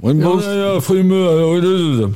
[0.00, 2.08] Ja, ja, goedemiddag.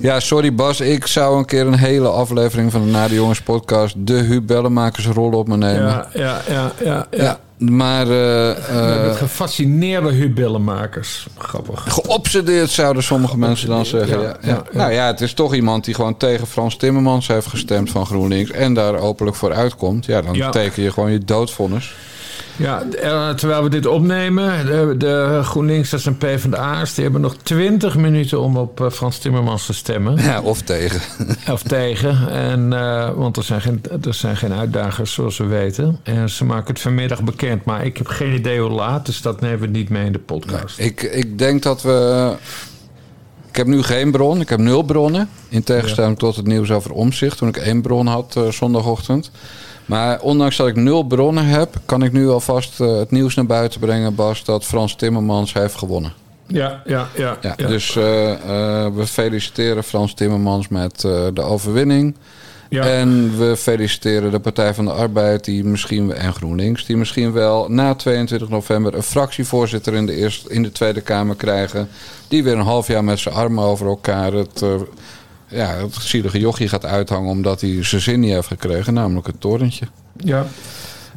[0.00, 0.80] Ja, sorry Bas.
[0.80, 3.94] Ik zou een keer een hele aflevering van de Na de Jongens podcast...
[3.98, 5.82] de Huub Bellemakers rol op me nemen.
[5.82, 7.06] Ja, ja, ja, ja.
[7.10, 7.22] ja.
[7.22, 11.26] Ja, maar eh, eh, Met gefascineerde hubellenmakers.
[11.38, 11.84] Grappig.
[11.88, 14.20] geobsedeerd zouden sommige mensen dan zeggen.
[14.20, 14.48] ja, Ja, ja.
[14.48, 14.78] ja, ja.
[14.78, 18.50] Nou ja, het is toch iemand die gewoon tegen Frans Timmermans heeft gestemd van GroenLinks...
[18.50, 20.06] en daar openlijk voor uitkomt.
[20.06, 20.50] Ja, dan Ja.
[20.50, 21.94] teken je gewoon je doodvonnis.
[22.60, 26.94] Ja, eh, terwijl we dit opnemen, de, de GroenLinksers en PvdA'ers...
[26.94, 30.16] die hebben nog twintig minuten om op eh, Frans Timmermans te stemmen.
[30.16, 31.00] Ja, of tegen.
[31.52, 32.30] Of tegen.
[32.30, 36.00] En, eh, want er zijn, geen, er zijn geen uitdagers, zoals we weten.
[36.02, 37.64] En ze maken het vanmiddag bekend.
[37.64, 40.18] Maar ik heb geen idee hoe laat, dus dat nemen we niet mee in de
[40.18, 40.78] podcast.
[40.78, 42.32] Ik, ik denk dat we...
[43.48, 44.40] Ik heb nu geen bron.
[44.40, 45.28] Ik heb nul bronnen.
[45.48, 47.38] In tegenstelling tot het nieuws over omzicht.
[47.38, 49.30] Toen ik één bron had zondagochtend.
[49.90, 51.74] Maar ondanks dat ik nul bronnen heb...
[51.84, 54.44] kan ik nu alvast eh, het nieuws naar buiten brengen, Bas...
[54.44, 56.12] dat Frans Timmermans heeft gewonnen.
[56.46, 57.36] Ja, ja, ja.
[57.40, 57.66] Ja, ja.
[57.66, 62.14] Dus eh, eh, we feliciteren Frans Timmermans met de overwinning.
[62.68, 62.84] Ja.
[62.84, 66.86] En we feliciteren de Partij van de Arbeid die misschien, en GroenLinks...
[66.86, 71.36] die misschien wel na 22 november een fractievoorzitter in de, eerste, in de Tweede Kamer
[71.36, 71.88] krijgen...
[72.28, 74.64] die weer een half jaar met zijn armen over elkaar het,
[75.50, 77.30] ja, het zielige jochie gaat uithangen...
[77.30, 79.86] omdat hij zijn zin niet heeft gekregen, namelijk het torentje.
[80.16, 80.46] ja.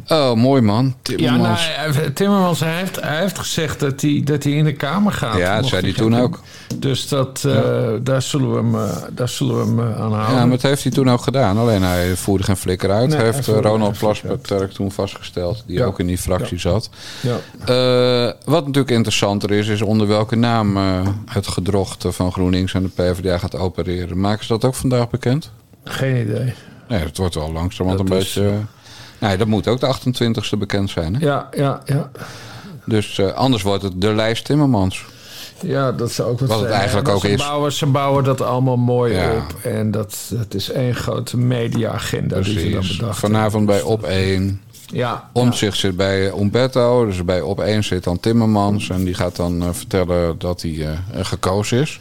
[0.08, 1.69] Oh, mooi man, Ja, Timmermans.
[1.77, 5.11] nou, eh, Timmermans hij heeft, hij heeft gezegd dat hij, dat hij in de Kamer
[5.11, 5.38] gaat.
[5.38, 6.39] Ja, dat zei hij toen ook.
[6.75, 10.35] Dus dat, eh, daar zullen we hem, eh, daar zullen we hem eh, aan houden.
[10.35, 11.58] Ja, maar dat heeft hij toen ook gedaan.
[11.58, 13.08] Alleen hij voerde geen flikker uit.
[13.09, 15.63] Nee, hij heeft Ronald Plasperk toen vastgesteld.
[15.67, 15.85] Die Ja.
[15.85, 16.89] ook in die fractie zat.
[17.22, 17.35] Ja.
[18.46, 20.78] Wat natuurlijk interessanter is, is onder welke naam
[21.25, 24.19] het gedrocht van GroenLinks en de PvdA gaat opereren.
[24.19, 25.51] Maken ze dat ook vandaag bekend?
[25.84, 26.53] Geen idee.
[26.88, 28.51] Nee, het wordt wel langzamerhand een is, beetje...
[29.28, 29.95] nee, dat moet ook de
[30.56, 31.16] 28e bekend zijn.
[31.16, 31.25] Hè?
[31.25, 32.11] Ja, ja, ja.
[32.85, 35.06] Dus eh, anders wordt het de lijst Timmermans.
[35.61, 36.79] Ja, dat zou ook wat Wat het zijn.
[36.79, 37.38] eigenlijk ook ze is.
[37.38, 39.31] Bouwen, ze bouwen dat allemaal mooi Ja.
[39.35, 39.59] op.
[39.63, 44.61] En dat, dat is één grote media-agenda die ze dan bedacht Vanavond bij Op 1.
[44.85, 48.90] Ja, Omzicht zit bij Umberto, dus bij op één zit dan Timmermans.
[48.90, 52.00] En die gaat dan eh, vertellen dat hij eh, eh, gekozen is.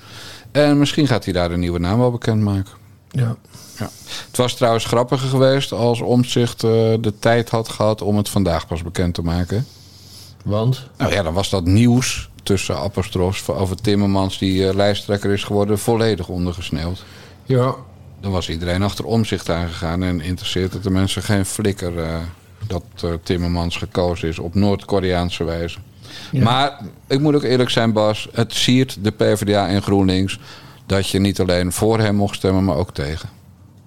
[0.52, 2.72] En misschien gaat hij daar een nieuwe naam wel bekendmaken.
[3.10, 3.36] ja.
[3.82, 3.90] Ja.
[4.26, 6.70] Het was trouwens grappiger geweest als Omzicht eh,
[7.00, 9.66] de tijd had gehad om het vandaag pas bekend te maken.
[10.44, 10.88] Want?
[10.96, 15.78] Nou ja, dan was dat nieuws tussen apostrofs over Timmermans die eh, lijsttrekker is geworden
[15.78, 17.04] volledig ondergesneeuwd.
[17.44, 17.74] Ja,
[18.20, 22.16] Dan was iedereen achter Omzicht aangegaan en interesseert het de mensen geen flikker eh,
[22.66, 22.82] dat
[23.22, 25.78] Timmermans gekozen is op Noord-Koreaanse wijze.
[26.30, 26.42] Ja.
[26.42, 30.38] Maar ik moet ook eerlijk zijn, Bas, het siert de PvdA en GroenLinks
[30.86, 33.28] dat je niet alleen voor hem mocht stemmen, maar ook tegen.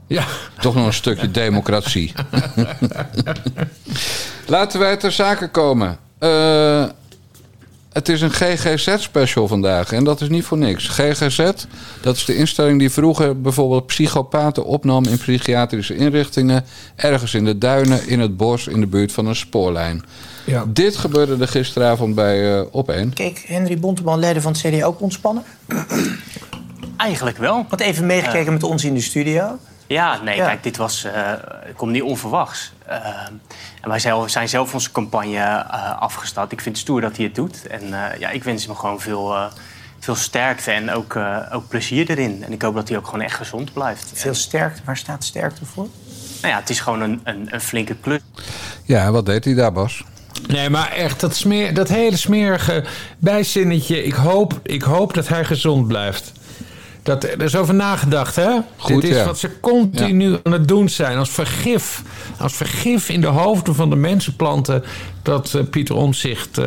[0.08, 0.26] Ja.
[0.60, 2.14] Toch nog een stukje democratie.
[4.48, 5.98] Laten wij ter zake komen.
[6.20, 6.86] Eh,
[7.96, 10.88] het is een GGZ-special vandaag en dat is niet voor niks.
[10.88, 11.52] GGZ,
[12.02, 17.58] dat is de instelling die vroeger bijvoorbeeld psychopaten opnam in psychiatrische inrichtingen, ergens in de
[17.58, 20.04] duinen, in het bos, in de buurt van een spoorlijn.
[20.46, 20.66] ja.
[20.68, 23.14] Dit gebeurde er gisteravond bij eh op 1.
[23.14, 25.44] Keek Henry Bonteman, leider van het CDA, ook ontspannen?
[26.98, 27.66] Eigenlijk wel.
[27.70, 29.58] Had even meegekeken met ons in de studio.
[29.88, 30.46] Ja, nee, Ja.
[30.46, 31.32] kijk, dit was, eh,
[31.76, 32.72] komt niet onverwachts.
[32.86, 32.96] Eh,
[33.82, 36.52] en wij zelf, zijn zelf onze campagne eh, afgestart.
[36.52, 37.68] Ik vind het stoer dat hij het doet.
[37.68, 37.82] En
[38.12, 39.46] eh, ja, ik wens hem gewoon veel, eh,
[40.00, 42.44] veel sterkte en ook, eh, ook plezier erin.
[42.44, 44.12] En ik hoop dat hij ook gewoon echt gezond blijft.
[44.14, 44.82] Veel sterkte.
[44.86, 45.88] Waar staat sterkte voor?
[46.42, 48.20] nou ja, het is gewoon een, een, een flinke klus.
[48.84, 50.04] Ja, wat deed hij daar, Bas?
[50.48, 52.84] Nee, maar echt, dat, smeer, dat hele smerige
[53.18, 54.04] bijzinnetje.
[54.04, 56.32] Ik hoop, ik hoop dat hij gezond blijft.
[57.06, 58.50] Dat, er is over nagedacht, hè?
[58.78, 59.26] Goed, Dit is ja.
[59.26, 61.18] wat ze continu aan het doen zijn.
[61.18, 62.02] Als vergif.
[62.38, 64.84] Als vergif in de hoofden van de mensen planten...
[65.22, 66.60] dat eh, Pieter Omzicht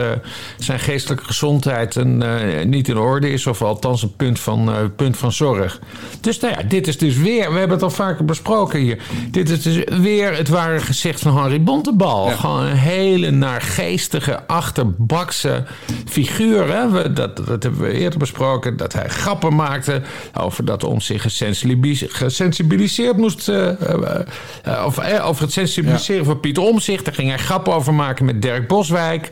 [0.59, 3.47] zijn geestelijke gezondheid een, eh, niet in orde is.
[3.47, 5.81] Of althans een punt van, eh, punt van zorg.
[6.21, 7.53] Dus nou ja, dit is dus weer...
[7.53, 8.99] We hebben het al vaker besproken hier.
[9.31, 12.29] Dit is dus weer het ware gezicht van Henri Bontebal.
[12.29, 12.35] Ja.
[12.35, 15.65] Gewoon een hele naargeestige, achterbakse
[16.05, 16.73] figuur.
[16.73, 16.91] Hè?
[16.91, 18.77] We, dat, dat hebben we eerder besproken.
[18.77, 20.03] Dat hij grappen maakte
[20.35, 23.49] over dat om zich gesensibilis- gesensibiliseerd moest...
[23.49, 24.21] eh, eh,
[24.63, 27.05] eh, of, eh, over het sensibiliseren van Pieter Omzicht.
[27.05, 29.31] Daar ging hij grappen over maken met Dirk Boswijk.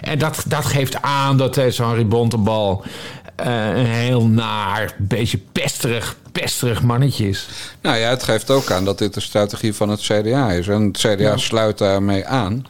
[0.00, 2.84] En dat, dat geeft aan dat deze Henri Bontebal...
[3.36, 7.48] een heel naar, beetje pesterig, pesterig mannetje is.
[7.80, 10.68] Nou ja, het geeft ook aan dat dit de strategie van het CDA is.
[10.68, 12.66] En het CDA sluit daarmee aan.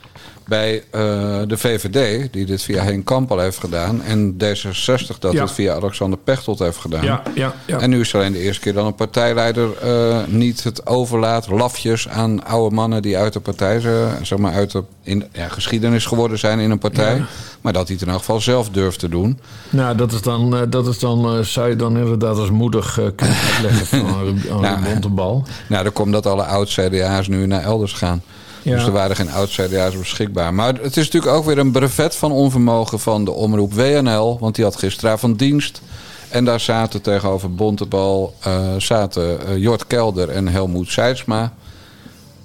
[0.46, 1.00] Bij eh,
[1.46, 4.02] de VVD, die dit via Henk Kamp al heeft gedaan.
[4.02, 5.40] En D66 dat Ja.
[5.42, 7.04] het via Alexander Pechtold heeft gedaan.
[7.04, 7.78] Ja, ja, ja.
[7.78, 11.48] En nu is het alleen de eerste keer dat een partijleider eh, niet het overlaat,
[11.48, 15.48] lafjes aan oude mannen die uit de partij, ze- zeg maar uit de in, ja,
[15.48, 17.16] geschiedenis geworden zijn in een partij.
[17.16, 17.26] Ja.
[17.60, 19.38] Maar dat hij het in elk geval zelf durft te doen.
[19.70, 22.98] Nou, dat is dan, eh, dat is dan eh, zou je dan inderdaad als moedig
[23.00, 24.26] eh, kunnen uitleggen van
[24.64, 25.44] een bontebal.
[25.68, 28.22] Nou, dan komt dat alle oud-CDA's nu naar elders gaan.
[28.62, 28.74] Ja.
[28.74, 30.54] Dus er waren geen oud-CDA's beschikbaar.
[30.54, 34.38] Maar het is natuurlijk ook weer een brevet van onvermogen van de omroep WNL.
[34.40, 35.82] Want die had gisteravond dienst.
[36.28, 41.52] En daar zaten tegenover Bontebal eh, zaten eh, Jort Kelder en Helmoet Seidsma.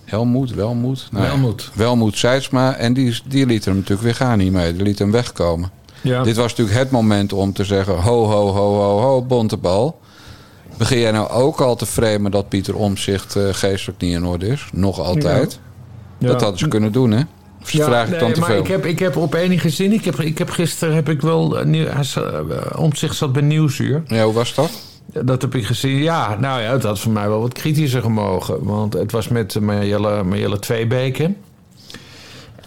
[0.05, 1.07] Helmoet, Welmoed?
[1.11, 1.69] Nou Welmoed.
[1.73, 2.75] Welmoed Seidsma.
[2.75, 4.73] En die, die liet hem natuurlijk weer gaan hiermee.
[4.73, 5.71] Die liet hem wegkomen.
[6.01, 6.23] Ja.
[6.23, 8.01] Dit was natuurlijk het moment om te zeggen...
[8.01, 9.99] ho, ho, ho, ho, ho, Bontebal.
[10.77, 14.47] Begin jij nou ook al te framen dat Pieter Omzicht eh, geestelijk niet in orde
[14.47, 14.69] is?
[14.71, 15.53] Nog altijd.
[15.53, 15.59] Ja.
[16.17, 17.21] Dat hadden ze kunnen doen, hè?
[17.61, 18.59] Of Ja, vraag ik nee, dan te maar veel?
[18.59, 19.91] Ik heb, ik heb op enige zin.
[19.93, 21.59] Ik heb, ik heb gisteren heb ik wel.
[21.59, 24.03] eh, zat, eh, Omtzigt zat bij Nieuwsuur.
[24.07, 24.71] Ja, hoe was dat?
[25.23, 25.97] Dat heb ik gezien.
[25.97, 28.63] Ja, nou ja, het had voor mij wel wat kritischer gemogen.
[28.63, 31.33] Want het was met eh, Marjelle, Marjelle Tweebeke.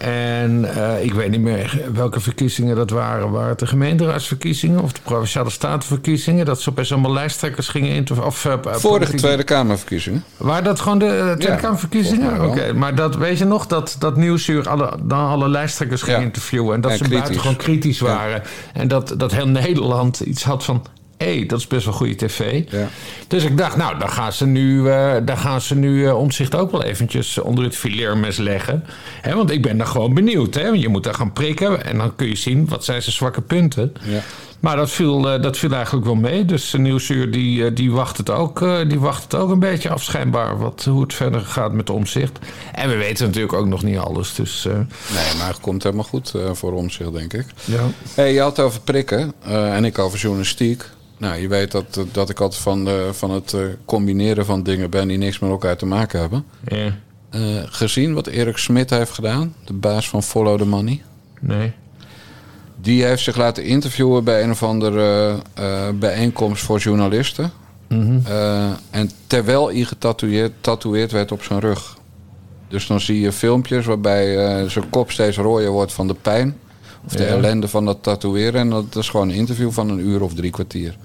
[0.00, 3.30] En eh, ik weet niet meer welke verkiezingen dat waren.
[3.30, 6.44] Waren het de gemeenteraadsverkiezingen of de provinciale statenverkiezingen?
[6.46, 8.30] Dat ze opeens allemaal lijsttrekkers gingen interviewen.
[8.32, 10.24] Of, eh, Vorige politieke- Tweede Kamerverkiezingen.
[10.36, 12.44] Waren dat gewoon de uh, Tweede Ja, Kamerverkiezingen?
[12.44, 16.22] Oké, maar dat, weet je nog dat, dat Nieuwsuur alle, dan alle lijsttrekkers ging Ja.
[16.22, 16.74] interviewen...
[16.74, 18.06] en dat En ze buitengewoon kritisch Ja.
[18.06, 18.42] waren.
[18.72, 20.82] En dat, dat heel Nederland iets had van...
[21.24, 22.62] hé, hey, dat is best wel goede tv.
[22.70, 22.88] Ja.
[23.28, 24.82] Dus ik dacht, nou, dan gaan ze nu,
[25.24, 28.84] dan gaan ze nu eh, omzicht ook wel eventjes onder het fileermes leggen.
[29.20, 30.54] Hè, want ik ben daar gewoon benieuwd.
[30.54, 30.66] Hè?
[30.68, 33.92] Je moet daar gaan prikken en dan kun je zien wat zijn zijn zwakke punten.
[34.02, 34.20] Ja.
[34.60, 36.44] Maar dat viel, eh, dat viel eigenlijk wel mee.
[36.44, 40.02] Dus de Nieuwsuur die, die, wacht het ook, die wacht het ook een beetje af,
[40.02, 40.58] schijnbaar.
[40.58, 42.38] Wat, hoe het verder gaat met omzicht.
[42.74, 44.34] En we weten natuurlijk ook nog niet alles.
[44.34, 47.46] Dus Nee, maar het komt helemaal goed eh, voor Omzicht, denk ik.
[47.64, 47.80] ja.
[48.14, 50.84] Hey, je had het over prikken en ik over journalistiek.
[51.20, 54.90] Nou, je weet dat, dat ik altijd van, de, van het eh, combineren van dingen
[54.90, 56.44] ben die niks met elkaar te maken hebben.
[56.68, 56.98] ja.
[57.30, 61.02] Eh, gezien wat Erik Smit heeft gedaan, de baas van Follow the Money.
[61.40, 61.72] Nee.
[62.80, 67.52] Die heeft zich laten interviewen bij een of andere eh, bijeenkomst voor journalisten.
[68.24, 71.96] Eh, en terwijl hij getatoeëerd tatoeëerd werd op zijn rug.
[72.68, 74.34] Dus dan zie je filmpjes waarbij
[74.68, 76.56] zijn kop steeds rooier wordt van de pijn.
[77.06, 77.28] Of de Ja.
[77.28, 78.60] ellende van dat tatoeëren.
[78.60, 80.96] En dat is gewoon een interview van een uur of drie kwartier.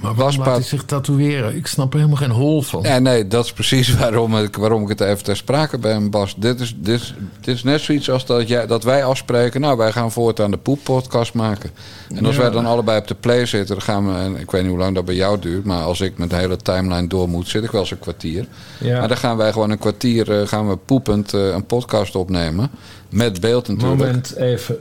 [0.00, 1.56] Maar waarom laat hij Paat- zich tatoeëren?
[1.56, 2.82] Ik snap er helemaal geen hol van.
[2.82, 6.34] Ja, nee, dat is precies waarom ik, waarom ik het even ter sprake ben, Bas.
[6.38, 9.60] Dit is, dit, is, dit is net zoiets als dat, jij, dat wij afspreken.
[9.60, 11.70] Nou, wij gaan voortaan de poep-podcast maken.
[12.14, 12.40] En als Ja.
[12.40, 14.18] wij dan allebei op de play zitten, dan gaan we...
[14.18, 16.36] En ik weet niet hoe lang dat bij jou duurt, maar als ik met de
[16.36, 18.46] hele timeline door moet, zit ik wel eens een kwartier.
[18.80, 18.98] Ja.
[18.98, 22.70] Maar dan gaan wij gewoon een kwartier eh, gaan we poepend eh, een podcast opnemen.
[23.08, 23.98] Met beeld natuurlijk.
[24.00, 24.76] Moment even.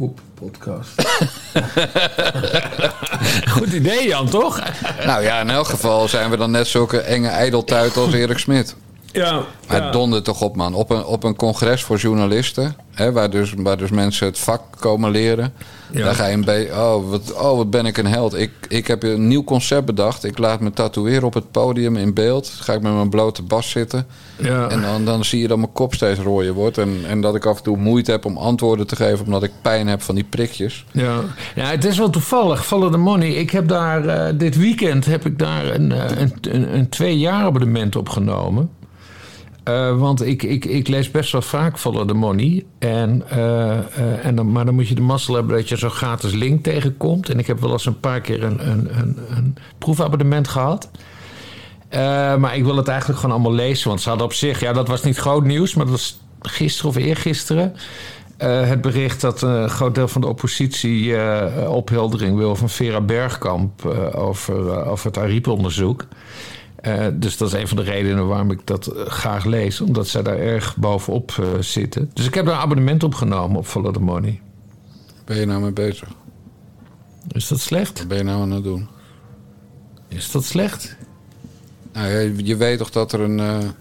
[0.00, 0.90] Poep, podcast.
[3.54, 4.62] Goed idee, Jan, toch?
[5.04, 8.76] Nou ja, in elk geval zijn we dan net zulke enge ijdeltuiten als Erik Smit.
[9.12, 9.42] Ja.
[9.68, 9.90] Maar ja.
[9.90, 10.74] donder toch op, man.
[10.74, 14.62] Op een, op een congres voor journalisten, hè, waar, dus, waar dus mensen het vak
[14.78, 15.54] komen leren.
[15.92, 16.04] Ja.
[16.04, 18.34] Dan ga je een beetje, oh wat, oh, wat ben ik een held.
[18.38, 20.24] Ik, ik heb een nieuw concept bedacht.
[20.24, 22.48] Ik laat me tatoeëren op het podium in beeld.
[22.48, 24.06] Ga ik met mijn blote bas zitten.
[24.36, 24.68] Ja.
[24.68, 26.78] En dan, dan zie je dat mijn kop steeds rooier wordt.
[26.78, 29.52] En, en dat ik af en toe moeite heb om antwoorden te geven, omdat ik
[29.62, 30.84] pijn heb van die prikjes.
[30.90, 31.20] Ja.
[31.54, 32.66] ja, het is wel toevallig.
[32.66, 33.28] Follow the Money.
[33.28, 37.18] Ik heb daar, eh, dit weekend heb ik daar een, eh, een, een, een twee
[37.18, 38.70] jaar abonnement opgenomen.
[39.64, 42.64] Eh, want ik, ik, ik lees best wel vaak Follow the Money.
[42.78, 45.90] En, eh, eh, en dan, maar dan moet je de mazzel hebben dat je zo'n
[45.90, 47.28] gratis link tegenkomt.
[47.28, 50.90] En ik heb wel eens een paar keer een, een, een, een proefabonnement gehad.
[51.88, 52.00] Eh,
[52.36, 53.88] maar ik wil het eigenlijk gewoon allemaal lezen.
[53.88, 56.90] Want ze hadden op zich, ja, dat was niet groot nieuws, maar dat was gisteren
[56.90, 57.74] of eergisteren.
[58.38, 61.14] het bericht dat een groot deel van de oppositie
[61.68, 66.06] opheldering wil van Vera Bergkamp over, over het Ariep-onderzoek.
[66.80, 70.08] Eh, dus dat is een van de redenen waarom ik dat eh, graag lees, omdat
[70.08, 72.10] zij daar erg bovenop eh, zitten.
[72.12, 74.40] Dus ik heb daar een abonnement op genomen op Follow the Money.
[75.24, 76.08] Ben je nou mee bezig?
[77.28, 77.98] Is dat slecht?
[77.98, 78.88] Wat ben je nou aan het doen?
[80.08, 80.96] Is dat slecht?
[81.92, 83.72] Nou, je, je weet toch dat er, een,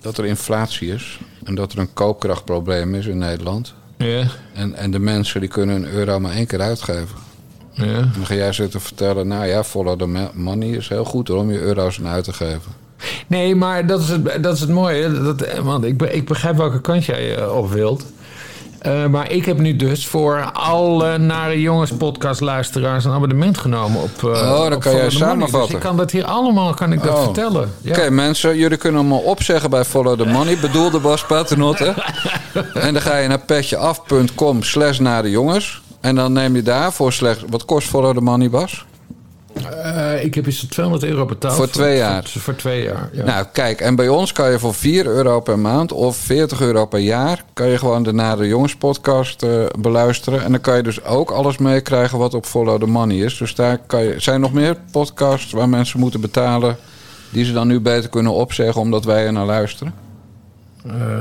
[0.00, 1.20] dat er inflatie is.
[1.44, 3.74] En dat er een koopkrachtprobleem is in Nederland.
[3.96, 7.23] Ja, En, en de mensen die kunnen een euro maar één keer uitgeven.
[7.74, 7.92] Ja.
[8.16, 11.50] Dan ga jij zitten vertellen, nou ja, follow the money is heel goed hoor, om
[11.52, 12.82] je euro's aan uit te geven.
[13.26, 15.22] Nee, maar dat is het, dat is het mooie.
[15.22, 18.04] Dat, want ik, ik begrijp welke kant jij eh, op wilt.
[18.78, 24.02] Eh, maar ik heb nu dus voor alle Nare Jongens podcast luisteraars een abonnement genomen
[24.02, 24.10] op.
[24.24, 25.10] eh, Oh, dan kan jij Money.
[25.10, 25.60] samenvatten.
[25.60, 27.22] Dus ik kan dat hier allemaal kan ik dat Oh.
[27.22, 27.72] vertellen.
[27.80, 27.90] Ja.
[27.90, 30.58] Oké, mensen, jullie kunnen allemaal opzeggen bij Follow the Money.
[30.58, 31.94] Bedoelde Bas Paternotte.
[32.74, 35.82] en dan ga je naar petjeaf.com slash naar de jongens.
[36.04, 37.44] En dan neem je daarvoor slechts...
[37.48, 38.84] Wat kost Follow the Money, Bas?
[39.70, 41.54] Eh, ik heb eens 200 euro betaald.
[41.54, 42.24] Voor twee jaar.
[42.24, 43.08] Voor, voor twee jaar.
[43.12, 43.24] Ja.
[43.24, 46.86] Nou, kijk, en bij ons kan je voor 4 euro per maand of 40 euro
[46.86, 47.44] per jaar...
[47.52, 50.42] kan je gewoon de Nare Jongens podcast eh, beluisteren.
[50.42, 53.38] En dan kan je dus ook alles meekrijgen wat op Follow the Money is.
[53.38, 54.14] Dus daar kan je...
[54.20, 56.76] Zijn nog meer podcasts waar mensen moeten betalen...
[57.30, 59.94] die ze dan nu beter kunnen opzeggen omdat wij er naar luisteren?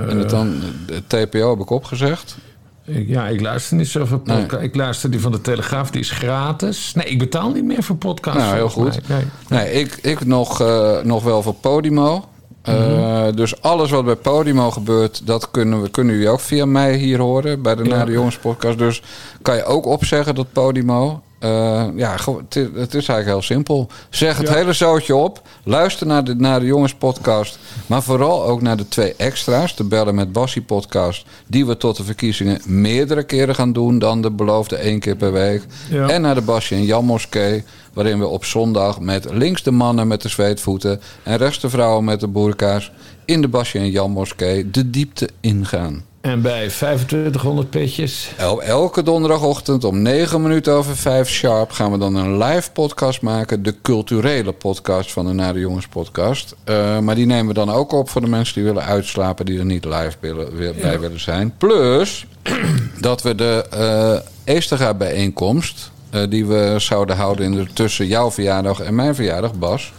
[0.07, 2.37] en het dan, de TPO heb ik opgezegd.
[2.85, 4.37] Ja, ik luister niet zoveel Nee.
[4.39, 4.63] podcast.
[4.63, 6.93] Ik luister die van de Telegraaf, die is gratis.
[6.93, 8.39] Nee, ik betaal niet meer voor podcasts.
[8.39, 8.99] Nou, heel goed.
[9.07, 9.25] mij.
[9.49, 9.59] Nee.
[9.63, 12.25] Nee, ik, ik nog, eh, nog wel voor Podimo.
[12.61, 16.95] Eh, Dus alles wat bij Podimo gebeurt, dat kunnen, we, kunnen jullie ook via mij
[16.95, 17.95] hier horen bij de Ja.
[17.95, 18.77] Nare Jongens podcast.
[18.77, 19.01] Dus
[19.41, 21.21] kan je ook opzeggen dat Podimo.
[21.43, 22.15] Eh, ja,
[22.49, 23.87] het, is- eigenlijk heel simpel.
[24.09, 24.53] Zeg het Ja.
[24.53, 25.41] hele zootje op.
[25.63, 27.59] Luister naar de Nare Jongens podcast.
[27.87, 29.75] Maar vooral ook naar de twee extra's.
[29.75, 31.25] De Bellen met Bassie podcast.
[31.47, 35.31] Die we tot de verkiezingen meerdere keren gaan doen dan de beloofde één keer per
[35.31, 35.63] week.
[35.89, 36.09] Ja.
[36.09, 37.63] En naar de Basje en Jan Moskee.
[37.93, 41.01] Waarin we op zondag met links de mannen met de zweetvoeten.
[41.23, 42.91] En rechts de vrouwen met de boerka's.
[43.25, 46.03] In de Basje en Jan Moskee de diepte ingaan.
[46.23, 48.31] En bij 2500 petjes.
[48.37, 53.21] El- Elke donderdagochtend om 9 minuten over 5 sharp gaan we dan een live podcast
[53.21, 53.63] maken.
[53.63, 56.55] De culturele podcast van de Nare Jongens podcast.
[56.63, 59.45] Eh, maar die nemen we dan ook op voor de mensen die willen uitslapen.
[59.45, 61.53] Die er niet live willen, bij willen zijn.
[61.57, 62.25] Plus
[62.99, 65.91] dat we de eh Eestega bijeenkomst.
[66.09, 69.93] eh, die we zouden houden in de, tussen jouw verjaardag en mijn verjaardag, Bas.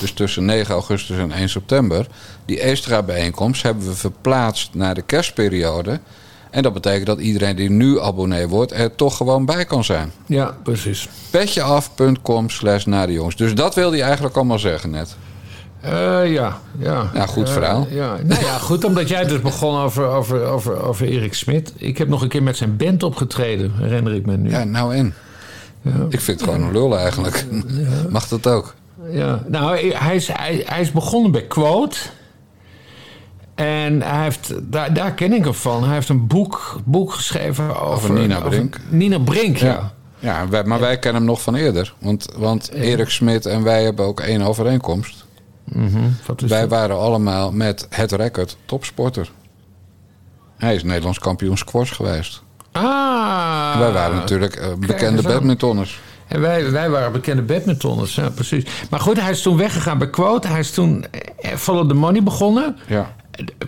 [0.00, 2.06] Dus tussen 9 augustus en 1 september.
[2.44, 6.00] Die Eestera bijeenkomst hebben we verplaatst naar de kerstperiode.
[6.50, 10.12] En dat betekent dat iedereen die nu abonnee wordt er toch gewoon bij kan zijn.
[10.26, 11.08] Ja, precies.
[11.30, 13.36] Petjeaf.com slash naar de jongens.
[13.36, 15.16] Dus dat wilde je eigenlijk allemaal zeggen net.
[15.80, 15.90] Eh,
[16.32, 17.10] ja, ja.
[17.14, 17.86] Ja, goed Eh, verhaal.
[17.90, 18.16] ja.
[18.24, 21.72] Nou ja, goed, omdat jij dus begon over, over, over, over Erik Smit.
[21.76, 24.50] Ik heb nog een keer met zijn band opgetreden, herinner ik me nu.
[24.50, 25.14] Ja, nou en?
[26.08, 27.44] Ik vind het gewoon een lul eigenlijk.
[28.08, 28.74] Mag dat ook?
[29.10, 31.96] Ja, nou, hij is, hij, hij is begonnen bij Quote.
[33.54, 35.84] En hij heeft, daar, daar ken ik hem van.
[35.84, 38.12] Hij heeft een boek, boek geschreven over...
[38.12, 38.76] Nina Brink.
[38.88, 39.66] Nina Brink, ja.
[39.66, 39.92] Ja.
[40.18, 41.94] Ja, wij- maar wij kennen hem nog van eerder.
[41.98, 45.26] Want, want Erik Smit en wij hebben ook één overeenkomst.
[46.36, 46.70] Is Wij dat?
[46.70, 49.30] waren allemaal met het record topsporter.
[50.56, 52.42] Hij is Nederlands kampioen squash geweest.
[52.72, 53.78] Ah!
[53.78, 56.00] wij waren natuurlijk eh, bekende badmintonners.
[56.28, 58.64] En wij, wij waren bekende badmintonners, ja, precies.
[58.90, 60.48] Maar goed, hij is toen weggegaan bij Quote.
[60.48, 61.04] Hij is toen
[61.40, 62.76] eh, Follow the Money begonnen.
[62.86, 63.14] Ja.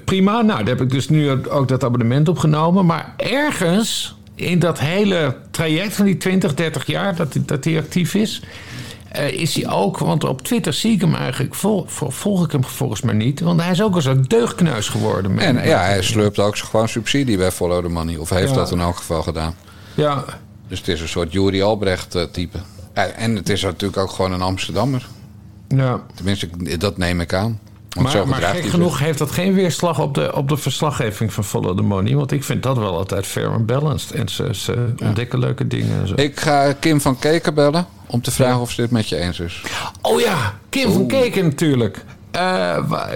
[0.04, 2.86] Prima, nou, daar heb ik dus nu ook dat abonnement opgenomen.
[2.86, 7.78] Maar ergens in dat hele traject van die 20, 30 jaar dat, hij- dat hij
[7.78, 8.42] actief is...
[9.08, 12.52] eh, is hij ook, want op Twitter zie ik hem eigenlijk, vol, vol- volg ik
[12.52, 13.40] hem volgens mij niet.
[13.40, 15.38] Want hij is ook een soort deugdkneus geworden.
[15.38, 18.16] En ja, hij slurpt ook gewoon subsidie bij Follow the Money.
[18.16, 18.54] Of heeft Ja.
[18.54, 19.54] dat in elk geval gedaan.
[19.94, 20.24] Ja,
[20.70, 22.58] Dus het is een soort Juri Albrecht eh, type.
[23.16, 25.06] En het is natuurlijk ook gewoon een Amsterdammer.
[25.68, 26.00] ja.
[26.14, 27.60] Tenminste, dat neem ik aan.
[27.90, 31.44] Want Maar, maar gek genoeg heeft dat geen weerslag op de, op de verslaggeving van
[31.44, 32.14] Follow the Money.
[32.14, 34.10] Want ik vind dat wel altijd fair and balanced.
[34.12, 36.14] En ze, ze ontdekken leuke dingen en zo.
[36.16, 39.40] Ik ga Kim van Keken bellen om te vragen of ze dit met je eens
[39.40, 39.62] is.
[40.02, 42.04] Oh ja, Kim van Keken natuurlijk.
[42.86, 43.08] Wa-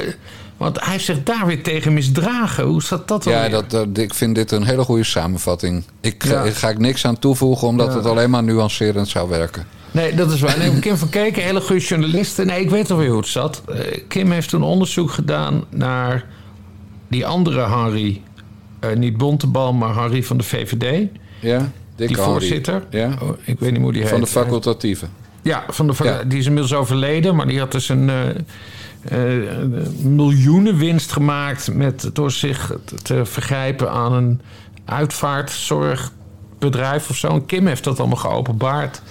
[0.64, 2.64] want hij heeft zich daar weer tegen misdragen.
[2.64, 3.50] Hoe zat dat dan Ja, weer?
[3.50, 5.84] dat, dat- ik vind dit een hele goede samenvatting.
[6.00, 6.42] Ik Ja.
[6.42, 7.96] ik ga ik niks aan toevoegen, omdat Ja.
[7.96, 9.66] het alleen maar nuancerend zou werken.
[9.90, 10.58] Nee, dat is waar.
[10.58, 12.44] Nee, Kim van Keken, hele goede journaliste.
[12.44, 13.62] Nee, ik weet alweer hoe het zat.
[13.68, 13.78] Eh,
[14.08, 16.24] Kim heeft toen onderzoek gedaan naar
[17.08, 17.62] die andere.
[18.80, 21.06] Eh, niet Bontebal, maar Henry van de VVD.
[21.40, 21.70] Ja?
[21.96, 22.82] Dick die voorzitter.
[22.90, 23.10] Ja?
[23.22, 24.10] Oh, ik weet niet hoe die heet.
[24.10, 25.06] Van de facultatieve.
[25.42, 26.22] Ja, van de, Ja.
[26.24, 28.16] die is inmiddels overleden, maar die had dus een eh,
[29.08, 34.40] eh, een miljoenenwinst gemaakt met, door zich te- vergrijpen aan een
[34.84, 37.28] uitvaartzorgbedrijf of zo.
[37.28, 39.02] En Kim heeft dat allemaal geopenbaard.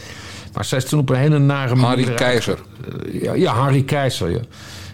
[0.54, 1.88] Maar zij is toen op een hele nare manier...
[1.88, 2.60] Harry uit- Keizer.
[3.12, 4.40] Ja, ja, Harry Keizer, ja.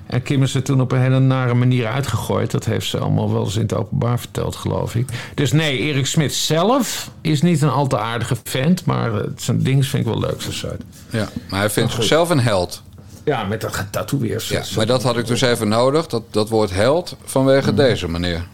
[0.05, 2.51] En Kim is er toen op een hele nare manier uitgegooid.
[2.51, 5.09] Dat heeft ze allemaal wel eens in het openbaar verteld, geloof ik.
[5.35, 8.85] Dus nee, Erik Smit zelf is niet een al te aardige vent.
[8.85, 10.67] Maar eh, zijn dings vind ik wel leuk, zo.
[11.09, 12.83] Ja, maar hij vindt zichzelf een held.
[13.29, 14.45] Ja, met dat getatoeëerd.
[14.45, 18.47] Ja, maar dat had ik dus even nodig, dat, dat woord held, vanwege deze meneer.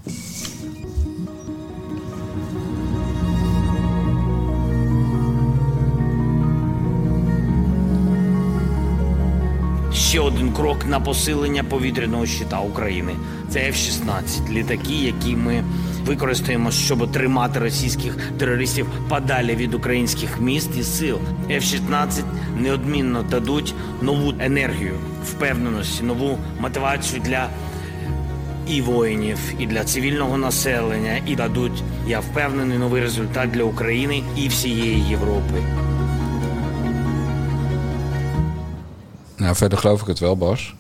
[10.16, 13.16] Ще один крок на посилення повітряного щита України.
[13.50, 15.64] Це F-16, літаки, які ми
[16.06, 21.20] використаємо, щоб тримати російських терористів подалі від українських міст і сил.
[21.50, 22.24] F-16
[22.58, 24.94] неодмінно дадуть нову енергію,
[25.26, 27.50] впевненість, нову мотивацію для
[28.68, 34.48] і воїнів, і для цивільного населення, і дадуть, я впевнений, новий результат для України і
[34.48, 35.64] всієї Європи.
[39.46, 40.74] Nou, verder geloof ik het wel, Bas.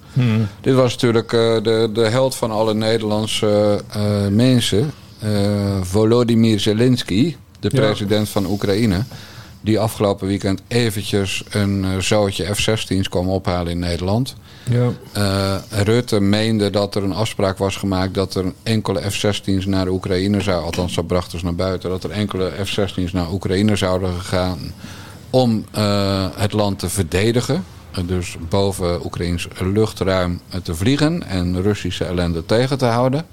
[0.61, 4.91] Dit was natuurlijk eh, de, de held van alle Nederlandse eh, mensen.
[5.19, 7.79] eh, Volodymyr Zelensky, de Ja.
[7.81, 9.03] president van Oekraïne.
[9.61, 14.35] Die afgelopen weekend eventjes een zootje F-16's kwam ophalen in Nederland.
[14.69, 15.61] Ja.
[15.69, 20.63] Rutte meende dat er een afspraak was gemaakt dat er enkele F-16's naar Oekraïne zou,
[20.63, 24.59] althans dat brachten ze naar buiten, dat er enkele F-16's naar Oekraïne zouden gaan
[25.29, 25.65] om
[26.35, 27.63] het land te verdedigen.
[27.95, 33.25] Eh, Dus boven Oekraïns luchtruim te vliegen en Russische ellende tegen te houden.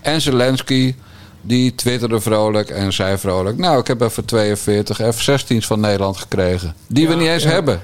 [0.00, 0.94] En Zelensky,
[1.40, 3.58] die twitterde vrolijk en zei vrolijk...
[3.58, 6.74] nou, ik heb even 42 F-16's van Nederland gekregen.
[6.88, 7.50] Die we niet eens ja.
[7.50, 7.80] hebben.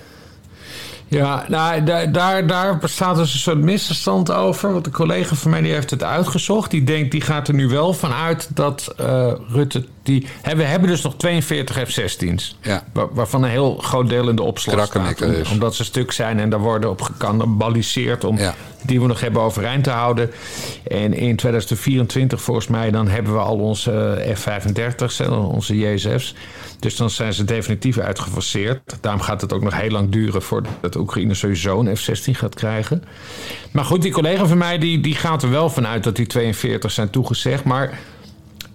[1.11, 4.73] Ja, nou, daar, daar, daar bestaat dus een soort misverstand over.
[4.73, 6.71] Want een collega van mij die heeft het uitgezocht.
[6.71, 9.85] Die denkt, die gaat er nu wel van uit dat eh, Rutte...
[10.03, 12.57] Die, hè, we hebben dus nog 42 F-16's.
[12.63, 12.85] Ja.
[12.93, 15.23] Waar- waarvan een heel groot deel in de opslag staat.
[15.23, 15.51] Om- dus.
[15.51, 18.25] Omdat ze stuk zijn en daar worden op gekannibaliseerd...
[18.25, 18.55] om Ja.
[18.83, 20.31] die we nog hebben overeind te houden.
[20.89, 22.91] En in 2024 volgens mij...
[22.91, 26.35] dan hebben we al onze eh, F-35's, hè, onze JSF's.
[26.79, 28.81] Dus dan zijn ze definitief uitgefaseerd.
[29.01, 30.43] Daarom gaat het ook nog heel lang duren...
[30.43, 33.05] voordat Oekraïne sowieso een F-16 gaat krijgen.
[33.71, 36.05] Maar goed, die collega van mij die, die gaat er wel vanuit...
[36.05, 37.99] dat die 42 zijn toegezegd, maar...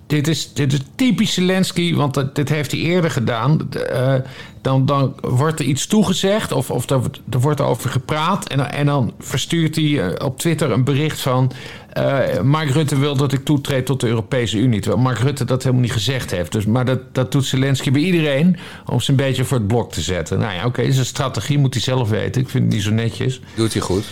[0.07, 3.69] Dit is, dit is typisch Zelensky, want dat, dit heeft hij eerder gedaan.
[3.71, 4.13] Eh,
[4.61, 8.47] dan, dan wordt er iets toegezegd of, of er, er wordt over gepraat.
[8.47, 11.51] En, en dan verstuurt hij eh, op Twitter een bericht van...
[11.93, 14.79] eh, Mark Rutte wil dat ik toetreed tot de Europese Unie.
[14.79, 16.51] Terwijl Mark Rutte dat helemaal niet gezegd heeft.
[16.51, 19.91] Dus, maar dat, dat doet Zelensky bij iedereen om ze een beetje voor het blok
[19.91, 20.39] te zetten.
[20.39, 22.41] Nou ja, oké, zijn strategie moet hij zelf weten.
[22.41, 23.41] Ik vind het niet zo netjes.
[23.55, 24.05] Doet hij goed.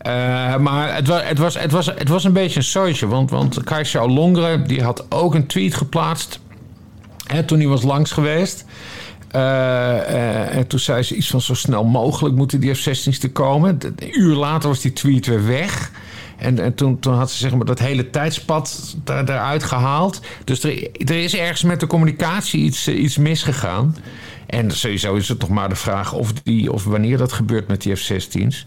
[0.00, 3.06] Eh, maar het was, het, was, het, was, het was een beetje een soortje.
[3.06, 6.40] Want, want Kajsa Longre die had ook een tweet geplaatst.
[7.26, 8.64] Hè, toen hij was langs geweest.
[9.30, 13.30] Eh, eh, en toen zei ze iets van zo snel mogelijk moeten die F-16's te
[13.30, 13.78] komen.
[13.96, 15.90] Een uur later was die tweet weer weg.
[16.36, 20.20] En, en toen, toen had ze zeg maar, dat hele tijdspad daar, daaruit gehaald.
[20.44, 23.96] Dus er, er is ergens met de communicatie iets, iets misgegaan.
[24.46, 27.82] En sowieso is het nog maar de vraag of, die, of wanneer dat gebeurt met
[27.82, 28.66] die F-16's.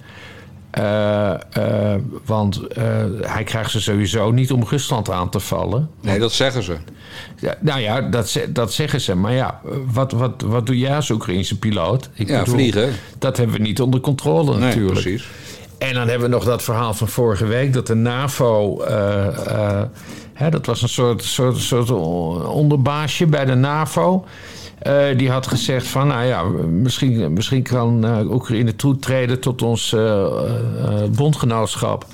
[0.74, 2.86] Eh, eh, want eh,
[3.22, 5.90] hij krijgt ze sowieso niet om Rusland aan te vallen.
[6.02, 6.76] Nee, dat zeggen ze.
[7.40, 9.16] Ja, nou ja, dat, dat zeggen ze.
[9.16, 12.10] Maar ja, wat, wat, wat doe jij als Oekraïnse piloot?
[12.14, 12.90] Ik Ja, vliegen.
[13.20, 15.02] Dat hebben we niet onder controle Nee, natuurlijk.
[15.02, 15.28] precies.
[15.78, 17.74] En dan hebben we nog dat verhaal van vorige week...
[17.74, 18.82] dat de NAVO...
[20.34, 21.92] hè, dat was een soort, soort, soort
[22.46, 24.26] onderbaasje bij de NAVO...
[24.84, 29.94] eh, die had gezegd van, nou ja, misschien, misschien kan eh, Oekraïne toetreden tot ons
[29.94, 30.26] eh,
[31.16, 32.06] bondgenootschap.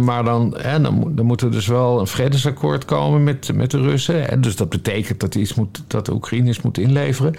[0.00, 3.70] Maar dan, hè, dan, moet- dan moet er dus wel een vredesakkoord komen met, met
[3.70, 4.30] de Russen.
[4.30, 7.34] En dus dat betekent dat, iets moet, dat de Oekraïners moeten inleveren.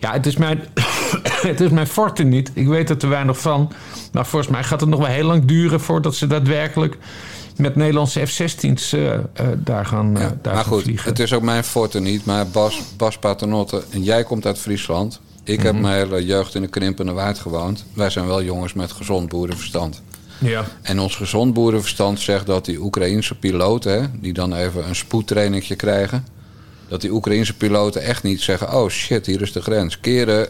[0.00, 0.60] Ja, het is mijn,
[1.50, 2.50] het is mijn forte niet.
[2.54, 3.72] Ik weet er te weinig van.
[4.12, 6.96] Maar volgens mij gaat het nog wel heel lang duren voordat ze daadwerkelijk
[7.56, 9.20] met Nederlandse F-16's eh, eh,
[9.56, 11.08] daar gaan, eh, Ja, daar maar gaan goed, vliegen.
[11.08, 12.24] het is ook mijn forte niet.
[12.24, 15.20] Maar Bas, Bas Paternotte, en jij komt uit Friesland.
[15.44, 17.84] Ik heb mijn hele jeugd in de krimpende waard gewoond.
[17.94, 20.02] Wij zijn wel jongens met gezond boerenverstand.
[20.38, 20.64] Ja.
[20.82, 24.18] En ons gezond boerenverstand zegt dat die Oekraïense piloten...
[24.20, 26.26] Die dan even een spoedtrainingje krijgen...
[26.88, 28.74] dat die Oekraïense piloten echt niet zeggen...
[28.74, 30.00] oh shit, hier is de grens.
[30.00, 30.48] Keren...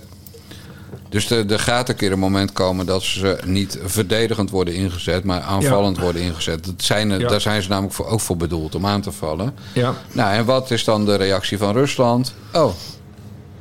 [1.13, 5.25] Dus er, er gaat een keer een moment komen dat ze niet verdedigend worden ingezet...
[5.25, 6.65] maar aanvallend worden ingezet.
[6.65, 7.29] Dat zijn, er- Ja.
[7.29, 9.55] Daar zijn ze namelijk voor, ook voor bedoeld, om aan te vallen.
[9.73, 9.95] Ja.
[10.13, 12.35] Nou, en wat is dan de reactie van Rusland?
[12.53, 12.73] Oh,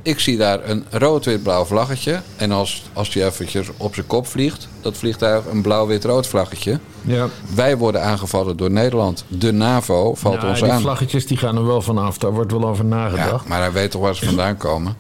[0.02, 2.22] ik zie daar een rood-wit-blauw vlaggetje.
[2.36, 6.80] En als, als die eventjes op zijn kop vliegt, dat vliegtuig een blauw-wit-rood vlaggetje.
[7.02, 7.28] ja.
[7.56, 9.24] Wij worden aangevallen door Nederland.
[9.28, 10.82] De NAVO valt Nou, ons die aan.
[10.82, 12.18] vlaggetjes die gaan er wel vanaf.
[12.18, 13.48] Daar wordt wel over Ja, nagedacht.
[13.48, 14.96] maar hij weet toch waar ze vandaan komen.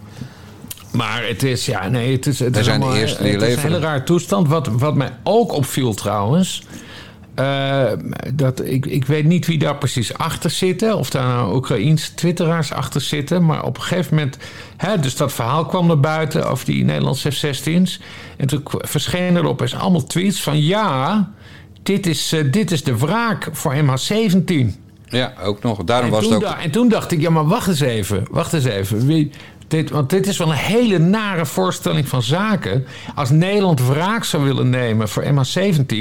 [0.91, 3.25] Maar het is, ja, nee, het is, het Wij is, allemaal- het een
[3.59, 4.47] hele rare toestand.
[4.47, 6.63] Wat, wat mij ook opviel trouwens.
[7.35, 7.83] eh,
[8.33, 10.97] dat, ik, ik weet niet wie daar precies achter zitten.
[10.97, 13.45] Of daar nou Oekraïense twitteraars achter zitten.
[13.45, 14.37] Maar op een gegeven moment...
[14.77, 17.99] Hè, dus dat verhaal kwam naar buiten over die Nederlandse F-16's.
[18.37, 20.61] En toen verschenen er opeens allemaal tweets van...
[20.63, 21.31] Ja,
[21.83, 24.79] dit is, eh, dit is de wraak voor MH17.
[25.05, 25.83] Ja, ook nog.
[25.83, 26.55] Daarom En was toen, het ook...
[26.57, 28.23] en toen dacht ik, ja, maar wacht eens even.
[28.31, 29.05] Wacht eens even.
[29.05, 29.31] Wie,
[29.71, 32.85] Dit, want dit is wel een hele nare voorstelling van zaken.
[33.15, 35.95] Als Nederland wraak zou willen nemen voor MH17...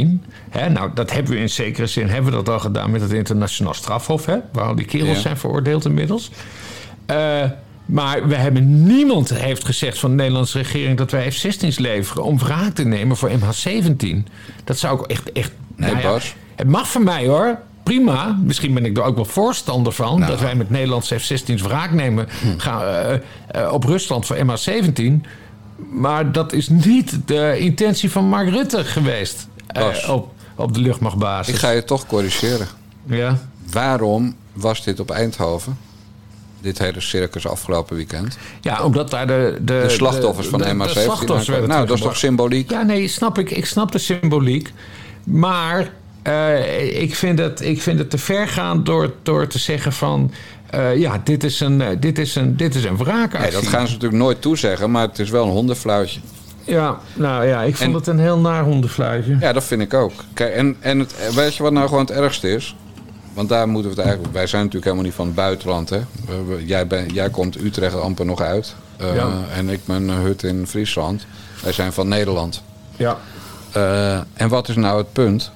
[0.50, 3.12] Hè, nou, dat hebben we in zekere zin hebben we dat al gedaan met het
[3.12, 4.26] internationaal strafhof...
[4.26, 5.20] Hè, waar al die kerels Ja.
[5.20, 6.30] zijn veroordeeld inmiddels.
[7.06, 7.44] Eh,
[7.86, 10.98] maar we hebben niemand heeft gezegd van de Nederlandse regering...
[10.98, 14.16] dat wij F-16's leveren om wraak te nemen voor MH17.
[14.64, 15.32] Dat zou ik echt...
[15.32, 16.34] echt Nee, nou ja, Bas.
[16.56, 17.58] het mag van mij hoor.
[17.94, 18.38] Prima.
[18.42, 20.18] Misschien ben ik er ook wel voorstander van.
[20.18, 20.30] Nou.
[20.30, 25.24] Dat wij met Nederlandse F-16's wraak nemen gaan, eh, eh, op Rusland voor MH17.
[25.90, 29.48] Maar dat is niet de intentie van Mark Rutte geweest.
[29.66, 31.54] eh, op, op de luchtmachtbasis.
[31.54, 32.66] Ik ga je toch corrigeren.
[33.06, 33.38] Ja.
[33.70, 35.78] Waarom was dit op Eindhoven?
[36.60, 38.38] Dit hele circus afgelopen weekend.
[38.60, 39.58] ja, omdat daar de...
[39.60, 40.90] De, De slachtoffers van de, de- de MH17.
[40.90, 41.50] slachtoffers aankwamen.
[41.52, 42.70] werden nou, dat is toch symboliek?
[42.70, 43.50] Ja, nee, snap ik.
[43.50, 44.72] Ik snap de symboliek.
[45.24, 45.90] Maar
[46.22, 50.32] eh, ik, vind het, ik vind het te ver gaan door, door te zeggen van...
[50.70, 53.40] eh, ja, dit is een, eh, dit is een, dit is een wraakactie.
[53.40, 56.20] Nee, dat gaan ze natuurlijk nooit toezeggen, maar het is wel een hondenfluitje.
[56.64, 59.36] Ja, nou ja, ik vond En- het een heel naar hondenfluitje.
[59.40, 60.12] Ja, dat vind ik ook.
[60.34, 62.76] Kijk, en en het, weet je wat nou gewoon het ergste is?
[63.34, 64.34] Want daar moeten we het eigenlijk...
[64.34, 66.00] Wij zijn natuurlijk helemaal niet van het buitenland, hè?
[66.64, 68.74] Jij, ben, jij komt Utrecht amper nog uit.
[68.98, 69.28] Ja.
[69.56, 71.26] En ik een hut in Friesland.
[71.62, 72.62] Wij zijn van Nederland.
[72.96, 73.16] Ja.
[74.34, 75.52] En wat is nou het punt?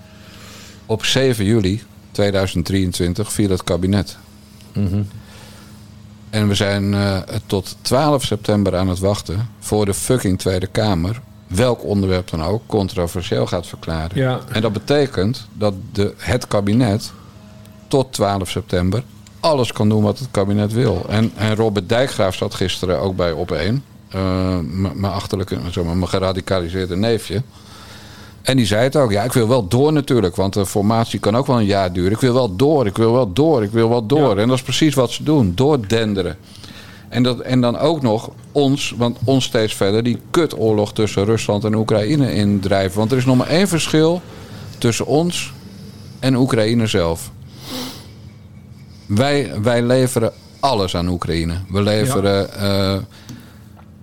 [0.87, 4.17] Op 7 juli 2023 viel het kabinet.
[6.31, 11.21] En we zijn eh, tot 12 september aan het wachten voor de fucking Tweede Kamer.
[11.47, 14.19] Welk onderwerp dan ook controversieel gaat verklaren.
[14.19, 14.41] Ja.
[14.53, 17.13] En dat betekent dat de, het kabinet
[17.89, 19.03] tot 12 september
[19.41, 21.05] alles kan doen wat het kabinet wil.
[21.09, 23.85] En, en Robert Dijkgraaf zat gisteren ook bij op één.
[24.09, 24.21] eh,
[24.59, 27.43] m- mijn achterlijke, zeg maar, mijn geradicaliseerde neefje.
[28.45, 29.11] En die zei het ook.
[29.11, 30.37] Ja, ik wil wel door natuurlijk.
[30.37, 32.13] Want de formatie kan ook wel een jaar duren.
[32.13, 34.35] Ik wil wel door, ik wil wel door, ik wil wel door.
[34.35, 34.43] Ja.
[34.43, 35.53] En dat is precies wat ze doen.
[35.55, 36.37] Doordenderen.
[37.09, 40.03] En, dat, en dan ook nog ons, want ons steeds verder...
[40.03, 42.99] die kutoorlog tussen Rusland en Oekraïne indrijven.
[42.99, 44.23] Want er is nog maar één verschil
[44.79, 45.53] tussen ons
[46.21, 47.31] en Oekraïne zelf.
[49.07, 51.55] Wij, wij leveren alles aan Oekraïne.
[51.69, 52.97] We leveren eh,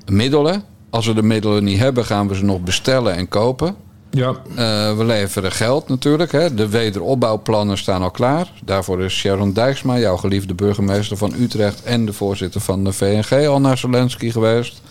[0.05, 0.63] middelen.
[0.89, 3.75] Als we de middelen niet hebben, gaan we ze nog bestellen en kopen.
[4.11, 4.35] Ja.
[4.55, 6.31] Eh, we leveren geld natuurlijk.
[6.31, 6.53] Hè.
[6.53, 8.51] De wederopbouwplannen staan al klaar.
[8.63, 11.83] Daarvoor is Sharon Dijksma, jouw geliefde burgemeester van Utrecht...
[11.83, 14.81] en de voorzitter van de VNG al naar Zelensky geweest.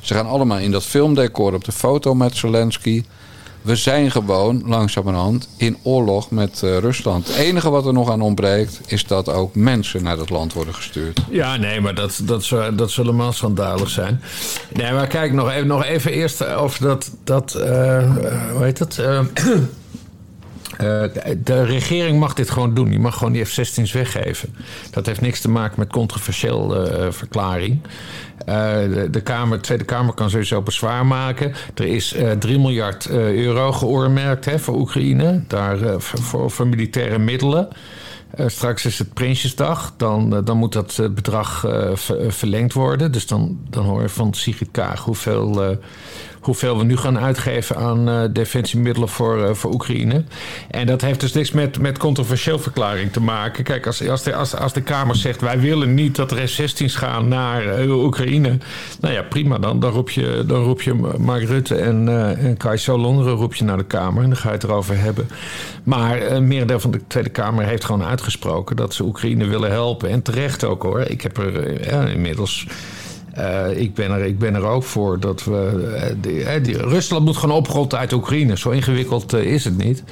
[0.00, 3.04] Ze gaan allemaal in dat filmdecor op de foto met Zelensky.
[3.62, 7.26] We zijn gewoon langzamerhand in oorlog met eh, Rusland.
[7.26, 8.80] Het enige wat er nog aan ontbreekt...
[8.86, 11.20] is dat ook mensen naar dat land worden gestuurd.
[11.30, 14.22] Ja, nee, maar dat, dat, dat zullen maar schandalig zijn.
[14.72, 17.10] Nee, maar kijk, nog even, nog even eerst over dat...
[17.24, 18.10] dat eh,
[18.52, 19.00] hoe heet het?
[20.76, 21.02] Eh,
[21.44, 22.88] de regering mag dit gewoon doen.
[22.88, 24.54] Die mag gewoon die F-16's weggeven.
[24.90, 27.80] Dat heeft niks te maken met controversieel eh, verklaring.
[28.38, 28.54] Eh,
[29.10, 31.52] de, Kamer, Tweede Kamer kan sowieso bezwaar maken.
[31.74, 35.42] Er is eh 3 miljard euro geoormerkt hè, voor Oekraïne.
[35.46, 37.68] Daar, voor, voor, militaire middelen.
[38.46, 39.94] Straks is het Prinsjesdag.
[39.96, 41.60] Dan, dan moet dat bedrag
[41.94, 43.12] ver- verlengd worden.
[43.12, 45.78] Dus dan, dan hoor je van Sigrid Kaag hoeveel,
[46.40, 50.24] hoeveel we nu gaan uitgeven aan eh, defensiemiddelen voor, eh, voor Oekraïne.
[50.70, 53.64] En dat heeft dus niks met, met controversieel verklaring te maken.
[53.64, 57.28] Kijk, als, als, de, als, de Kamer zegt wij willen niet dat er F-16's gaan
[57.28, 58.58] naar eh, Oekraïne.
[59.00, 59.58] Nou ja, prima.
[59.58, 63.54] Dan, dan, roep, je, dan roep je Mark Rutte en, eh en Kai Solonderen roep
[63.54, 64.22] je naar de Kamer.
[64.22, 65.28] En dan ga je het erover hebben.
[65.84, 70.08] Maar een merendeel van de Tweede Kamer heeft gewoon uitgesproken dat ze Oekraïne willen helpen.
[70.10, 71.00] En terecht ook hoor.
[71.00, 72.66] Ik heb er inmiddels.
[73.32, 75.90] Eh, ik, ben er, ik ben er ook voor dat we.
[76.22, 78.58] eh, eh, die- Rusland moet gewoon oprotten uit Oekraïne.
[78.58, 80.02] Zo ingewikkeld is het niet.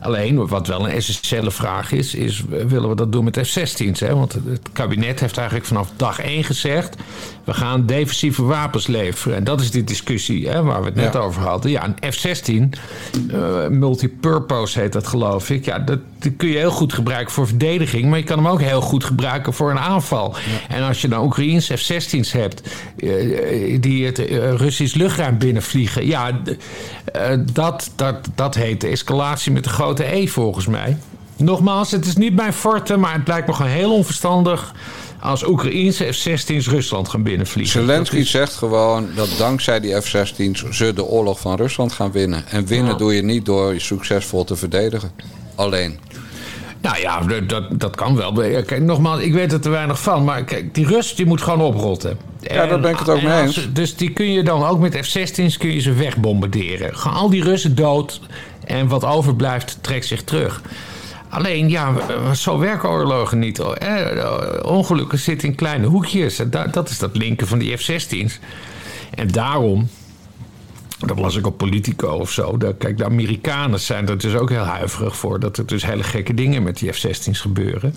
[0.00, 4.00] Alleen, wat wel een essentiële vraag is, is: willen we dat doen met F-16's?
[4.00, 4.14] Hè?
[4.14, 6.96] Want het kabinet heeft eigenlijk vanaf dag één gezegd:
[7.46, 9.36] we gaan defensieve wapens leveren.
[9.36, 11.18] En dat is die discussie hè, waar we het net Ja.
[11.18, 11.70] over hadden.
[11.70, 12.78] Ja, een F-16,
[13.30, 15.64] eh, multipurpose heet dat geloof ik.
[15.64, 15.98] Ja, dat,
[16.36, 19.52] kun je heel goed gebruiken voor verdediging, maar je kan hem ook heel goed gebruiken
[19.52, 20.34] voor een aanval.
[20.68, 22.62] En als je dan Oekraïense F-16's hebt
[22.98, 26.30] eh, die het eh, Russisch luchtruim binnenvliegen, ja,
[27.12, 30.96] eh, dat, dat, dat heet de escalatie met de grote E volgens mij.
[31.36, 34.72] Nogmaals, het is niet mijn forte, maar het lijkt me gewoon heel onverstandig
[35.20, 37.80] als Oekraïense F-16's Rusland gaan binnenvliegen.
[37.80, 42.46] Zelensky is- zegt gewoon dat dankzij die F-16's ze de oorlog van Rusland gaan winnen.
[42.48, 45.10] En winnen doe je niet door je succesvol te verdedigen.
[45.54, 45.98] Alleen.
[46.80, 48.32] Nou ja, dat- dat, kan wel.
[48.32, 50.24] Kijk, nogmaals, ik weet er te weinig van.
[50.24, 52.18] Maar kijk, die Rus die moet gewoon oprotten.
[52.40, 53.68] Ja, daar ben ik het ook mee eens.
[53.72, 56.96] Dus die kun je dan ook met F-16's kun je ze wegbombarderen.
[56.96, 58.20] Gaan al die Russen dood
[58.64, 60.62] en wat overblijft trekt zich terug.
[61.28, 61.94] Alleen, ja,
[62.34, 63.58] zo werken oorlogen niet.
[63.58, 64.06] Eh,
[64.62, 66.40] ongelukken zitten in kleine hoekjes.
[66.70, 68.38] Dat, is dat linken van die F-16's.
[69.14, 69.88] En daarom
[70.98, 72.58] dat las ik op Politico of zo.
[72.78, 75.40] Kijk, de Amerikanen zijn er dus ook heel huiverig voor.
[75.40, 77.94] Dat er dus hele gekke dingen met die F-16's gebeuren.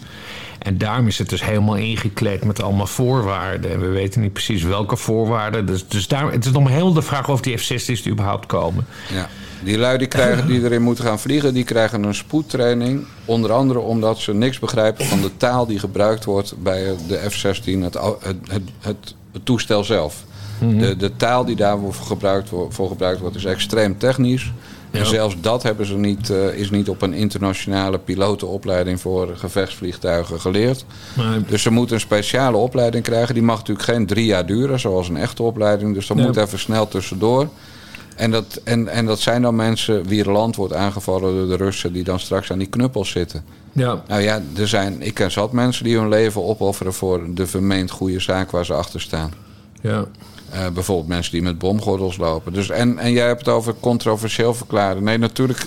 [0.59, 3.71] En daarom is het dus helemaal ingekleed met allemaal voorwaarden.
[3.71, 5.65] En we weten niet precies welke voorwaarden.
[5.65, 8.85] Dus, dus daar, het is nog helemaal de vraag of die F-16's überhaupt komen.
[9.13, 9.29] Ja.
[9.63, 13.05] Die lui die, krijgen, die erin moeten gaan vliegen, die krijgen een spoedtraining.
[13.25, 17.79] Onder andere omdat ze niks begrijpen van de taal die gebruikt wordt bij de F-16,
[17.81, 20.23] het, het, het, het, toestel zelf.
[20.77, 24.51] De, de taal die daarvoor gebruikt, voor gebruikt wordt is extreem technisch.
[24.91, 30.39] En zelfs dat hebben ze niet, eh, is niet op een internationale pilotenopleiding voor gevechtsvliegtuigen
[30.39, 30.85] geleerd.
[31.15, 33.33] Maar, Dus ze moeten een speciale opleiding krijgen.
[33.33, 35.93] Die mag natuurlijk geen drie jaar duren, zoals een echte opleiding.
[35.93, 36.25] Dus dat Nee.
[36.25, 37.49] moet even snel tussendoor.
[38.19, 41.93] En dat, en, en dat zijn dan mensen wie land wordt aangevallen door de Russen...
[41.93, 43.43] die dan straks aan die knuppels zitten.
[43.71, 46.93] ja, Nou ja, er zijn, ik ken zat mensen die hun leven opofferen...
[46.93, 49.33] voor de vermeend goede zaak waar ze achter staan.
[49.81, 50.05] ja.
[50.49, 52.53] Eh, bijvoorbeeld mensen die met bomgordels lopen.
[52.53, 55.03] Dus, en, en jij hebt het over controversieel verklaren.
[55.03, 55.65] Nee, natuurlijk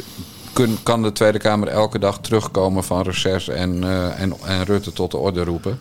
[0.53, 4.93] kun, kan de Tweede Kamer elke dag terugkomen van reces en, eh, en, en Rutte
[4.93, 5.79] tot de orde roepen.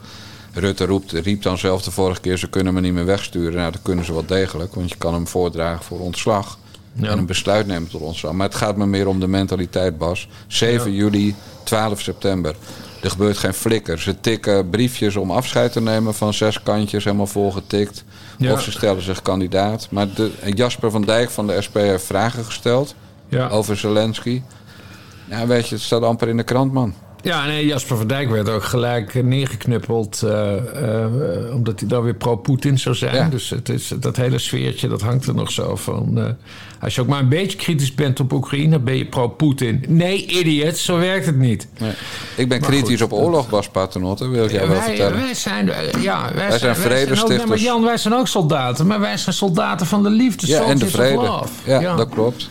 [0.53, 3.53] Rutte roept, riep dan zelf de vorige keer: ze kunnen me niet meer wegsturen.
[3.53, 6.57] Nou, dat kunnen ze wel degelijk, want je kan hem voordragen voor ontslag.
[6.93, 7.09] Ja.
[7.09, 8.31] En een besluit nemen tot ontslag.
[8.31, 10.27] Maar het gaat me meer om de mentaliteit, Bas.
[10.47, 12.55] 7 juli, 12 september.
[13.01, 13.99] Er gebeurt geen flikker.
[13.99, 18.03] Ze tikken briefjes om afscheid te nemen van zes kantjes, helemaal volgetikt.
[18.37, 18.53] Ja.
[18.53, 19.87] Of ze stellen zich kandidaat.
[19.91, 22.95] Maar de, Jasper van Dijk van de SP heeft vragen gesteld
[23.49, 24.41] over Zelensky.
[25.29, 26.93] Ja, weet je, het staat amper in de krant, man.
[27.23, 30.21] Ja, nee, Jasper van Dijk werd ook gelijk eh, neergeknuppeld.
[30.23, 33.15] eh, eh, omdat hij dan weer pro-Poetin zou zijn.
[33.15, 33.29] Ja.
[33.29, 36.35] Dus het is, dat hele sfeertje, dat hangt er nog zo van.
[36.79, 39.85] als je ook maar een beetje kritisch bent op Oekraïne, ben je pro-Poetin.
[39.87, 41.67] Nee, idiot, zo werkt het niet.
[41.79, 41.91] Nee.
[42.35, 45.17] Ik ben Maar kritisch goed, op oorlog, Bas Paternotte, wil ik jou wel wij, vertellen.
[45.17, 47.45] wij zijn, ja, wij, zijn vredestichters.
[47.49, 50.47] maar Jan, wij zijn ook soldaten, maar wij zijn soldaten van de liefde.
[50.47, 51.41] ja, en de vrede.
[51.65, 51.95] ja.
[51.95, 52.49] dat klopt.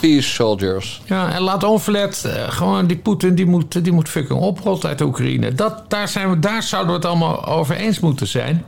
[0.00, 1.02] Peace soldiers.
[1.04, 5.00] Ja, en laat onverlet, eh, gewoon die Poetin, die moet, die moet fucking oprotten uit
[5.00, 5.54] Oekraïne.
[5.54, 8.64] Dat, daar, zijn we, daar zouden we het allemaal over eens moeten zijn.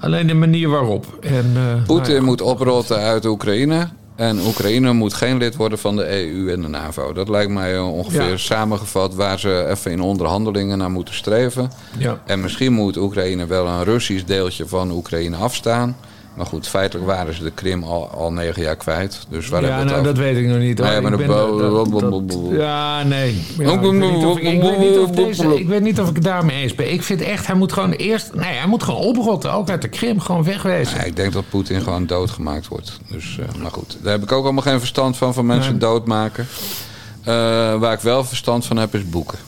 [0.00, 1.06] Alleen de manier waarop.
[1.20, 3.88] En, eh, Poetin nou ja, moet oprotten uit Oekraïne.
[4.16, 7.12] En Oekraïne moet geen lid worden van de EU en de NAVO.
[7.12, 8.36] Dat lijkt mij ongeveer Ja.
[8.36, 11.70] samengevat waar ze even in onderhandelingen naar moeten streven.
[11.98, 12.20] Ja.
[12.26, 15.96] En misschien moet Oekraïne wel een Russisch deeltje van Oekraïne afstaan.
[16.34, 19.26] Maar goed, feitelijk waren ze de Krim al, al negen jaar kwijt.
[19.28, 20.78] Dus waar ja, hebben we nou, het dat weet ik nog niet.
[20.78, 20.88] hoor.
[20.88, 23.44] Nee, maar Ik ben, dat- dat- bo- Ja, nee.
[23.58, 26.08] Ja, ik, weet niet of ik, ik weet niet of deze, ik weet niet of
[26.08, 26.92] ik het daarmee eens ben.
[26.92, 28.34] Ik vind echt, hij moet gewoon eerst...
[28.34, 29.52] Nee, hij moet gewoon oprotten.
[29.52, 30.96] Ook uit de Krim, gewoon wegwezen.
[30.98, 32.98] Ja, ik denk dat Poetin gewoon doodgemaakt wordt.
[33.10, 35.80] Dus, eh, maar goed, daar heb ik ook allemaal geen verstand van, van mensen Nee.
[35.80, 36.46] doodmaken.
[37.24, 37.34] Eh,
[37.78, 39.38] waar ik wel verstand van heb, is boeken.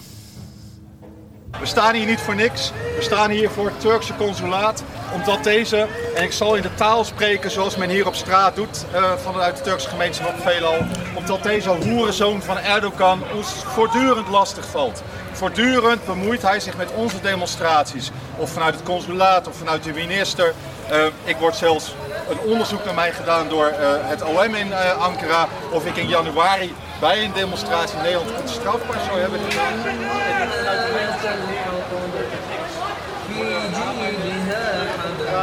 [1.60, 2.72] We staan hier niet voor niks.
[2.96, 4.84] We staan hier voor het Turkse consulaat.
[5.14, 8.84] Omdat deze, en ik zal in de taal spreken zoals men hier op straat doet,
[8.92, 10.76] eh, vanuit de Turkse gemeenschap veelal.
[11.14, 15.02] Omdat deze hoerenzoon van Erdogan ons voortdurend lastig valt.
[15.32, 18.10] Voortdurend bemoeit hij zich met onze demonstraties.
[18.36, 20.54] Of vanuit het consulaat of vanuit de minister.
[20.88, 21.94] Eh, ik word zelfs
[22.30, 25.48] een onderzoek naar mij gedaan door eh, het OM in Ankara.
[25.70, 29.74] Of ik in januari bij een demonstratie in Nederland iets strafbaar zou hebben gedaan.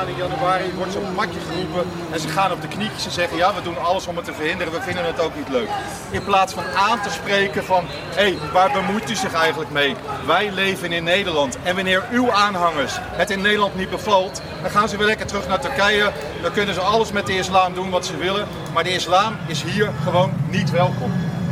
[0.07, 3.53] In januari wordt zo'n matje geroepen en ze gaan op de knietjes en zeggen ja,
[3.53, 5.69] we doen alles om het te verhinderen, we vinden het ook niet leuk.
[6.11, 9.95] In plaats van aan te spreken van, hé, hey, waar bemoeit u zich eigenlijk mee?
[10.25, 14.89] Wij leven in Nederland en wanneer uw aanhangers het in Nederland niet bevalt, dan gaan
[14.89, 16.11] ze weer lekker terug naar Turkije.
[16.41, 19.63] Dan kunnen ze alles met de islam doen wat ze willen, maar de islam is
[19.63, 21.11] hier gewoon niet welkom.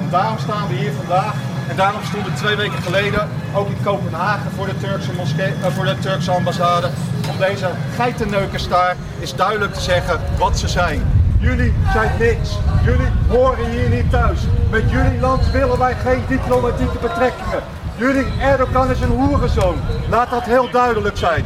[0.09, 1.33] Daarom staan we hier vandaag
[1.69, 5.85] en daarom stonden twee weken geleden ook in Kopenhagen voor de Turkse, moskee, eh, voor
[5.85, 6.89] de ambassade.
[7.31, 11.03] Om deze geitenneukers daar is duidelijk te zeggen wat ze zijn.
[11.39, 12.57] Jullie zijn niks.
[12.83, 14.39] Jullie horen hier niet thuis.
[14.69, 17.63] Met jullie land willen wij geen diplomatieke betrekkingen.
[17.95, 19.75] Jullie Erdogan is een hoerenzoon.
[20.09, 21.45] Laat dat heel duidelijk zijn.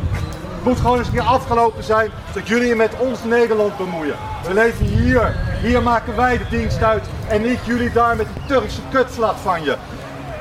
[0.64, 4.16] Moet gewoon eens een keer afgelopen zijn dat jullie je met ons Nederland bemoeien.
[4.48, 5.36] We leven hier.
[5.62, 7.04] Hier maken wij de dienst uit.
[7.28, 9.76] En niet jullie daar met die Turkse kutvlag van je.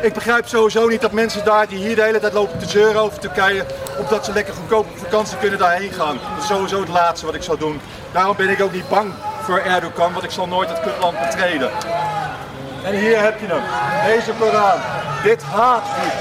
[0.00, 3.00] Ik begrijp sowieso niet dat mensen daar die hier de hele tijd lopen te zeuren
[3.00, 3.64] over Turkije,
[3.98, 6.18] omdat ze lekker goedkoop op vakantie kunnen daarheen gaan.
[6.34, 7.80] Dat is sowieso het laatste wat ik zou doen.
[8.12, 11.70] Daarom ben ik ook niet bang voor Erdogan, want ik zal nooit het kutland betreden.
[12.84, 13.62] En hier heb je hem,
[14.06, 14.78] deze Koran.
[15.22, 16.12] Dit haatboek.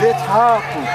[0.00, 0.91] Dit haatboek.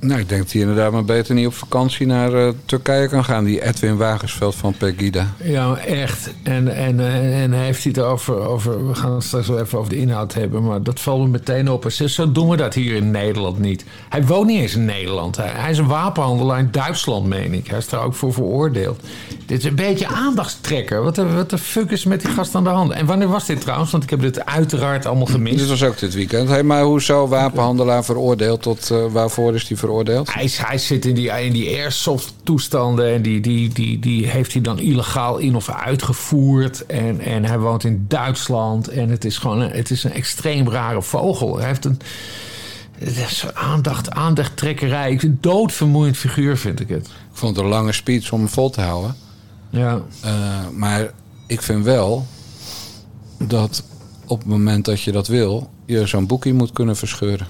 [0.00, 3.24] Nou, ik denk dat hij inderdaad maar beter niet op vakantie naar eh, Turkije kan
[3.24, 3.44] gaan.
[3.44, 5.26] Die Edwin Wagensveld van Pegida.
[5.42, 6.30] Ja, echt.
[6.42, 8.88] En, en, en, en hij heeft hij het over, over...
[8.88, 10.64] We gaan het straks wel even over de inhoud hebben...
[10.64, 11.84] maar dat valt me meteen op.
[11.88, 13.84] Zegt, zo doen we dat hier in Nederland niet.
[14.08, 15.36] Hij woont niet eens in Nederland.
[15.36, 17.66] Hij, hij is een wapenhandelaar in Duitsland, meen ik.
[17.66, 19.00] Hij is daar ook voor veroordeeld.
[19.46, 21.02] Dit is een beetje aandachtstrekker.
[21.02, 22.92] Wat de, wat de fuck is met die gast aan de hand?
[22.92, 23.90] En wanneer was dit trouwens?
[23.90, 25.58] Want ik heb dit uiteraard allemaal gemist.
[25.58, 26.48] Dit was ook dit weekend.
[26.48, 28.62] Hey, maar hoezo wapenhandelaar veroordeeld?
[28.62, 29.86] Tot eh, waarvoor is hij veroordeeld?
[30.32, 34.26] Hij, is- hij zit in die, in die airsoft toestanden en die, die, die, die
[34.26, 36.86] heeft hij dan illegaal in of uitgevoerd.
[36.86, 40.70] En, en hij woont in Duitsland en het is gewoon een, het is een extreem
[40.70, 41.56] rare vogel.
[41.58, 41.98] Hij heeft een
[43.54, 45.10] aandacht, aandachttrekkerij.
[45.10, 47.06] Ik een doodvermoeiend figuur, vind ik het.
[47.06, 49.14] Ik vond het een lange speech om hem vol te houden.
[49.70, 50.32] Ja, Eh,
[50.74, 51.10] maar
[51.46, 52.26] ik vind wel
[53.38, 53.84] dat
[54.26, 55.70] op het moment dat je dat wil...
[55.86, 57.46] je zo'n boekje moet kunnen verscheuren.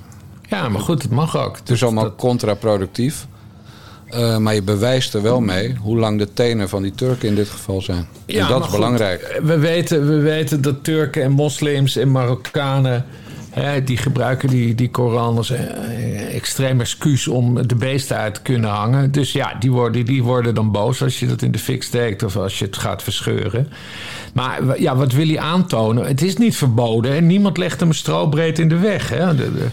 [0.48, 1.56] Ja maar goed, het mag ook.
[1.56, 3.26] Het is allemaal contraproductief.
[4.06, 7.34] Eh, maar je bewijst er wel mee hoe lang de tenen van die Turken in
[7.34, 8.08] dit geval zijn.
[8.26, 9.40] en dat is goed, belangrijk.
[9.42, 13.04] We weten, we weten dat Turken en moslims en Marokkanen...
[13.84, 18.70] Die gebruiken die, die Koran als eh, extreem excuus om de beesten uit te kunnen
[18.70, 19.12] hangen.
[19.12, 22.22] Dus ja, die worden, die worden dan boos als je dat in de fik steekt
[22.22, 23.68] of als je het gaat verscheuren.
[24.32, 26.06] Maar ja, wat wil hij aantonen?
[26.06, 29.08] Het is niet verboden en niemand legt hem strobreed in de weg.
[29.08, 29.34] Hè?
[29.34, 29.66] De,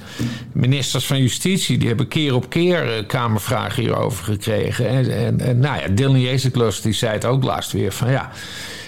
[0.51, 4.87] ministers van Justitie die hebben keer op keer eh, kamervragen hierover gekregen.
[4.87, 8.31] En, en, en nou ja, Dylan Jezeklus die zei het ook laatst weer van ja...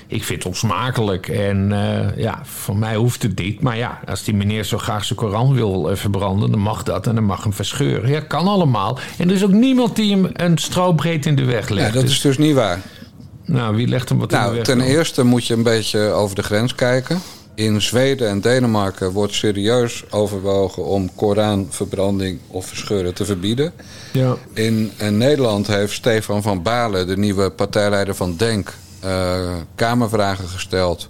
[0.09, 3.61] Ik vind het onsmakelijk en eh, ja, voor mij hoeft het niet.
[3.61, 7.07] Maar ja, als die meneer zo graag zijn Koran wil eh, verbranden, dan mag dat
[7.07, 8.09] en dan mag hem verscheuren.
[8.09, 8.99] Ja, kan allemaal.
[9.17, 11.93] En er is ook niemand die hem een strobreed in de weg Ja, legt.
[11.93, 12.81] dat Dus, is dus niet waar.
[13.45, 14.63] nou, wie legt hem wat in de Nou, weg?
[14.65, 14.87] ten dan?
[14.87, 17.19] eerste moet je een beetje over de grens kijken.
[17.55, 23.71] In Zweden en Denemarken wordt serieus overwogen om Koranverbranding of verscheuren te verbieden.
[24.13, 24.35] Ja.
[24.53, 31.09] In, in Nederland heeft Stefan van Balen, de nieuwe partijleider van Denk, eh, kamervragen gesteld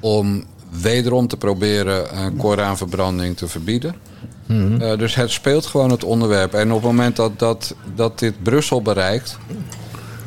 [0.00, 0.44] om
[0.82, 3.94] wederom te proberen eh, Koranverbranding te verbieden.
[4.80, 6.54] Eh, dus het speelt gewoon het onderwerp.
[6.54, 9.38] En op het moment dat, dat, dat dit Brussel bereikt,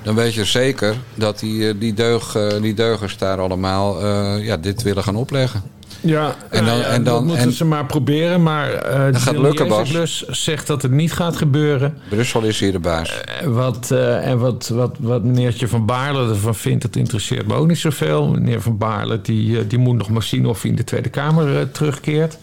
[0.03, 4.05] dan weet je zeker dat die, eh, die, deug, die deugers daar allemaal
[4.38, 5.63] ja, dit willen gaan opleggen.
[6.02, 8.44] Ja, En dan- en dat dan- moeten en- ze maar proberen.
[8.44, 9.80] Maar eh Dat gaat Dylan lukken, Bas.
[9.92, 11.98] Jezeklus zegt dat het niet gaat gebeuren.
[12.10, 13.22] Brussel is hier de baas.
[13.22, 17.54] Eh, Wat, eh, en wat, wat, wat meneertje Van Baarle ervan vindt, dat interesseert me
[17.54, 18.28] ook niet zoveel.
[18.28, 21.72] Meneer Van Baarle die, die moet nog maar zien of hij in de Tweede Kamer
[21.72, 22.38] terugkeert.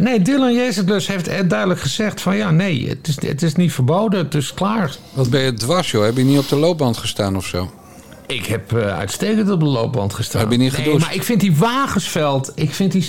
[0.00, 3.72] Nee, Dylan Jezeklus heeft eh, duidelijk gezegd van ja, nee, het is, het is niet
[3.72, 4.94] verboden, het is klaar.
[5.12, 6.04] Wat ben je dwars, joh?
[6.04, 7.70] Heb je niet op de loopband gestaan of zo?
[8.30, 10.40] Ik heb eh, uitstekend op de loopband gestaan.
[10.40, 13.06] Heb je niet nee, maar ik vind die Wagensveld, ik vind die...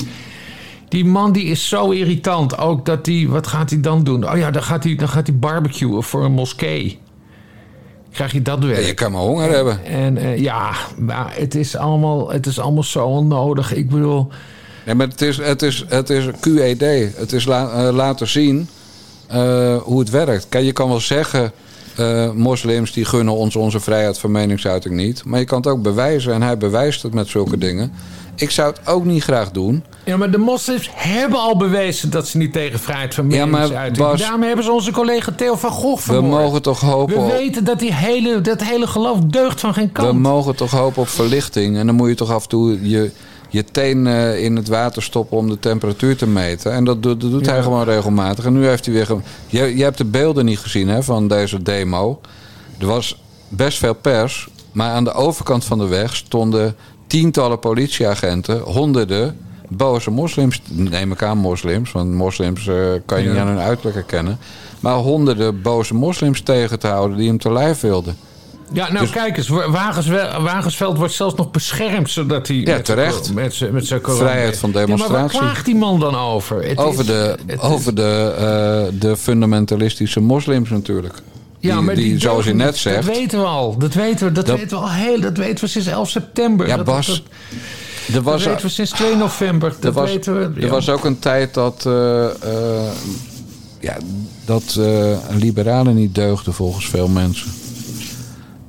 [0.88, 2.58] Die man die is zo irritant.
[2.58, 4.30] Ook dat die, wat gaat hij dan doen?
[4.32, 7.00] Oh ja, dan gaat hij, dan gaat hij barbecuen voor een moskee.
[8.12, 8.86] Krijg je dat Ja, weer?
[8.86, 9.86] je kan maar honger hebben.
[9.86, 13.74] En eh, ja, maar het is, allemaal, het is allemaal zo onnodig.
[13.74, 14.28] Ik bedoel,
[14.86, 17.16] Nee, maar het is, het is, het is QED.
[17.18, 18.70] Het is la- eh, laten zien
[19.84, 20.46] hoe het werkt.
[20.50, 21.52] Kijk, je kan wel zeggen...
[21.98, 25.26] eh, moslims die gunnen ons onze vrijheid van meningsuiting niet.
[25.26, 26.34] Maar je kan het ook bewijzen.
[26.34, 27.92] En hij bewijst het met zulke dingen.
[28.36, 29.84] Ik zou het ook niet graag doen.
[30.04, 33.60] ja, maar de moslims hebben al bewezen dat ze niet tegen vrijheid van Ja, maar
[33.60, 34.08] meningsuiting.
[34.08, 36.42] Bas- Daarom hebben ze onze collega Theo van Gogh We vermoord.
[36.44, 39.92] mogen toch hopen We op, weten dat die hele, dat hele geloof deugt van geen
[39.92, 40.08] kant.
[40.08, 41.78] we mogen toch hopen op verlichting.
[41.78, 43.12] En dan moet je toch af en toe je,
[43.52, 46.72] je teen eh, in het water stoppen om de temperatuur te meten.
[46.74, 48.46] En dat, doet- dat doet hij gewoon regelmatig.
[48.46, 49.08] En nu heeft hij weer...
[49.48, 52.22] Je, je hebt de beelden niet gezien hè, van deze demo.
[52.80, 54.48] Er was best veel pers.
[54.72, 56.76] Maar aan de overkant van de weg stonden
[57.08, 59.38] tientallen politieagenten, honderden
[59.68, 63.32] boze moslims, neem ik aan moslims, want moslims eh, kan je Ja.
[63.32, 64.38] niet aan hun uiterlijk herkennen.
[64.80, 68.16] Maar honderden boze moslims tegen te houden die hem te lijf wilden.
[68.74, 72.86] Ja, nou Dus- kijk eens, Wagensveld, Wagensveld wordt zelfs nog beschermd zodat hij Ja, met
[72.86, 73.34] terecht.
[73.34, 75.40] met zijn met zijn Vrijheid van Ja, maar demonstratie.
[75.40, 76.64] waar klaagt die man dan over?
[76.64, 81.14] Het Over is- de, is- over de, eh, de fundamentalistische moslims natuurlijk.
[81.60, 83.06] ja, die, maar die, zoals je net zegt.
[83.06, 83.78] Dat weten we al.
[83.78, 85.20] Dat weten we, dat Dat- weten we al heel.
[85.22, 86.68] Dat weten we sinds 11 september.
[86.68, 87.16] Ja, dat, Bas, Dat,
[88.08, 89.70] er dat was, weten we sinds 2 november.
[89.70, 90.44] er Dat was, weten we.
[90.56, 90.68] er ja.
[90.72, 92.32] was ook een tijd dat, eh, eh,
[93.80, 93.98] ja,
[94.46, 94.80] dat
[95.30, 97.52] liberalen niet deugden volgens veel mensen.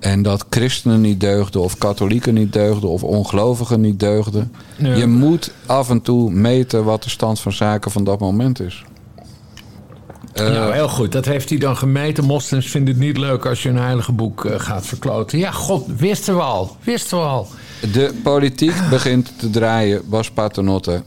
[0.02, 4.52] En dat christenen niet deugden, of katholieken niet deugden, of ongelovigen niet deugden.
[4.78, 4.94] Ja.
[4.94, 8.84] Je moet af en toe meten wat de stand van zaken van dat moment is.
[10.32, 11.12] Eh, nou, heel goed.
[11.12, 12.24] Dat heeft hij dan gemeten.
[12.24, 15.38] Moslims vinden het niet leuk als je een heilige boek eh, gaat verkloten.
[15.38, 16.76] Ja, god, wisten we al.
[16.80, 17.48] Wisten we al.
[17.92, 21.02] De politiek begint te draaien, Bas Paternotte.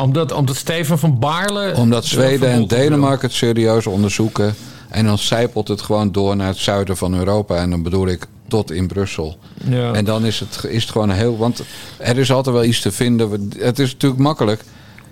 [0.00, 1.72] Omdat, omdat Steven van Baarle...
[1.76, 2.66] Omdat er Zweden en.
[2.66, 4.54] Denemarken het serieus onderzoeken.
[4.88, 7.56] En dan zijpelt het gewoon door naar het zuiden van Europa.
[7.56, 9.38] En dan bedoel ik tot in Brussel.
[9.64, 9.92] Ja.
[9.92, 11.36] En dan is het, is het gewoon heel.
[11.36, 11.62] Want
[11.98, 13.50] er is altijd wel iets te vinden.
[13.58, 14.62] Het is natuurlijk makkelijk.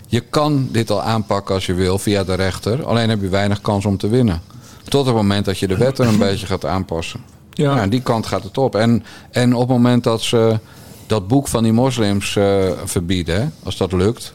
[0.09, 2.85] Je kan dit al aanpakken als je wil via de rechter.
[2.85, 4.41] Alleen heb je weinig kans om te winnen.
[4.89, 7.21] Tot het moment dat je de wetten een beetje gaat aanpassen.
[7.51, 7.77] Ja.
[7.77, 7.87] Ja.
[7.87, 8.75] die kant gaat het op.
[8.75, 10.59] En, en op het moment dat ze
[11.07, 14.35] dat boek van die moslims eh, verbieden, hè, als dat lukt,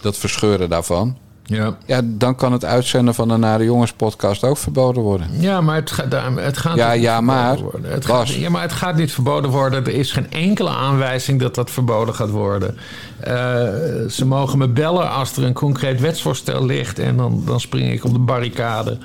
[0.00, 1.16] dat verscheuren daarvan.
[1.48, 1.76] Ja.
[1.86, 5.26] Ja, dan kan het uitzenden van de Nare Jongens podcast ook verboden worden.
[5.38, 7.90] Ja, maar het, gaat daar- het gaat Ja, niet ja, verboden maar, worden.
[7.90, 9.84] Het gaat, ja, maar het gaat niet verboden worden.
[9.86, 12.76] Er is geen enkele aanwijzing dat dat verboden gaat worden.
[13.20, 13.34] Eh,
[14.10, 16.98] ze mogen me bellen als er een concreet wetsvoorstel ligt...
[16.98, 18.98] en dan, dan spring ik op de barricade.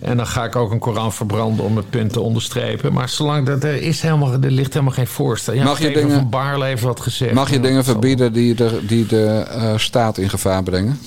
[0.00, 2.92] En dan ga ik ook een Koran verbranden om het punt te onderstrepen.
[2.92, 5.54] Maar zolang dat er is helemaal, er ligt helemaal geen voorstel.
[5.54, 7.32] Ja, Mag je dingen- van Baarle heeft wat gezegd.
[7.34, 10.98] Mag je dingen verbieden die de, die de eh, staat in gevaar brengen?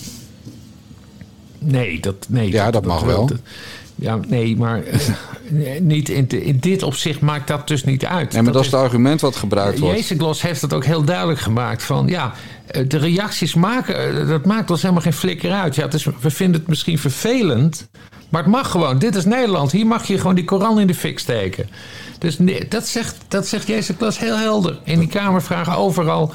[1.64, 3.30] Nee, dat, nee, Ja, dat mag wel.
[3.96, 8.34] ja, nee, maar eh, niet in, in dit opzicht maakt dat dus niet uit.
[8.34, 9.96] Nee, maar dat is het argument wat gebruikt wordt.
[9.98, 12.34] Jezus Glos heeft het ook heel duidelijk gemaakt van ja,
[12.68, 15.76] eh, de reacties maken, eh, dat maakt ons helemaal geen flikker uit.
[15.76, 17.90] Ja, het is, we vinden het misschien vervelend,
[18.30, 19.00] maar het mag gewoon.
[19.00, 21.70] Dit is Nederland, hier mag je gewoon die Koran in de fik steken.
[22.20, 24.80] Dus nee, dat zegt, dat zegt Jezus heel helder.
[24.84, 26.34] In die Kamervragen overal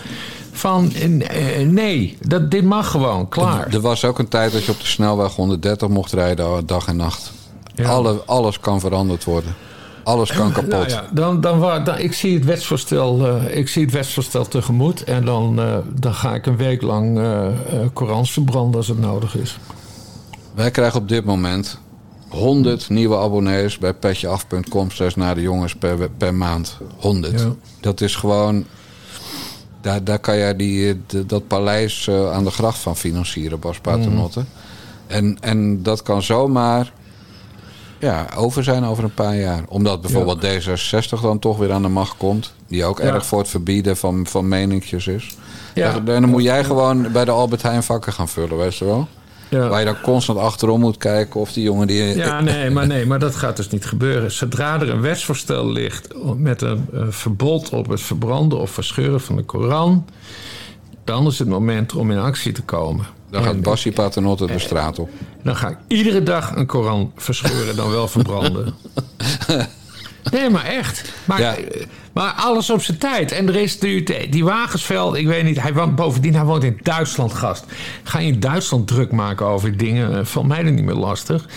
[0.57, 3.75] van eh, nee, dat, dit mag gewoon, klaar.
[3.75, 6.97] Er was ook een tijd dat je op de snelweg 130 mocht rijden dag en
[6.97, 7.33] nacht.
[7.75, 7.89] Ja.
[7.89, 9.55] Alle, alles kan veranderd worden.
[10.05, 10.71] Alles kan kapot.
[10.71, 14.49] Nou ja, dan, dan, wa- dan, ik, zie het wetsvoorstel, eh, ik zie het wetsvoorstel
[14.49, 15.05] tegemoet.
[15.05, 17.47] En dan, eh, dan ga ik een week lang eh,
[17.93, 19.59] Korans verbranden als het nodig is.
[20.55, 21.79] Wij krijgen op dit moment
[22.29, 26.77] 100 nieuwe abonnees bij petjeaf.com slash naar de jongens per, per maand.
[26.97, 27.41] 100.
[27.41, 27.47] Ja.
[27.81, 28.65] Dat is gewoon...
[29.87, 33.79] Daar, daar kan jij die, eh, dat paleis eh, aan de gracht van financieren, Bas
[33.79, 34.41] Paternotte.
[34.41, 34.47] Mm.
[35.07, 36.93] En, en dat kan zomaar
[37.99, 39.65] ja, over zijn over een paar jaar.
[39.69, 42.53] Omdat bijvoorbeeld D66 dan toch weer aan de macht komt.
[42.69, 43.05] Die ook Ja.
[43.05, 45.37] erg voor het verbieden van, van meninkjes is.
[45.75, 45.95] Ja.
[45.95, 49.09] En dan moet jij gewoon bij de Albert Heijn vakken gaan vullen, weet je wel?
[49.49, 49.69] Ja.
[49.69, 52.17] Waar je dan constant achterom moet kijken of die jongen die...
[52.17, 54.33] Ja, nee maar, nee, maar dat gaat dus niet gebeuren.
[54.33, 59.37] Zodra er een wetsvoorstel ligt met een eh, verbod op het verbranden of verscheuren van
[59.37, 60.07] de Koran,
[61.05, 63.07] dan is het moment om in actie te komen.
[63.31, 65.11] Dan gaat Bassie Paternotte de straat op.
[65.43, 68.75] Dan ga ik iedere dag een Koran verscheuren, dan wel verbranden.
[70.31, 71.13] Nee, maar echt.
[71.25, 71.55] Maar, Ja.
[72.17, 73.33] Maar alles op zijn tijd.
[73.33, 76.65] En er is nu die, die Wagensveld, ik weet niet, hij woont, bovendien, hij woont
[76.65, 77.65] in Duitsland, gast.
[78.03, 81.49] Ga je in Duitsland druk maken over dingen, eh, valt mij er niet meer lastig.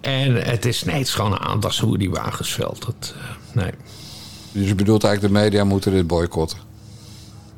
[0.00, 2.84] En het is, nee, het is gewoon een aandachtshoer, die Wagensveld.
[2.84, 3.70] Dat, eh, nee.
[4.52, 6.58] Dus je bedoelt eigenlijk de media moeten dit boycotten.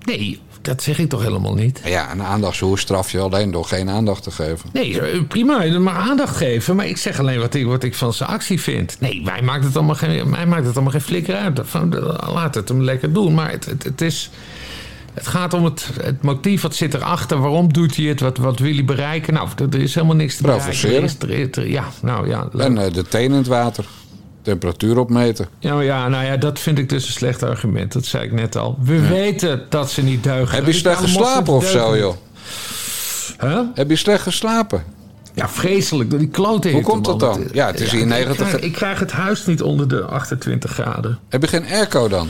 [0.04, 1.80] nee, dat zeg ik toch helemaal niet.
[1.84, 4.70] Ja, een aandachtshoer straf je alleen door geen aandacht te geven.
[4.72, 6.76] Nee, eh, prima, je mag aandacht geven.
[6.76, 8.96] Maar ik zeg alleen wat ik, wat ik van zijn actie vind.
[9.00, 11.60] Nee, mij maakt het allemaal geen, mij maakt het allemaal geen flikker uit.
[11.64, 13.34] Van, eh, laat het hem lekker doen.
[13.34, 14.30] Maar het, het, het is...
[15.14, 17.40] Het gaat om het, het motief, wat zit erachter?
[17.40, 18.20] Waarom doet hij het?
[18.20, 19.34] Wat, wat wil hij bereiken?
[19.34, 21.10] Nou, er, is helemaal niks te Provoceren.
[21.18, 21.52] bereiken.
[21.52, 22.48] Er er- er- ja, nou ja.
[22.52, 22.66] leuk.
[22.66, 23.84] En eh, de teen in het water.
[24.48, 25.48] Temperatuur opmeten.
[25.58, 27.92] Ja, ja, nou ja, dat vind ik dus een slecht argument.
[27.92, 28.78] Dat zei ik net al.
[28.82, 30.54] We weten dat ze niet deugen.
[30.56, 32.14] Heb je slecht Radicale geslapen of zo, joh?
[33.40, 33.60] Huh?
[33.74, 34.84] Heb je slecht geslapen?
[35.34, 36.10] Ja, vreselijk.
[36.10, 37.44] door Die klote Hoe komt dat dan?
[37.52, 40.70] Ja, het is hier ik 90 krijg- Ik krijg het huis niet onder de 28
[40.72, 41.18] graden.
[41.28, 42.28] Heb je geen airco dan?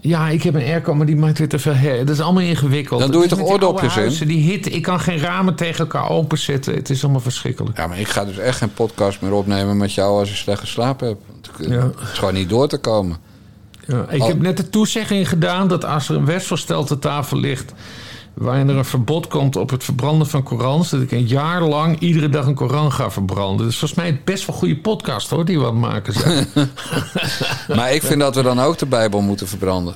[0.00, 2.06] Ja, ik heb een airco, maar die maakt weer te veel her.
[2.06, 3.00] Dat is allemaal ingewikkeld.
[3.00, 4.28] Dan doe je toch oordopjes in?
[4.28, 6.74] Die hitte, ik kan geen ramen tegen elkaar openzetten.
[6.74, 7.76] Het is allemaal verschrikkelijk.
[7.76, 10.60] Ja, maar ik ga dus echt geen podcast meer opnemen met jou als je slecht
[10.60, 11.20] geslapen hebt.
[11.70, 11.82] Ja.
[11.82, 13.16] Het is gewoon niet door te komen.
[13.86, 17.38] Ja, ik Al- heb net de toezegging gedaan dat als er een wetsvoorstel te tafel
[17.38, 17.72] ligt...
[18.38, 20.90] waarin er een verbod komt op het verbranden van Korans...
[20.90, 23.66] dat ik een jaar lang iedere dag een Koran ga verbranden.
[23.66, 26.46] Dus volgens mij best wel een goede podcast hoor, die we aan het maken zijn.
[27.76, 29.94] Maar ik vind dat we dan ook de Bijbel moeten verbranden.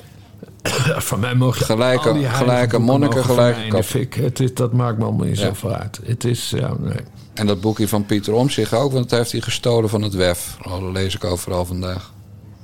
[0.97, 4.21] van mij je Gelijke- al die gelijke monniken, mogen gelijke.
[4.21, 5.45] Het is, dat maakt me allemaal niet Ja.
[5.47, 5.99] zoveel uit.
[6.05, 6.97] Het is, ja, nee.
[7.33, 10.57] En dat boekje van Pieter Omtzigt ook, want dat heeft hij gestolen van het WEF.
[10.67, 12.11] Oh, dat lees ik overal vandaag.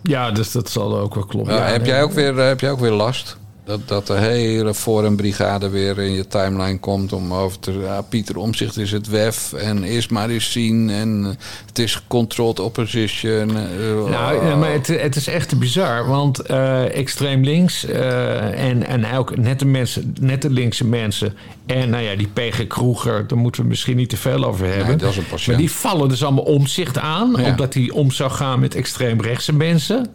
[0.04, 1.54] Ja, dus dat zal ook wel kloppen.
[1.54, 1.90] Ja, Ja, heb, nee.
[1.90, 3.38] jij ook weer, eh, heb jij ook weer last?
[3.70, 7.72] Dat, dat de hele Forum-brigade weer in je timeline komt om over te...
[7.72, 12.02] Ja, Pieter Omzicht is het WEF en is maar eens zien en eh, het is
[12.08, 13.50] controlled opposition.
[13.58, 19.14] eh, Nou, ja, maar het, het is echt bizar, want eh, extreem links en, en
[19.16, 21.34] ook net de, mensen, net de linkse mensen
[21.66, 24.98] en nou ja, die PG Kroeger, daar moeten we misschien niet te veel over hebben.
[24.98, 25.48] dat is een patiënt.
[25.48, 27.50] maar die vallen dus allemaal omzicht aan, Ja.
[27.50, 30.06] omdat hij om zou gaan met extreem rechtse mensen.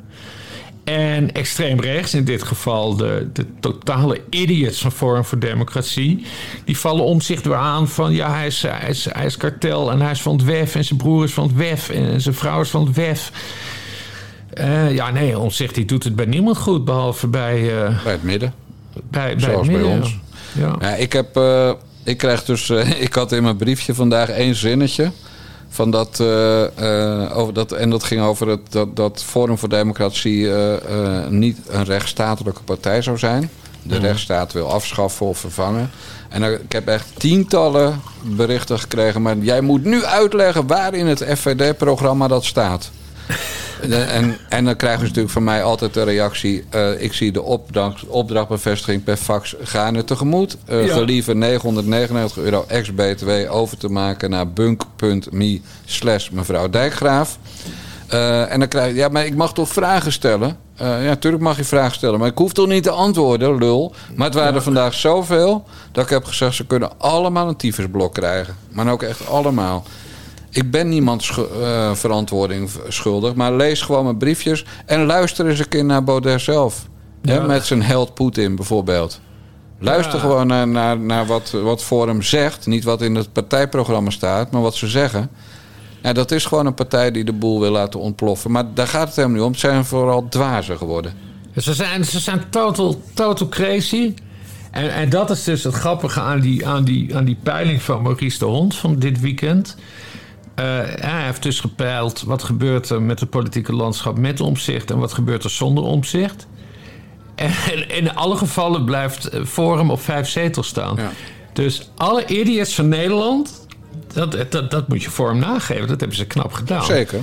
[0.84, 6.24] En extreem rechts, in dit geval de, de totale idiots van Forum voor Democratie,
[6.64, 9.90] die vallen om zich door aan van ja, hij is, hij, is, hij is kartel
[9.90, 12.34] en hij is van het WEF en zijn broer is van het WEF en zijn
[12.34, 13.32] vrouw is van het WEF.
[14.54, 18.22] Eh, ja, nee, Omtzigt die doet het bij niemand goed, behalve bij, eh, Bij het
[18.22, 18.54] midden.
[18.92, 20.18] bij, bij Zoals het bij ons.
[20.52, 20.76] Ja.
[20.80, 21.36] Ja, ik heb.
[21.36, 21.72] eh,
[22.04, 22.70] ik krijg dus.
[23.06, 25.12] ik had in mijn briefje vandaag één zinnetje.
[25.74, 29.68] Van dat, eh, eh, over dat, en dat ging over het, dat, dat Forum voor
[29.68, 33.50] Democratie eh, niet een rechtsstatelijke partij zou zijn.
[33.82, 35.90] De rechtsstaat wil afschaffen of vervangen.
[36.28, 39.22] En ik heb echt tientallen berichten gekregen.
[39.22, 42.90] Maar jij moet nu uitleggen waar in het FVD-programma dat staat.
[43.80, 46.64] En, en, dan krijgen ze natuurlijk van mij altijd de reactie...
[46.70, 50.56] eh, ik zie de opdracht, opdrachtbevestiging per fax gaarne tegemoet.
[50.70, 50.92] Uh, Ja.
[50.92, 57.38] Gelieve 999 euro ex-BTW over te maken naar bunk.me slash mevrouw Dijkgraaf.
[58.08, 58.94] Eh, en dan krijg je...
[58.94, 60.56] Ja, maar ik mag toch vragen stellen?
[60.76, 62.18] Eh, ja, natuurlijk mag je vragen stellen.
[62.18, 63.94] Maar ik hoef toch niet te antwoorden, lul.
[64.14, 65.64] Maar het waren er vandaag zoveel...
[65.92, 68.56] dat ik heb gezegd, ze kunnen allemaal een tyfusblok krijgen.
[68.70, 69.84] Maar ook echt allemaal.
[70.54, 75.58] Ik ben niemand schu- eh, verantwoording schuldig, maar lees gewoon mijn briefjes en luister eens
[75.58, 76.86] een keer naar Baudet zelf.
[77.22, 77.42] Hè, Ja.
[77.42, 79.20] met zijn held Poetin bijvoorbeeld.
[79.78, 80.20] Luister Ja.
[80.20, 82.66] gewoon naar, naar, naar wat, wat Forum zegt.
[82.66, 85.30] Niet wat in het partijprogramma staat, maar wat ze zeggen.
[86.02, 88.50] Ja, dat is gewoon een partij die de boel wil laten ontploffen.
[88.50, 89.50] Maar daar gaat het helemaal niet om.
[89.52, 91.12] Het zijn vooral dwazen geworden.
[91.56, 94.14] Ze zijn, ze zijn total, total crazy.
[94.70, 98.02] En, en dat is dus het grappige aan die, aan, die, aan die peiling van
[98.02, 99.76] Maurice de Hond van dit weekend.
[100.54, 104.98] Eh, hij heeft dus gepeild wat gebeurt er met het politieke landschap met omzicht en
[104.98, 106.46] wat gebeurt er zonder omzicht.
[107.34, 107.50] En
[107.98, 110.96] in alle gevallen blijft eh, Forum op vijf zetels staan.
[110.96, 111.10] Ja.
[111.52, 113.66] Dus alle idiots van Nederland,
[114.12, 115.88] dat, dat, dat moet je Forum nageven.
[115.88, 116.84] Dat hebben ze knap gedaan.
[116.84, 117.20] Zeker.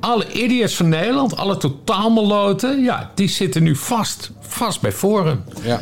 [0.00, 5.44] Alle idiots van Nederland, alle totaalmeloten, ja, die zitten nu vast, vast bij Forum.
[5.62, 5.80] Ja.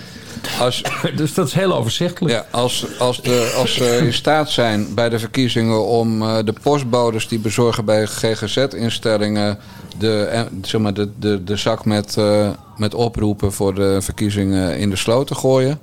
[0.60, 0.82] Als,
[1.16, 2.34] Dus dat is heel overzichtelijk.
[2.34, 6.54] Ja, als, als, de, als ze in staat zijn bij de verkiezingen om eh, de
[6.62, 9.58] postbodes die bezorgen bij GGZ-instellingen
[9.98, 14.78] de, eh, zeg maar de, de, de zak met, eh, met oproepen voor de verkiezingen
[14.78, 15.78] in de sloot te gooien,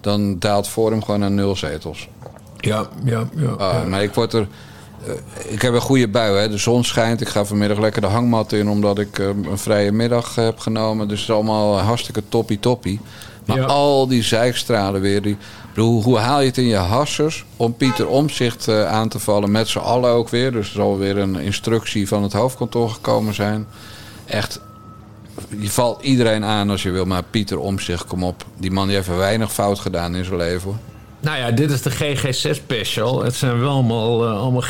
[0.00, 2.08] dan daalt Forum gewoon naar nul zetels.
[2.56, 3.48] Ja, ja, ja.
[3.48, 3.88] Ah, ja.
[3.88, 4.46] Maar ik word er.
[5.48, 6.48] ik heb een goede bui, hè.
[6.48, 7.20] de zon schijnt.
[7.20, 11.08] Ik ga vanmiddag lekker de hangmat in omdat ik een vrije middag heb genomen.
[11.08, 13.00] Dus het is allemaal hartstikke toppie toppie.
[13.44, 13.64] Maar Ja.
[13.64, 15.22] al die zijkstralen weer.
[15.22, 15.36] Die,
[15.76, 19.68] hoe haal je het in je hassers om Pieter Omzicht eh, aan te vallen met
[19.68, 20.52] z'n allen ook weer?
[20.52, 23.66] Dus er zal weer een instructie van het hoofdkantoor gekomen zijn.
[24.26, 24.60] Echt,
[25.58, 28.44] je valt iedereen aan als je wil, maar Pieter Omzicht, kom op.
[28.58, 30.80] Die man die heeft weinig fout gedaan in zijn leven.
[31.20, 33.22] Nou ja, dit is de GGZ-special.
[33.24, 34.60] Het zijn wel allemaal, eh, allemaal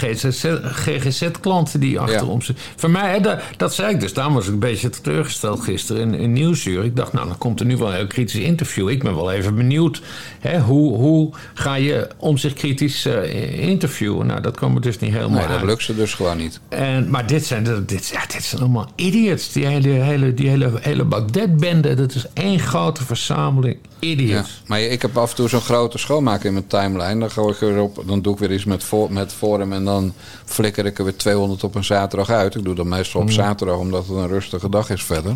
[0.64, 2.64] GGZ-klanten die achterom zitten.
[2.76, 4.12] Voor mij, hè, dat, dat zei ik dus.
[4.14, 6.84] Daarom was ik een beetje teleurgesteld gisteren in, in Nieuwsuur.
[6.84, 8.88] Ik dacht, nou, dan komt er nu wel een heel kritisch interview.
[8.88, 10.02] Ik ben wel even benieuwd.
[10.40, 14.26] Hè, hoe, hoe ga je om zich kritisch eh, interviewen?
[14.26, 15.66] Nou, dat kwam er dus niet helemaal Nee, dat uit.
[15.66, 16.60] lukt ze dus gewoon niet.
[16.68, 19.52] En, maar dit zijn, dit, ja, dit zijn allemaal idiots.
[19.52, 24.62] Die hele, hele, die hele, hele Bagdad-bende, dat is één grote verzameling Ja, idiots.
[24.66, 27.20] maar ik heb af en toe zo'n grote schoonmaak in mijn timeline.
[27.20, 29.84] Dan, gooi ik weer op, dan doe ik weer iets met, voor, met Forum en
[29.84, 30.12] dan
[30.44, 32.54] flikker ik er weer 200 op een zaterdag uit.
[32.54, 35.32] Ik doe dat meestal op zaterdag omdat het een rustige dag is verder.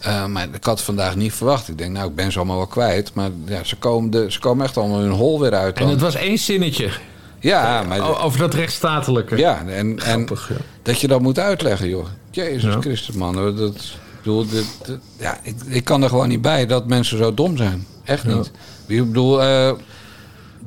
[0.00, 1.68] Eh, maar ik had het vandaag niet verwacht.
[1.68, 3.14] Ik denk, nou, ik ben ze allemaal wel kwijt.
[3.14, 5.76] Maar ja, ze komen, de, ze komen echt allemaal hun hol weer uit.
[5.76, 5.90] En Dan.
[5.92, 6.90] het was één zinnetje
[7.40, 9.36] Ja, maar, o- over dat rechtsstatelijke.
[9.36, 10.56] ja en, en ja.
[10.82, 12.06] dat je dat moet uitleggen, joh.
[12.30, 12.80] Jezus Ja.
[12.80, 13.34] Christus, man.
[13.56, 13.74] Dat,
[14.16, 17.56] bedoel, dit, dit- ja, ik, ik kan er gewoon niet bij dat mensen zo dom
[17.56, 17.86] zijn.
[18.04, 18.34] Echt Ja.
[18.34, 18.50] niet.
[18.86, 19.72] Ik bedoel, eh,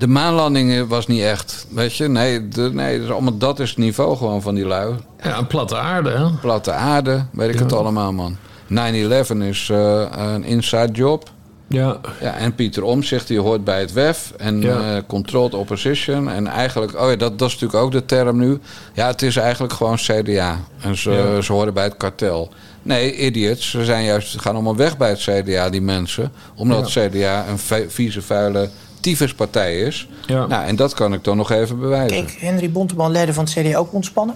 [0.04, 1.66] de maanlanding was niet echt.
[1.70, 4.66] Weet je, nee, de, nee dat, is allemaal, dat is het niveau gewoon van die
[4.66, 4.94] lui.
[5.24, 6.30] Ja, een platte aarde, hè?
[6.42, 7.64] Platte aarde, weet ik Ja.
[7.64, 8.38] het allemaal, man.
[8.68, 11.30] 9-11 is eh, een inside job.
[11.68, 11.98] Ja.
[12.22, 14.34] Ja, en Pieter Omzicht, die hoort bij het WEF.
[14.38, 14.96] En Ja.
[14.96, 16.30] eh, controlled opposition.
[16.30, 18.60] En eigenlijk, oh ja, dat, dat is natuurlijk ook de term nu.
[18.94, 20.60] Ja, het is eigenlijk gewoon CDA.
[20.82, 21.42] En ze, Ja.
[21.42, 22.50] ze horen bij het kartel.
[22.82, 23.70] Nee, idiots.
[23.70, 26.32] Ze zijn juist, gaan allemaal weg bij het CDA, die mensen.
[26.56, 28.70] Omdat het CDA een vieze, vuile
[29.04, 30.08] tyfuspartij is.
[30.26, 30.46] Ja.
[30.46, 32.26] Nou, en dat kan ik dan nog even bewijzen.
[32.26, 34.36] Keek Henry Bonteman, leider van het CDA, ook ontspannen?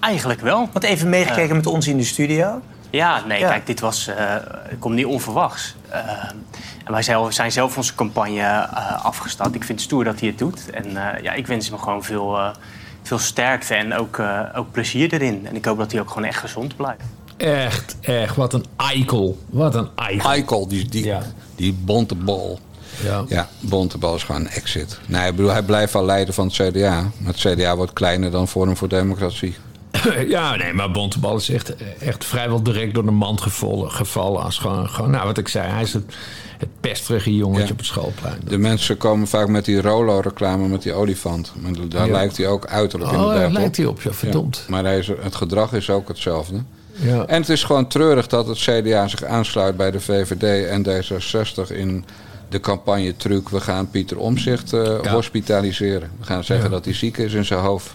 [0.00, 0.68] Eigenlijk wel.
[0.72, 2.60] Want even meegekeken met ons in de studio.
[2.90, 3.48] Ja, nee, Ja.
[3.48, 4.16] kijk, dit was, eh
[4.68, 5.74] het komt niet onverwachts.
[5.88, 5.98] Eh,
[6.84, 7.02] en wij
[7.32, 9.54] zijn zelf onze campagne eh, afgestart.
[9.54, 10.70] Ik vind het stoer dat hij het doet.
[10.70, 12.48] En eh, ja, ik wens hem gewoon veel, eh,
[13.02, 15.46] veel sterkte en ook, eh, ook plezier erin.
[15.46, 17.02] En ik hoop dat hij ook gewoon echt gezond blijft.
[17.36, 18.36] Echt, echt.
[18.36, 19.38] Wat een eikel.
[19.50, 20.30] Wat een eikel.
[20.30, 21.20] Eikel, die, die, Ja.
[21.56, 22.58] die bonte bal.
[23.02, 23.24] Ja.
[23.28, 24.98] Ja, Bontebal is gewoon exit.
[25.06, 27.10] Nee, ik bedoel, hij blijft wel leider van het CDA.
[27.18, 29.54] Maar het CDA wordt kleiner dan Forum voor Democratie.
[30.28, 33.90] ja, nee, maar Bontebal is echt, echt vrijwel direct door de mand gevallen.
[33.90, 36.14] gevallen als gewoon, gewoon, nou wat ik zei, hij is het,
[36.58, 37.70] het pestrige jongetje Ja.
[37.70, 38.38] op het schoolplein.
[38.48, 41.52] De mensen komen vaak met die Rolo-reclame met die olifant.
[41.60, 42.12] Maar daar Ja.
[42.12, 43.56] lijkt hij ook uiterlijk Oh, inderdaad daar op.
[43.56, 44.64] lijkt hij op, ja, verdomd.
[44.68, 46.62] Maar hij is, het gedrag is ook hetzelfde.
[46.92, 47.26] Ja.
[47.26, 51.72] En het is gewoon treurig dat het CDA zich aansluit bij de VVD en D66
[51.76, 52.04] in
[52.48, 53.48] de campagne truc.
[53.48, 55.10] We gaan Pieter Omzicht Ja.
[55.10, 56.10] hospitaliseren.
[56.20, 56.72] We gaan zeggen Ja.
[56.72, 57.94] dat hij ziek is in zijn hoofd.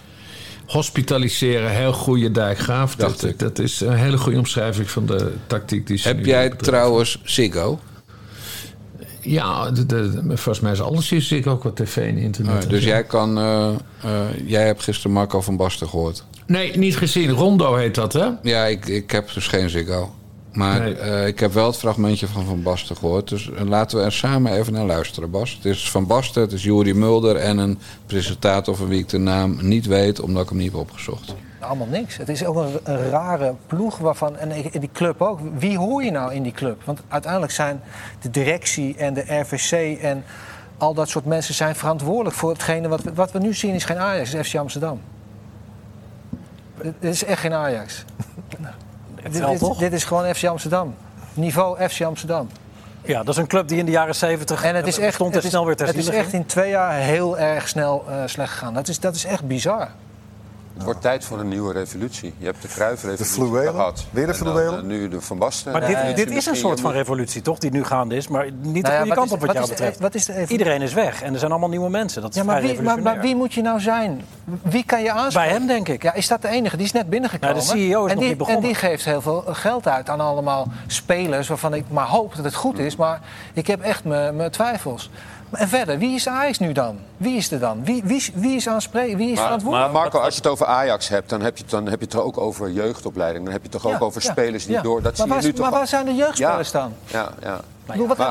[0.66, 2.94] Hospitaliseren, heel goede dijkgraaf.
[2.96, 3.38] Dacht Dat, ik.
[3.38, 7.78] dat is een hele goede omschrijving van de tactiek die ze Heb jij trouwens Ziggo?
[9.22, 12.54] Ja, de, de- volgens mij is alles hier zie ik ook wat tv en internet.
[12.56, 12.88] Ah, en dus zo.
[12.88, 13.38] jij kan.
[13.38, 13.68] eh,
[14.02, 16.24] eh, jij hebt gisteren Marco van Basten gehoord.
[16.46, 17.30] Nee, niet gezien.
[17.30, 18.28] Rondo heet dat, hè?
[18.42, 20.14] Ja, ik, ik heb dus geen Ziggo.
[20.52, 20.94] Maar Nee.
[20.94, 23.28] eh, ik heb wel het fragmentje van Van Basten gehoord.
[23.28, 25.54] Dus eh, laten we er samen even naar luisteren, Bas.
[25.54, 29.18] Het is Van Basten, het is Juri Mulder en een presentator van wie ik de
[29.18, 31.34] naam niet weet, omdat ik hem niet heb opgezocht.
[31.58, 32.16] Allemaal niks.
[32.16, 36.10] Het is ook een, een rare ploeg waarvan, en die club ook, wie hoor je
[36.10, 36.82] nou in die club?
[36.84, 37.80] Want uiteindelijk zijn
[38.20, 40.24] de directie en de RVC en
[40.78, 43.84] al dat soort mensen zijn verantwoordelijk voor hetgene wat we, wat we nu zien is
[43.84, 45.00] geen Ajax, het is FC Amsterdam.
[46.82, 48.04] Dit is echt geen Ajax.
[49.22, 50.94] dit, dit- is gewoon FC Amsterdam.
[51.34, 52.48] Niveau FC Amsterdam.
[53.04, 55.28] Ja, dat is een club die in de jaren 70 En het is echt, stond
[55.34, 56.38] het er is, snel weer te het is echt in.
[56.38, 58.74] in twee jaar heel erg snel eh, slecht gegaan.
[58.74, 59.88] Dat is, dat is echt bizar.
[60.80, 62.34] Het wordt tijd voor een nieuwe revolutie.
[62.38, 62.62] Je hebt
[63.18, 63.72] de fluwelen?
[63.74, 64.06] gehad.
[64.10, 64.78] Weer de En dan, fluwelen?
[64.78, 65.72] eh, nu de Van Basten.
[65.72, 67.58] Maar dit, dit is een soort van revolutie, toch?
[67.58, 69.68] Die nu gaande is, maar niet de Nou ja, goede kant op wat, wat jou
[69.68, 69.98] betreft.
[70.00, 70.44] wat is de?
[70.48, 72.22] Iedereen is weg en er zijn allemaal nieuwe mensen.
[72.22, 74.24] Dat is Ja, maar wie, maar, maar wie moet je nou zijn?
[74.62, 75.50] Wie kan je aanspreken?
[75.50, 76.02] Bij hem, denk ik.
[76.02, 76.76] Ja, is dat de enige?
[76.76, 77.56] Die is net binnengekomen.
[77.56, 78.62] Nou, de CEO is en nog die, niet begonnen.
[78.62, 81.48] En die geeft heel veel geld uit aan allemaal spelers...
[81.48, 82.96] waarvan ik maar hoop dat het goed is.
[82.96, 83.20] Maar
[83.52, 85.10] ik heb echt mijn twijfels.
[85.50, 86.98] En verder, wie is Ajax nu dan?
[87.16, 87.84] Wie is er dan?
[87.84, 89.16] Wie, wie, is- wie is aanspreken?
[89.16, 89.92] Wie is Maar, verantwoordelijk?
[89.92, 92.04] maar Marco, als je het over Ajax hebt, dan heb je het, dan heb je
[92.04, 93.44] het er ook over jeugdopleiding.
[93.44, 94.82] Dan heb je het toch ook Ja, over ja, spelers die ja.
[94.82, 95.02] door.
[95.02, 96.78] Dat maar zie je waar, nu toch maar al- waar zijn de jeugdspelers Ja.
[96.80, 96.92] dan?
[97.06, 97.54] Ja, ja.
[97.56, 98.26] Ik bedoel, wat Maar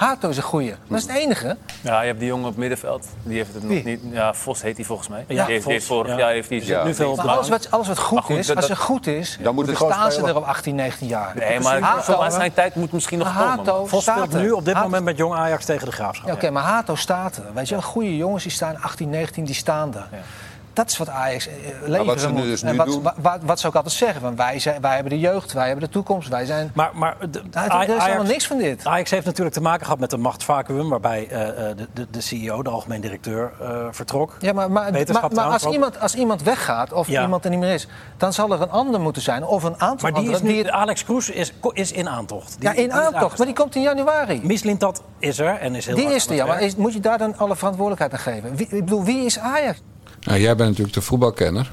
[0.00, 0.74] Hato- is een goeie.
[0.88, 1.56] Dat is het enige.
[1.80, 3.06] Ja, je hebt die jongen op middenveld.
[3.22, 3.74] Die heeft het Wie?
[3.76, 4.00] nog niet.
[4.12, 5.18] Ja, Vos heet hij volgens mij.
[5.20, 6.18] Ja, die heeft, die Vos, heeft vorig ja.
[6.18, 6.84] jaar heeft die Ja.
[6.84, 9.54] nu veel Maar alles wat, alles wat goed, is, dat- als het goed is, Dan
[9.54, 11.32] moet dan het staan ze er op 18, 19 jaar.
[11.36, 13.48] Nee, maar Hato, maar zijn tijd moet misschien nog komen.
[13.48, 16.26] Hato Vos staat nu op dit Hato- moment met Jong Ajax tegen de Graafschap.
[16.28, 17.44] Ja, Oké, maar Hato staat er.
[17.54, 20.08] Weet je wel, goede jongens die staan 18, 19, die staan er.
[20.80, 22.42] Dat is wat Ajax eh, leveren wat ze nu moet.
[22.42, 24.22] dus en nu wat, doen- wa- wa- wat, zou ik altijd zeggen?
[24.22, 26.70] Want wij, zijn, wij hebben de jeugd, wij hebben de toekomst, wij zijn...
[26.74, 28.86] Maar, maar de, Nou, er is helemaal niks van dit.
[28.86, 30.88] Ajax heeft natuurlijk te maken gehad met een machtsvacuum...
[30.88, 34.36] waarbij eh, eh, de, de, de CEO, de algemeen directeur, eh, vertrok.
[34.38, 35.72] Ja, maar, maar, maar, maar als, ook.
[35.72, 37.22] iemand, als iemand weggaat of Ja.
[37.22, 37.88] iemand er niet meer is...
[38.16, 41.04] dan zal er een ander moeten zijn of een aantal Maar die is nu, Alex
[41.04, 42.56] Kroes is, is in aantocht.
[42.60, 44.40] Die- ja, in aantocht, maar die komt in januari.
[44.42, 46.46] Mislintat is er en is heel Die is er, ja.
[46.46, 48.56] Maar is- moet je daar dan alle verantwoordelijkheid aan geven?
[48.56, 49.80] Wie, ik bedoel, wie is Ajax?
[50.20, 51.72] Nou, jij bent natuurlijk de voetbalkenner.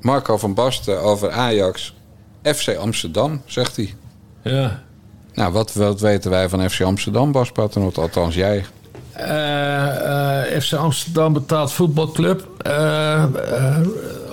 [0.00, 1.94] Marco van Basten over Ajax.
[2.42, 3.94] FC Amsterdam, zegt hij.
[4.42, 4.82] Ja.
[5.34, 8.00] Nou, wat, wat weten wij van FC Amsterdam, Bas Paternotte?
[8.00, 8.64] Althans, jij.
[9.12, 12.48] Eh, eh, FC Amsterdam betaald voetbalclub.
[12.58, 13.24] Eh,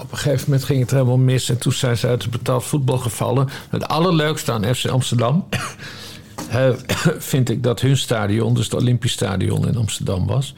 [0.02, 1.50] op een gegeven moment ging het helemaal mis.
[1.50, 3.48] En toen zijn ze uit het betaald voetbal gevallen.
[3.70, 5.46] Het allerleukste aan FC Amsterdam...
[7.32, 10.54] vind ik dat hun stadion, dus het Olympisch Stadion in Amsterdam was.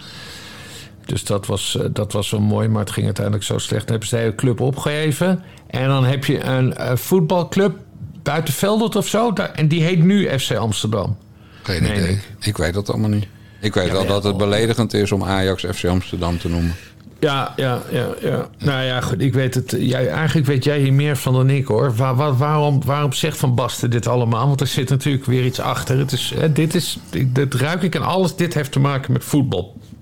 [1.07, 3.81] Dus dat was, eh, dat was wel mooi, maar het ging uiteindelijk zo slecht.
[3.81, 5.43] Dan hebben ze de hele club opgegeven.
[5.67, 7.75] En dan heb je een eh, voetbalclub
[8.23, 9.33] buiten Veldert of zo.
[9.33, 11.17] daar- En die heet nu FC Amsterdam.
[11.63, 12.09] Geen idee.
[12.09, 12.19] ik.
[12.39, 12.57] Ik.
[12.57, 13.27] weet dat allemaal niet.
[13.61, 14.39] Ik weet wel dat het oh.
[14.39, 16.75] beledigend is om Ajax FC Amsterdam te noemen.
[17.19, 18.47] Ja, ja, ja, ja.
[18.57, 19.21] Nou ja, goed.
[19.21, 19.75] Ik weet het.
[19.79, 21.95] Jij, eigenlijk weet jij hier meer van dan ik hoor.
[21.95, 24.47] Waar, waar- waarom, waarom zegt Van Basten dit allemaal?
[24.47, 25.97] Want er zit natuurlijk weer iets achter.
[25.97, 26.97] Het is, hè, dit is,
[27.27, 28.35] dit ruik ik en alles.
[28.35, 29.23] Dit heeft te maken met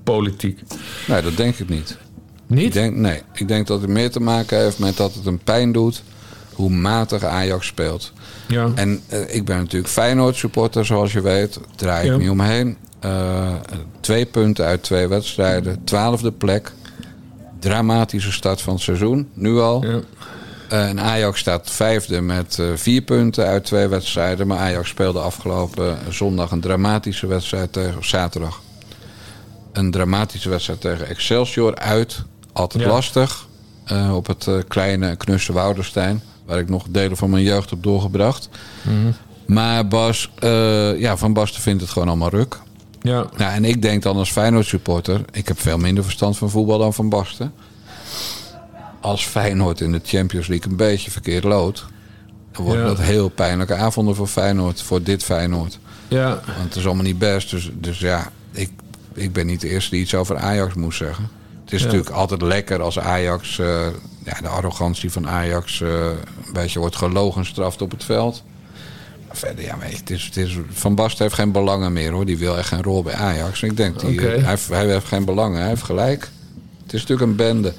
[0.06, 0.60] voetbalpolitiek.
[1.08, 1.98] Nee, dat denk ik niet.
[2.48, 2.66] Niet?
[2.66, 5.40] Ik denk, nee, ik denk dat het meer te maken heeft met dat het een
[5.40, 6.04] pijn doet
[6.54, 8.14] hoe matig Ajax speelt.
[8.48, 8.72] Ja.
[8.76, 11.60] En eh, ik ben natuurlijk Feyenoord supporter, zoals je weet.
[11.76, 12.18] Draai ik Ja.
[12.18, 12.78] niet omheen.
[13.00, 13.54] Eh,
[14.00, 15.84] twee punten uit twee wedstrijden.
[15.84, 16.72] Twaalfde plek.
[17.60, 19.86] Dramatische start van het seizoen, nu al.
[19.86, 20.00] Ja.
[20.70, 24.48] Eh, en Ajax staat vijfde met vier punten uit twee wedstrijden.
[24.48, 28.06] Maar Ajax speelde afgelopen zondag een dramatische wedstrijd tegen...
[28.08, 28.62] zaterdag.
[29.78, 32.24] Een dramatische wedstrijd tegen Excelsior uit.
[32.54, 32.90] Altijd Ja.
[32.90, 33.48] lastig.
[33.86, 36.22] eh, op het eh, kleine knusse Woudenstein.
[36.46, 38.50] Waar ik nog delen van mijn jeugd heb doorgebracht.
[38.82, 39.12] Mhm.
[39.54, 42.60] Maar Bas, eh, ja, Van Basten vindt het gewoon allemaal ruk.
[43.02, 43.26] Ja.
[43.38, 45.22] Nou, en ik denk dan als Feyenoord supporter...
[45.32, 47.54] ik heb veel minder verstand van voetbal dan Van Basten.
[49.02, 51.86] Als Feyenoord in de Champions League een beetje verkeerd loodt...
[52.52, 52.88] dan worden Ja.
[52.90, 54.82] dat heel pijnlijke avonden voor Feyenoord.
[54.82, 55.80] Voor dit Feyenoord.
[56.08, 56.28] Ja.
[56.30, 57.50] Want het is allemaal niet best.
[57.50, 58.72] Dus, dus ja, ik,
[59.16, 61.30] ik ben niet de eerste die iets over Ajax moest zeggen.
[61.64, 61.86] Het is Ja.
[61.86, 63.88] natuurlijk altijd lekker als Ajax, eh,
[64.24, 68.44] ja, de arrogantie van Ajax, eh, een beetje wordt gelogenstraft op het veld.
[69.28, 72.26] Maar verder, ja, je, het is, het is, Van Basten heeft geen belangen meer hoor.
[72.26, 73.64] Die wil echt geen rol bij Ajax.
[73.64, 76.30] Ik denk, die, hij, heeft, hij heeft geen belangen, hij heeft gelijk.
[76.84, 77.74] Het is natuurlijk een bende.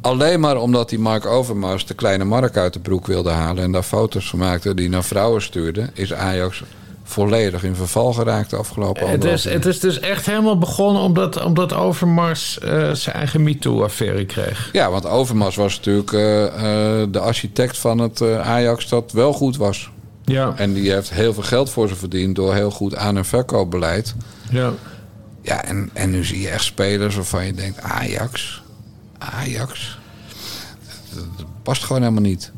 [0.00, 3.62] Alleen maar omdat die Mark Overmars de kleine Mark uit de broek wilde halen...
[3.64, 5.90] en daar foto's van maakte die naar vrouwen stuurde...
[5.92, 6.62] is Ajax
[7.08, 11.44] volledig in verval geraakt de afgelopen Het is, het is dus echt helemaal begonnen omdat,
[11.44, 14.68] omdat Overmars eh, zijn eigen MeToo-affaire kreeg.
[14.72, 19.56] Ja, want Overmars was natuurlijk eh, eh, de architect van het Ajax dat wel goed
[19.56, 19.90] was.
[20.24, 20.52] Ja.
[20.56, 24.14] En die heeft heel veel geld voor ze verdiend door heel goed aan- en verkoopbeleid.
[24.50, 24.72] Ja.
[25.42, 28.62] Ja, en, en nu zie je echt spelers waarvan je denkt, Ajax,
[29.18, 29.98] Ajax,
[31.14, 32.52] dat, dat past gewoon helemaal niet.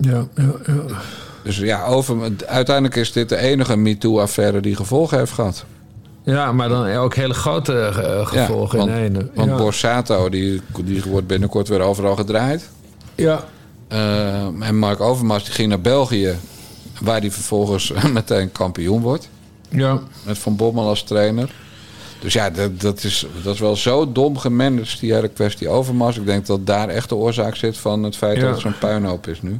[0.00, 0.82] Ja, ja, ja.
[1.42, 2.16] Dus ja, over,
[2.46, 5.64] uiteindelijk is dit de enige MeToo-affaire die gevolgen heeft gehad.
[6.24, 9.30] Ja, maar dan ook hele grote eh, gevolgen want, in één.
[9.34, 9.56] Want ja.
[9.56, 12.68] Borsato, die, die wordt binnenkort weer overal gedraaid.
[13.14, 13.44] Ja.
[13.88, 16.36] Eh, en Mark Overmars die ging naar België,
[17.00, 19.28] waar hij vervolgens meteen kampioen wordt.
[19.68, 20.00] Ja.
[20.26, 21.50] Met Van Bommel als trainer.
[22.22, 26.16] Dus ja, dat, dat, is, dat is wel zo dom gemanaged, die hele kwestie Overmars.
[26.16, 28.42] Ik denk dat daar echt de oorzaak zit van het feit Ja.
[28.42, 29.58] dat het zo'n puinhoop is nu.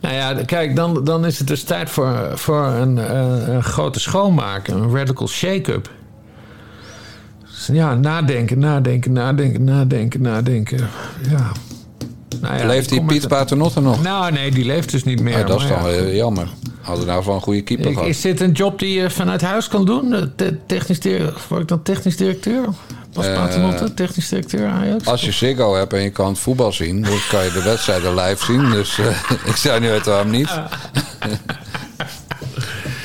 [0.00, 4.00] Nou ja, kijk, dan, dan is het dus tijd voor, voor een, eh, een grote
[4.00, 5.90] schoonmaak, een radical shake-up.
[7.42, 10.78] Dus ja, nadenken, nadenken, nadenken, nadenken, nadenken.
[11.28, 11.52] Ja.
[12.40, 14.02] Nou ja, Leeft die Piet Paternotte nog?
[14.02, 15.38] Nou, nee, die leeft dus niet meer.
[15.38, 16.48] Ja, dat is dan wel jammer.
[16.90, 18.08] Hadden we nou van een goede keeper Ik- gehad.
[18.08, 20.14] is dit een job die je vanuit huis kan doen?
[20.14, 22.64] Eh, te- Technisch directeur, word ik dan technisch directeur?
[23.12, 25.06] Pas Eh, Paternotte, technisch directeur Ajax?
[25.06, 28.14] Als je Ziggo hebt en je kan het voetbal zien, dan kan je de wedstrijden
[28.14, 28.70] live zien.
[28.70, 29.06] Dus eh,
[29.50, 30.50] ik zou niet weten waarom niet.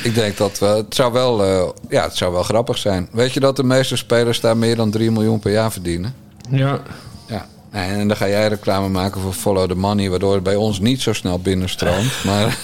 [0.03, 3.07] ik denk dat we, het, zou wel, eh, ja, het zou wel grappig zijn.
[3.11, 6.13] Weet je dat de meeste spelers daar meer dan 3 miljoen per jaar verdienen?
[6.49, 6.79] Ja.
[7.27, 7.45] Ja.
[7.75, 11.01] En dan ga jij reclame maken voor Follow the Money, waardoor het bij ons niet
[11.01, 12.23] zo snel binnenstroomt.
[12.23, 12.57] Maar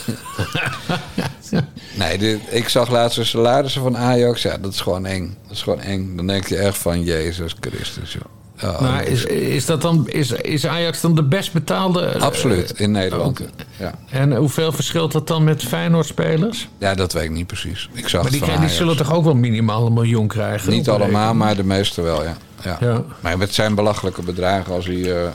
[1.97, 4.41] nee, dit, ik zag laatst de salarissen van Ajax.
[4.41, 5.37] Ja, dat is gewoon eng.
[5.43, 6.15] Dat is gewoon eng.
[6.15, 8.40] Dan denk je echt van Jezus Christus, joh.
[8.61, 12.01] Ja, Maar is, is, dat dan, is, is Ajax dan de best betaalde?
[12.05, 13.39] eh, Absoluut, in Nederland.
[13.39, 13.49] Oké.
[13.79, 13.93] Ja.
[14.09, 16.67] En hoeveel verschilt dat dan met Feyenoord-spelers?
[16.77, 17.89] ja, dat weet ik niet precies.
[17.93, 20.71] Ik zag Maar die, van die zullen toch ook wel minimaal een miljoen krijgen?
[20.71, 22.37] Niet allemaal, maar de meeste wel, ja.
[22.63, 22.77] ja.
[22.79, 23.03] Ja.
[23.19, 25.01] Maar het zijn belachelijke bedragen als hij...
[25.01, 25.31] eh, eh,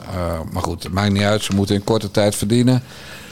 [0.52, 1.42] maar goed, het maakt niet uit.
[1.42, 2.82] Ze moeten in korte tijd verdienen.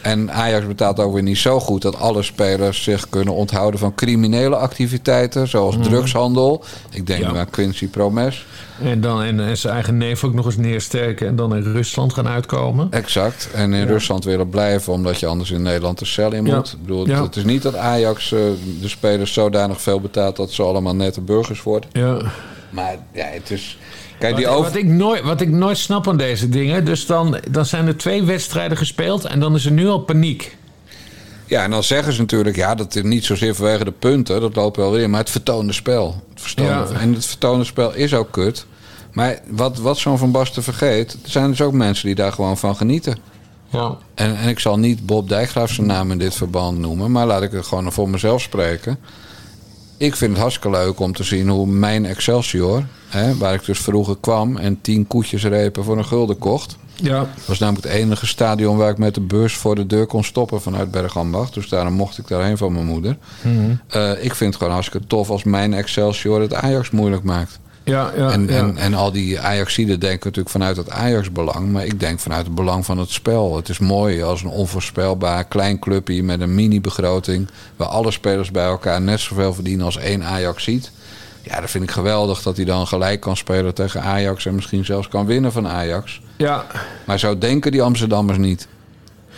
[0.05, 1.83] En Ajax betaalt ook weer niet zo goed...
[1.83, 5.49] dat alle spelers zich kunnen onthouden van criminele activiteiten...
[5.49, 5.85] zoals Mhm.
[5.85, 6.65] drugshandel.
[6.91, 7.37] Ik denk Ja.
[7.39, 8.47] aan Quincy Promes.
[8.83, 12.13] En dan en, en zijn eigen neef ook nog eens neersteken en dan in Rusland
[12.13, 12.87] gaan uitkomen.
[12.91, 13.49] Exact.
[13.55, 13.87] En in Ja.
[13.87, 14.93] Rusland willen blijven...
[14.93, 16.55] omdat je anders in Nederland de cel in Ja.
[16.55, 16.73] moet.
[16.73, 17.07] Ik bedoel.
[17.07, 18.41] Het is niet dat Ajax eh,
[18.81, 20.37] de spelers zodanig veel betaalt...
[20.37, 21.91] dat ze allemaal nette burgers worden.
[21.93, 22.19] Ja.
[22.71, 23.79] Maar ja, het is...
[24.25, 24.71] Kijk, Wat, die over...
[24.71, 26.85] wat, ik nooit, wat ik nooit snap aan deze dingen.
[26.85, 30.57] Dus dan, dan zijn er twee wedstrijden gespeeld en dan is er nu al paniek.
[31.47, 34.57] Ja, en dan zeggen ze natuurlijk, ja, dat is niet zozeer vanwege de punten, dat
[34.57, 36.23] loopt wel weer in, maar het vertoonde spel.
[36.35, 36.87] Het Ja.
[37.01, 38.67] En het vertoonde spel is ook kut.
[39.13, 42.59] Maar wat, wat zo'n Van Basten vergeet, er zijn dus ook mensen die daar gewoon
[42.59, 43.17] van genieten.
[43.69, 43.97] Ja.
[44.15, 47.43] En, en ik zal niet Bob Dijkgraaf zijn naam in dit verband noemen, maar laat
[47.43, 48.99] ik het gewoon voor mezelf spreken.
[49.97, 53.79] Ik vind het hartstikke leuk om te zien hoe mijn Excelsior, hè, waar ik dus
[53.79, 56.77] vroeger kwam en tien koetjesrepen voor een gulden kocht.
[56.95, 57.19] Ja.
[57.19, 60.25] Dat was namelijk het enige stadion waar ik met de bus voor de deur kon
[60.25, 61.55] stoppen vanuit Bergambacht.
[61.55, 63.17] Dus daarom mocht ik daarheen van mijn moeder.
[63.43, 63.75] Mhm.
[63.89, 67.59] Eh, ik vind het gewoon hartstikke tof als mijn Excelsior het Ajax moeilijk maakt.
[67.85, 68.59] Ja, ja, en, ja.
[68.59, 71.73] en, en al die Ajaxiden denken natuurlijk vanuit het Ajax-belang.
[71.73, 73.57] Maar ik denk vanuit het belang van het spel.
[73.57, 77.49] Het is mooi als een onvoorspelbaar klein clubje met een mini-begroting.
[77.77, 80.91] Waar alle spelers bij elkaar net zoveel verdienen als één Ajax ziet.
[81.43, 84.47] Ja, dat vind ik geweldig dat hij dan gelijk kan spelen tegen Ajax.
[84.47, 86.21] En misschien zelfs kan winnen van Ajax.
[86.37, 86.67] Ja.
[87.05, 88.69] Maar zo denken die Amsterdammers niet.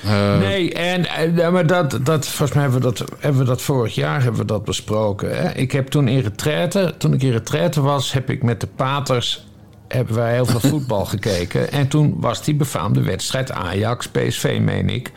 [0.04, 3.62] Eh, Nee, en, eh, maar dat, dat, volgens mij hebben we dat, hebben we dat
[3.62, 5.36] vorig jaar hebben we dat besproken.
[5.36, 5.52] Hè?
[5.52, 9.44] Ik heb toen in retraite, toen ik in retraite was, heb ik met de paters
[9.88, 11.72] hebben wij heel veel voetbal gekeken.
[11.72, 15.12] En toen was die befaamde wedstrijd Ajax-PSV, meen ik.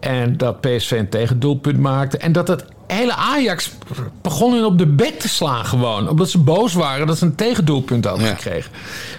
[0.00, 2.18] En dat PSV een tegendoelpunt maakte.
[2.18, 3.70] En dat het hele Ajax
[4.22, 6.08] begon hun op de bek te slaan gewoon.
[6.08, 8.70] Omdat ze boos waren dat ze een tegendoelpunt hadden gekregen.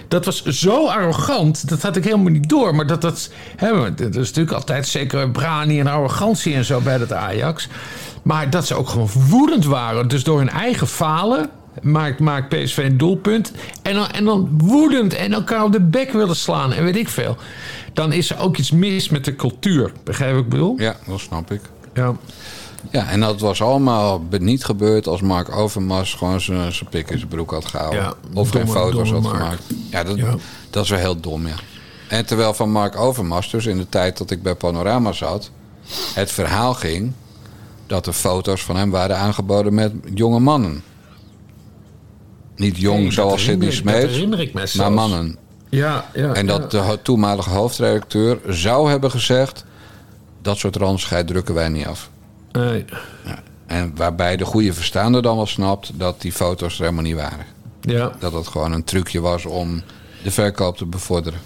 [0.08, 1.68] Dat was zo arrogant.
[1.68, 2.74] Dat had ik helemaal niet door.
[2.74, 6.98] Maar dat, dat, hè, dat is natuurlijk altijd zeker brani en arrogantie en zo bij
[6.98, 7.68] dat Ajax.
[8.22, 10.08] Maar dat ze ook gewoon woedend waren.
[10.08, 11.50] Dus door hun eigen falen
[11.82, 13.52] maakt, maakt PSV een doelpunt.
[13.82, 17.08] En dan, en dan woedend en elkaar op de bek willen slaan en weet ik
[17.08, 17.36] veel.
[17.92, 19.92] Dan is er ook iets mis met de cultuur.
[20.04, 20.74] Begrijp ik bedoel?
[20.78, 21.60] Ja, dat snap ik.
[21.94, 22.14] Ja.
[22.90, 27.18] Ja, en dat was allemaal niet gebeurd als Mark Overmars gewoon zijn zijn pik in
[27.18, 28.00] zijn broek had gehouden.
[28.00, 29.36] Ja, of geen foto's had Mark.
[29.36, 29.62] gemaakt.
[29.90, 30.34] Ja dat, Ja.
[30.70, 31.54] dat is wel heel dom, ja.
[32.08, 35.50] En terwijl van Mark Overmars, dus in de tijd dat ik bij Panorama zat...
[36.14, 37.12] het verhaal ging
[37.86, 40.82] dat er foto's van hem waren aangeboden met jonge mannen.
[42.56, 45.36] Niet jong Nee, zoals Sidney me maar mannen.
[45.68, 46.32] Ja, ja.
[46.32, 46.90] En dat ja.
[46.90, 49.64] de toenmalige hoofdredacteur zou hebben gezegd...
[50.42, 52.10] dat soort randigheid drukken wij niet af.
[52.52, 52.84] Nee.
[53.66, 57.46] En waarbij de goede verstaander dan wel snapt dat die foto's er helemaal niet waren.
[57.80, 59.82] Ja, Dat het gewoon een trucje was om
[60.22, 61.38] de verkoop te bevorderen.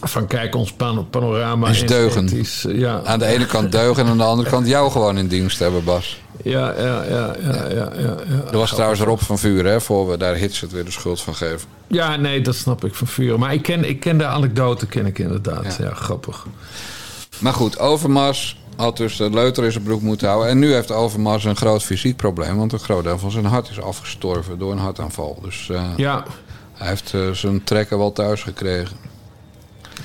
[0.00, 1.68] van kijk ons pan- panorama.
[1.68, 2.24] Is deugen.
[2.24, 5.18] esthetisch, eh, Ja, Aan de ene kant deugen en aan de andere kant jou gewoon
[5.18, 6.20] in dienst hebben, Bas.
[6.44, 8.50] ja, ja, ja, ja, ja, ja, ja.
[8.50, 11.20] Er was trouwens Rob van Vuren, hè, voor we daar hits het weer de schuld
[11.20, 11.68] van geven.
[11.86, 13.38] Ja, nee, dat snap ik van vuren.
[13.38, 15.76] Maar ik ken, ik ken de anekdote, ken ik inderdaad.
[15.80, 16.46] Ja, grappig.
[17.38, 20.48] Maar goed, Overmars had dus de leuter in zijn broek moeten houden.
[20.50, 22.56] En nu heeft Overmars een groot fysiek probleem.
[22.56, 25.38] Want een groot deel van zijn hart is afgestorven door een hartaanval.
[25.42, 26.24] Dus eh, Ja,
[26.74, 28.96] hij heeft eh, zijn trekken wel thuis gekregen.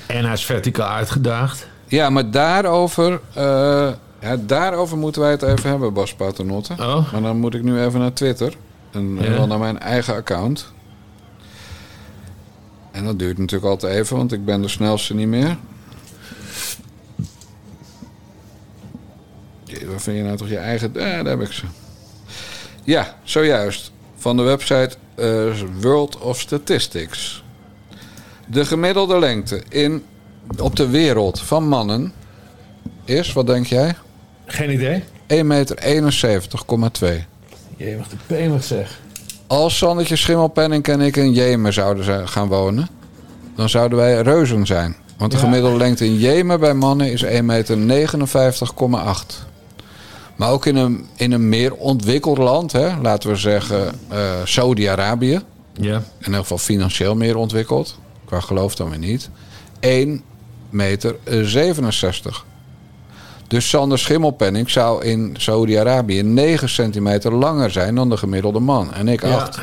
[0.06, 1.66] en hij is verticaal uitgedaagd.
[1.86, 3.88] Ja, maar daarover, eh,
[4.20, 6.72] ja, daarover moeten wij het even hebben, Bas Paternotte.
[6.72, 7.12] Oh.
[7.12, 8.54] Maar dan moet ik nu even naar Twitter.
[8.90, 9.30] En Ja.
[9.30, 10.72] wel naar mijn eigen account.
[12.92, 15.56] En dat duurt natuurlijk altijd even, want ik ben de snelste niet meer.
[19.88, 20.88] Waar vind je nou toch je eigen...
[20.88, 21.62] Ah, daar heb ik ze.
[22.84, 23.92] Ja, zojuist.
[24.16, 27.44] Van de website eh, World of Statistics.
[28.46, 30.04] De gemiddelde lengte in,
[30.58, 32.12] op de wereld van mannen
[33.04, 33.94] is, wat denk jij?
[34.46, 35.02] Geen idee.
[35.02, 35.86] 1,71 meter 71,2.
[37.76, 39.00] Je mag de penig zeg.
[39.46, 42.88] Als Sandertje Schimmelpenning en ik in Jemen zouden gaan wonen,
[43.56, 44.96] dan zouden wij reuzen zijn.
[45.18, 45.42] Want de Ja.
[45.44, 47.76] gemiddelde lengte in Jemen bij mannen is 1,59,8 meter.
[50.36, 55.40] Maar ook in een, in een meer ontwikkeld land, hè, laten we zeggen eh, Saudi-Arabië,
[55.80, 55.94] Ja.
[55.96, 59.30] in ieder geval financieel meer ontwikkeld, qua geloof dan weer niet,
[59.80, 60.22] 1
[60.70, 62.44] meter 67.
[63.48, 68.92] Dus Sander Schimmelpenning zou in Saudi-Arabië 9 centimeter langer zijn dan de gemiddelde man.
[68.94, 69.58] En ik 8.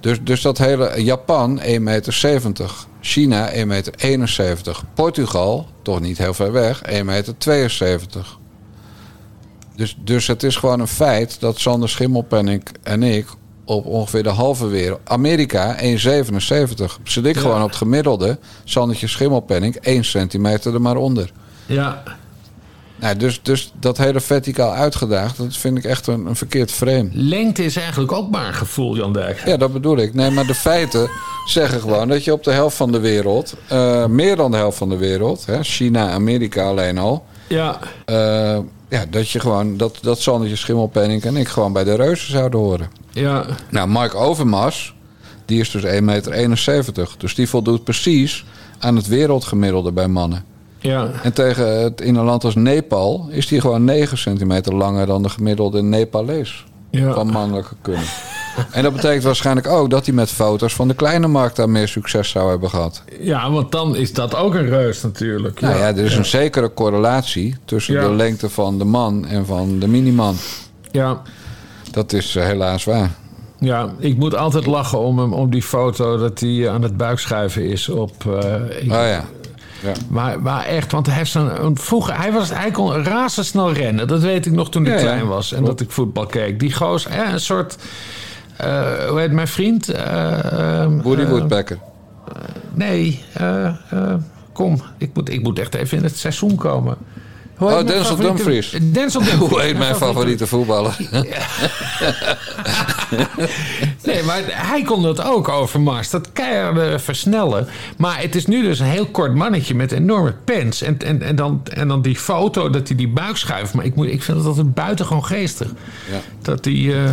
[0.00, 2.72] Dus, dus dat hele Japan 1,70 meter.
[3.00, 4.80] China 1,71 meter.
[4.94, 8.36] Portugal, toch niet heel ver weg, 1,72 meter.
[9.76, 13.26] Dus, dus het is gewoon een feit dat Sander Schimmelpenning en ik
[13.64, 15.00] op ongeveer de halve wereld...
[15.04, 15.82] Amerika 1,77.
[17.04, 17.40] Zit ik Ja.
[17.40, 18.38] gewoon op het gemiddelde.
[18.64, 21.30] Sandertje Schimmelpenning 1 centimeter er maar onder.
[21.66, 22.02] Ja.
[22.98, 27.08] Nou, dus, dus dat hele verticaal uitgedaagd, dat vind ik echt een, een verkeerd frame.
[27.12, 29.42] Lengte is eigenlijk ook maar een gevoel, Jan Dijk.
[29.46, 30.14] Ja, dat bedoel ik.
[30.14, 31.10] Nee, maar de feiten
[31.46, 34.78] zeggen gewoon dat je op de helft van de wereld, eh, meer dan de helft
[34.78, 37.78] van de wereld, hè, China, Amerika alleen al, Ja.
[38.04, 38.58] eh,
[38.88, 42.60] ja, dat je gewoon, dat, dat Sandertje Schimmelpenning en ik gewoon bij de reuzen zouden
[42.60, 42.90] horen.
[43.12, 43.44] Ja.
[43.70, 44.94] Nou, Mark Overmars,
[45.44, 47.14] die is dus 1,71 meter.
[47.18, 48.44] Dus die voldoet precies
[48.78, 50.44] aan het wereldgemiddelde bij mannen.
[50.78, 51.10] Ja.
[51.22, 55.22] En tegen het, in een land als Nepal is die gewoon 9 centimeter langer dan
[55.22, 56.64] de gemiddelde Nepalees.
[56.90, 57.12] Ja.
[57.12, 58.04] Van mannelijke kunde.
[58.70, 61.88] En dat betekent waarschijnlijk ook dat hij met foto's van de kleine markt daar meer
[61.88, 63.02] succes zou hebben gehad.
[63.20, 65.60] Ja, want dan is dat ook een reus natuurlijk.
[65.60, 68.00] Nou ja, er is een zekere correlatie tussen Ja.
[68.08, 70.36] de lengte van de man en van de miniman.
[70.90, 71.22] Ja.
[71.90, 73.10] Dat is eh, helaas waar.
[73.58, 77.64] Ja, ik moet altijd lachen om hem, om die foto dat hij aan het buikschuiven
[77.68, 78.12] is op.
[78.26, 79.24] eh, ik- Oh ja.
[79.82, 79.92] ja.
[80.08, 84.08] Maar, maar echt, want hij heeft een- Vroeger, hij, was, hij kon razendsnel rennen.
[84.08, 85.00] Dat weet ik nog toen ik Ja, ja.
[85.02, 86.60] klein was en dat ik voetbal keek.
[86.60, 87.76] Die goos, een soort.
[88.56, 89.88] Eh, hoe heet mijn vriend?
[89.88, 91.78] Eh, eh, Woody eh, Woodpecker.
[92.74, 93.24] Nee,
[94.52, 94.82] kom.
[94.98, 96.96] Ik moet, ik moet echt even in het seizoen komen.
[97.56, 98.70] Hoe Oh, Denzel favoriete- Dumfries.
[98.82, 99.48] Denzel Dumfries.
[99.50, 100.96] Hoe heet mijn favoriete voetballer?
[104.04, 106.10] Nee, maar hij kon dat ook over Mars.
[106.10, 107.66] Dat keiharde versnellen.
[107.96, 110.82] Maar het is nu dus een heel kort mannetje met enorme pens.
[110.82, 113.74] En, en, en, dan, en dan die foto dat hij die buik schuift.
[113.74, 115.68] Maar ik, moet, ik vind dat altijd buitengewoon geestig.
[116.10, 116.20] Ja.
[116.42, 116.92] Dat die...
[116.92, 117.04] eh,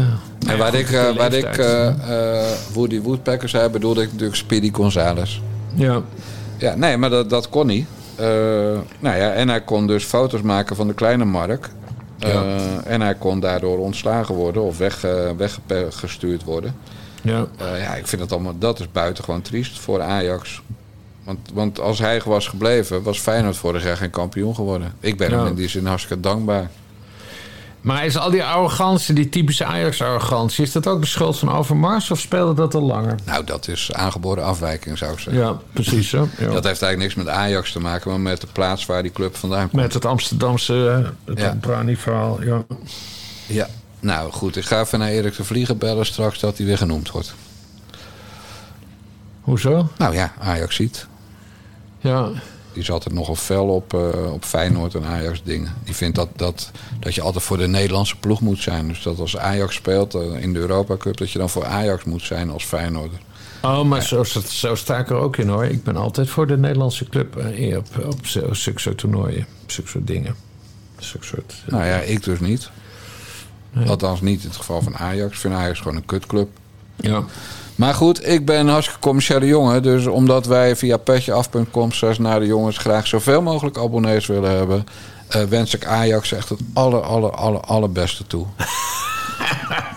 [0.47, 4.69] En waar ik, eh, waar ik eh, eh, Woody Woodpecker zei, bedoelde ik natuurlijk Speedy
[4.73, 5.41] Gonzales.
[5.75, 6.01] ja.
[6.57, 7.87] Ja, nee, maar dat, dat kon niet.
[8.15, 8.25] Eh,
[8.99, 11.69] nou ja, en hij kon dus foto's maken van de kleine Mark.
[12.19, 12.51] Eh,
[12.85, 15.29] En hij kon daardoor ontslagen worden of weg, eh,
[15.67, 16.75] weggestuurd worden.
[17.21, 17.45] Ja.
[17.57, 20.61] Ja, ik vind dat allemaal, dat is buitengewoon triest voor Ajax.
[21.23, 24.93] Want, want als hij was gebleven, was Feyenoord vorig jaar geen kampioen geworden.
[24.99, 25.37] Ik ben Ja.
[25.37, 26.69] hem in die zin hartstikke dankbaar.
[27.83, 30.63] Maar is al die arrogantie, die typische Ajax-arrogantie...
[30.63, 33.15] is dat ook de schuld van Overmars of speelde dat al langer?
[33.25, 35.43] Nou, dat is aangeboren afwijking, zou ik zeggen.
[35.43, 36.11] Ja, precies.
[36.11, 36.17] Hè?
[36.17, 36.25] Ja.
[36.37, 39.35] Dat heeft eigenlijk niks met Ajax te maken, maar met de plaats waar die club
[39.35, 39.81] vandaan komt.
[39.81, 40.73] Met het Amsterdamse
[41.25, 41.57] het Ja.
[41.61, 42.63] Brani-verhaal, ja.
[43.47, 43.67] Ja,
[43.99, 44.55] nou goed.
[44.55, 47.33] Ik ga even naar Erik de Vlieger bellen straks dat hij weer genoemd wordt.
[49.41, 49.89] Hoezo?
[49.97, 51.07] Nou ja, Ajax ziet.
[51.99, 52.29] Ja,
[52.73, 55.73] Die is altijd nogal fel op, eh, op Feyenoord en Ajax dingen.
[55.83, 58.87] Die vindt dat, dat, dat je altijd voor de Nederlandse ploeg moet zijn.
[58.87, 61.17] Dus dat als Ajax speelt eh, in de Europa Cup...
[61.17, 63.19] dat je dan voor Ajax moet zijn als Feyenoorder.
[63.61, 65.65] Oh, maar zo, zo, sta ik er ook in hoor.
[65.65, 69.45] Ik ben altijd voor de Nederlandse club eh, op, op zo- zulke soort toernooien.
[69.65, 70.35] Zulke soort dingen.
[70.99, 71.53] Zulke soort...
[71.67, 72.69] Nou ja, ik dus niet.
[73.87, 75.33] Althans niet in het geval van Ajax.
[75.33, 76.49] Ik vind Ajax gewoon een kutclub.
[76.95, 77.23] Ja.
[77.75, 79.83] Maar goed, ik ben een hartstikke commerciële jongen.
[79.83, 84.85] Dus omdat wij via petjeaf.com naar de jongens graag zoveel mogelijk abonnees willen hebben...
[85.27, 88.45] eh, wens ik Ajax echt het aller, aller, aller, allerbeste toe.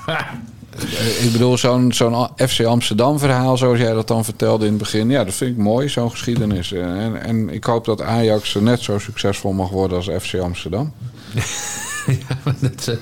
[0.07, 4.81] Eh, ik bedoel, zo'n zo'n FC Amsterdam verhaal zoals jij dat dan vertelde in het
[4.81, 5.11] begin...
[5.11, 6.73] ja, dat vind ik mooi, zo'n geschiedenis.
[6.73, 10.93] Eh, En, en ik hoop dat Ajax net zo succesvol mag worden als FC Amsterdam.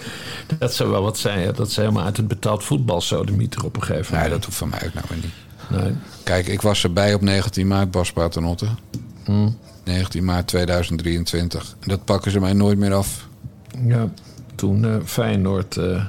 [0.59, 1.41] dat zou wel wat zijn.
[1.41, 1.53] ja.
[1.53, 4.31] Dat ze helemaal uit het betaald voetbal sodemieter op een gegeven Nee, moment.
[4.33, 5.33] dat hoeft van mij ook nou weer niet.
[5.83, 5.95] Nee.
[6.23, 8.67] Kijk, ik was erbij op 19 maart, Bas Paternotte.
[9.25, 9.57] Hmm.
[9.85, 11.77] 19 maart 2023.
[11.81, 13.29] En dat pakken ze mij nooit meer af.
[13.87, 14.09] Ja,
[14.55, 15.77] toen eh, Feyenoord...
[15.77, 16.05] eh,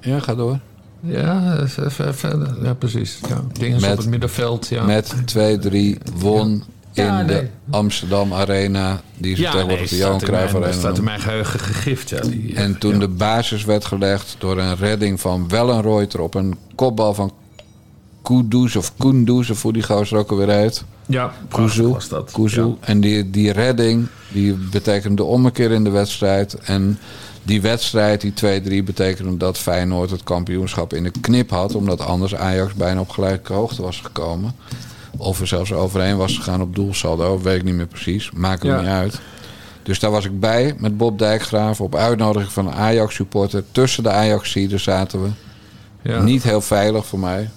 [0.00, 0.58] Ja, ga door.
[1.00, 2.56] ja, eh, ver- verder.
[2.64, 3.18] ja, precies.
[3.28, 3.40] Ja.
[3.52, 4.66] Dingen Met- op het middenveld.
[4.68, 4.84] Ja.
[4.84, 7.50] Met 2-3 won Ja, in de nee.
[7.70, 9.00] Amsterdam Arena.
[9.16, 11.20] Die ze ja, tegenwoordig nee, de Johan staat in mijn- Cruijff Arena staat in mijn
[11.20, 12.08] geheugen gegrift.
[12.08, 16.20] Ja, die, En toen de basis werd gelegd door een redding van Wellenreuter...
[16.20, 17.32] op een kopbal van
[18.22, 20.84] Kudus of Kunduz, of hoe die gozer ook alweer heet.
[21.06, 21.82] Ja, Kuzu.
[21.82, 22.30] prachtig was dat.
[22.32, 22.60] Kuzu.
[22.64, 22.74] Ja.
[22.80, 26.54] En die, die redding, die betekende de ommekeer in de wedstrijd.
[26.54, 26.98] En
[27.42, 28.32] die wedstrijd, die
[28.82, 31.74] 2-3, betekende dat Feyenoord het kampioenschap in de knip had.
[31.74, 34.52] Omdat anders Ajax bijna op gelijke hoogte was gekomen.
[35.16, 38.30] Of er zelfs overheen was gegaan op doelsaldo, weet ik niet meer precies.
[38.30, 38.80] Maakt het Ja.
[38.80, 39.20] niet uit.
[39.82, 43.64] Dus daar was ik bij met Bob Dijkgraaf op uitnodiging van een Ajax-supporter.
[43.72, 45.28] Tussen de Ajax-sieden zaten we.
[46.02, 46.22] Ja.
[46.22, 47.50] Niet heel veilig voor mij.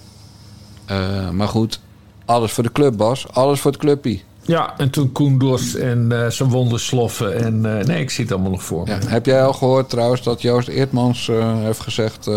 [0.84, 1.80] Eh, maar goed,
[2.24, 3.26] alles voor de club, Bas.
[3.32, 4.22] Alles voor het clubpie.
[4.42, 7.34] Ja, en toen Koendos en eh zijn wondersloffen.
[7.44, 8.88] En eh, nee, ik zie het allemaal nog voor.
[8.88, 8.98] Ja.
[9.06, 11.30] Heb jij al gehoord trouwens dat Joost Eertmans
[11.62, 12.30] heeft gezegd...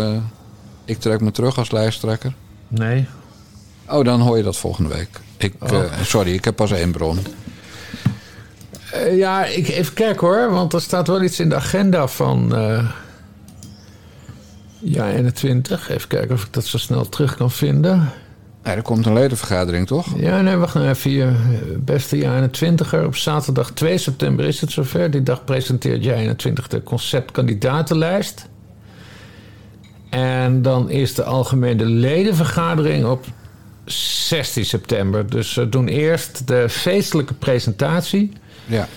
[0.84, 2.34] ik trek me terug als lijsttrekker?
[2.68, 3.06] Nee.
[3.90, 5.08] Oh, dan hoor je dat volgende week.
[5.36, 7.18] Ik, eh, sorry, ik heb pas één bron.
[8.92, 12.54] Eh, ja, ik, even kijken hoor, want er staat wel iets in de agenda van.
[12.54, 12.90] eh
[14.80, 15.90] ja, 21.
[15.90, 18.10] Even kijken of ik dat zo snel terug kan vinden.
[18.64, 20.06] Ja, er komt een ledenvergadering, toch?
[20.16, 21.10] Ja, nee, wacht nou even.
[21.10, 21.32] Hier.
[21.78, 23.04] Beste jaar 21er.
[23.04, 25.10] Op zaterdag 2 september is het zover.
[25.10, 28.48] Die dag presenteert jaar 21 de conceptkandidatenlijst.
[30.10, 33.24] En dan is de algemene ledenvergadering op
[33.92, 35.30] 16 september.
[35.30, 38.32] Dus we doen eerst de feestelijke presentatie.
[38.66, 38.88] Ja.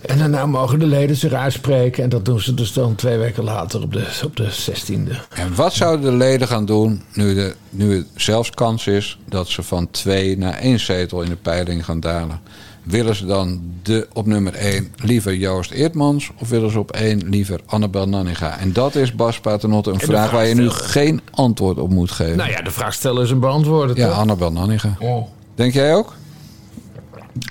[0.00, 2.02] En daarna mogen de leden zich uitspreken.
[2.02, 5.28] En dat doen ze dus dan twee weken later op de, op de 16e.
[5.28, 9.18] En wat zouden de leden gaan doen nu, de, nu het zelfs kans is...
[9.28, 12.40] dat ze van twee naar één zetel in de peiling gaan dalen?
[12.86, 16.30] Willen ze dan de, op nummer één liever Joost Eertmans...
[16.38, 18.58] of willen ze op één liever Annabel Nanninga?
[18.58, 20.88] En dat is, Bas Paternotte, een vraag vraag waar je nu stellen.
[20.88, 22.36] geen antwoord op moet geven.
[22.36, 23.96] Nou ja, de vraag stellen is een beantwoorden.
[23.96, 24.18] ja, toch?
[24.18, 24.96] Annabel Nanninga.
[24.98, 25.26] Oh.
[25.54, 26.14] Denk jij ook?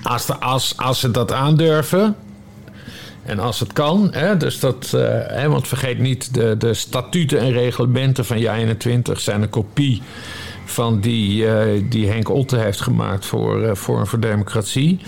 [0.03, 2.15] Als, de, als, als ze dat aandurven.
[3.23, 7.39] En als het kan, hè, dus dat, eh, hè, want vergeet niet, de, de statuten
[7.39, 10.01] en reglementen van jaar 21 zijn een kopie
[10.65, 14.99] van die, eh, die Henk Otte heeft gemaakt voor eh, Forum voor Democratie.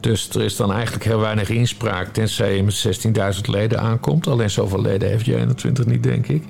[0.00, 3.04] Dus er is dan eigenlijk heel weinig inspraak, tenzij je met
[3.36, 4.26] 16.000 leden aankomt.
[4.26, 6.42] Alleen zoveel leden heeft jaar 21 niet, denk ik.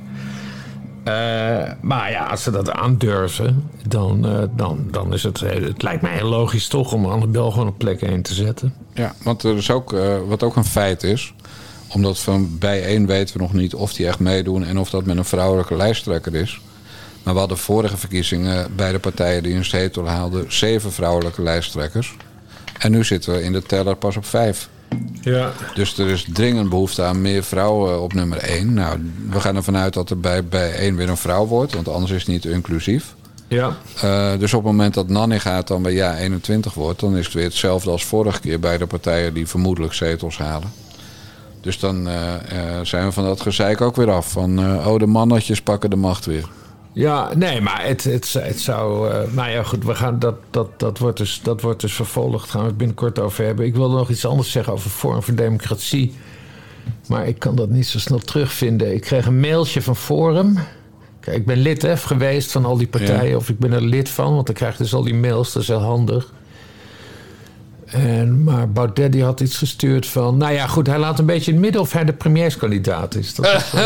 [1.07, 6.03] Eh, maar ja, als ze dat aandurven, dan, eh, dan, dan is het, het lijkt
[6.03, 8.75] mij heel logisch toch om Annabel gewoon op plek 1 te zetten.
[8.95, 11.35] Ja, want er is ook, eh, wat ook een feit is...
[11.89, 14.65] omdat van bij één weten we nog niet of die echt meedoen...
[14.65, 16.61] en of dat met een vrouwelijke lijsttrekker is.
[17.23, 20.53] Maar we hadden vorige verkiezingen bij de partijen die een zetel haalden...
[20.53, 22.17] zeven vrouwelijke lijsttrekkers.
[22.79, 24.69] En nu zitten we in de teller pas op vijf.
[25.21, 25.53] Ja.
[25.75, 28.75] Dus er is dringend behoefte aan meer vrouwen op nummer één.
[28.75, 31.75] Nou, we gaan ervan uit dat er bij, bij één weer een vrouw wordt...
[31.75, 33.15] want anders is het niet inclusief.
[33.49, 33.77] Ja.
[34.03, 37.25] Eh, dus op het moment dat Nanny gaat dan bij ja 21 wordt, dan is
[37.25, 40.73] het weer hetzelfde als vorige keer bij de partijen die vermoedelijk zetels halen.
[41.61, 44.31] Dus dan eh, eh, zijn we van dat gezeik ook weer af.
[44.31, 46.49] Van oh, de mannetjes pakken de macht weer.
[46.97, 49.11] Ja, nee, maar het, het, het zou.
[49.11, 52.51] eh, nou ja, goed, we gaan dat, dat, dat, wordt dus, dat wordt dus vervolgd.
[52.51, 53.67] Gaan we het binnenkort over hebben.
[53.67, 56.15] Ik wilde nog iets anders zeggen over Forum voor Democratie.
[57.09, 58.95] Maar ik kan dat niet zo snel terugvinden.
[58.95, 60.59] Ik kreeg een mailtje van Forum.
[61.21, 63.31] Kijk, ik ben lid hè, geweest van al die partijen.
[63.31, 63.37] Ja.
[63.37, 65.53] Of ik ben er lid van, want dan krijg je dus al die mails.
[65.53, 66.33] Dat is heel handig.
[67.87, 70.37] En, maar Baudet die had iets gestuurd van...
[70.37, 73.35] Nou ja, goed, hij laat een beetje in het midden of hij de premierskandidaat is.
[73.35, 73.73] Dat is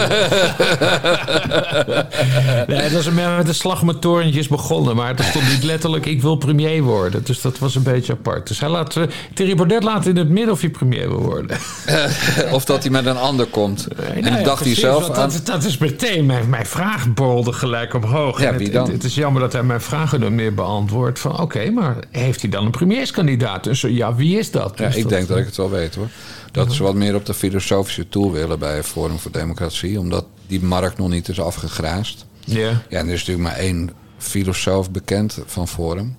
[2.67, 4.97] nee, dat is een- met de slag met torentjes begonnen.
[4.97, 7.25] Maar er stond niet letterlijk, ik wil premier worden.
[7.25, 8.49] Dus dat was een beetje apart.
[8.49, 9.03] Dus hij laat, eh,
[9.35, 11.57] Thierry Baudet laat in het midden of hij premier wil worden.
[12.53, 13.87] of dat hij met een ander komt.
[13.89, 15.29] en Nou ja, dacht hij precies, zelf want aan...
[15.31, 18.41] Dat, dat is meteen, mijn, mijn vraag borrelde gelijk omhoog.
[18.43, 18.85] Ja, wie het, dan?
[18.85, 21.19] Het, het is jammer dat hij mijn vragen nog meer beantwoordt.
[21.19, 23.65] Van oké, maar heeft hij dan een premierskandidaat?
[23.65, 24.79] Dus ja, wie is dat?
[24.79, 26.09] Ja, ik dat- denk dat ik het wel weet hoor.
[26.53, 29.99] Dat ze wat meer op de filosofische tool willen bij Forum voor Democratie.
[29.99, 32.27] Omdat die markt nog niet is afgegraasd.
[32.45, 32.69] Ja.
[32.89, 36.17] Ja, en er is natuurlijk maar één filosoof bekend van Forum.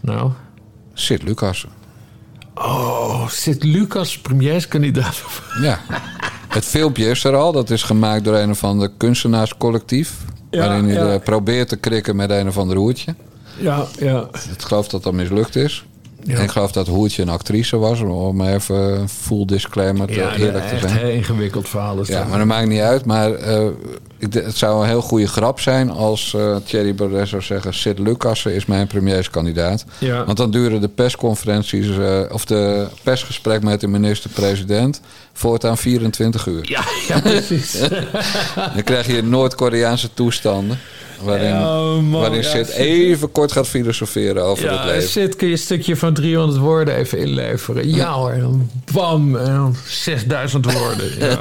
[0.00, 0.30] Nou?
[0.94, 1.66] Sid Lucas.
[2.54, 5.22] Oh, zit Lucas premierskandidaat?
[5.62, 5.80] Ja.
[6.48, 7.52] Het filmpje is er al.
[7.52, 10.12] Dat is gemaakt door een of ander kunstenaarscollectief.
[10.50, 11.18] Ja, waarin hij ja.
[11.18, 13.14] probeert te krikken met een of ander hoertje.
[13.58, 14.28] Ja, ja.
[14.52, 15.84] Ik geloof dat dat mislukt is.
[16.24, 16.38] Ja.
[16.38, 18.00] Ik geloof dat Hoertje een actrice was.
[18.00, 20.96] Om even full disclaimer te Ja, eerlijk te zijn.
[20.98, 22.28] heel ingewikkeld verhaal is Ja, dat.
[22.28, 23.04] maar dat maakt niet uit.
[23.04, 23.66] Maar eh,
[24.18, 27.74] ik, het zou een heel goede grap zijn als eh Thierry Baudet zou zeggen...
[27.74, 29.84] Sid Lucassen is mijn premierskandidaat.
[29.98, 30.24] Ja.
[30.24, 31.98] Want dan duren de persconferenties...
[31.98, 35.00] eh, of de persgesprek met de minister-president...
[35.32, 36.68] voortaan 24 uur.
[36.70, 37.78] Ja, ja precies.
[38.74, 40.78] Dan krijg je Noord-Koreaanse toestanden...
[41.22, 45.08] waarin, Oh, man, waarin ja, Sid Sid- even kort gaat filosoferen over het Ja, leven.
[45.08, 47.90] zit, kun je een stukje van 300 woorden even inleveren?
[47.94, 51.06] Ja hoor, en dan bam, en dan 6000 woorden.
[51.18, 51.38] Ja.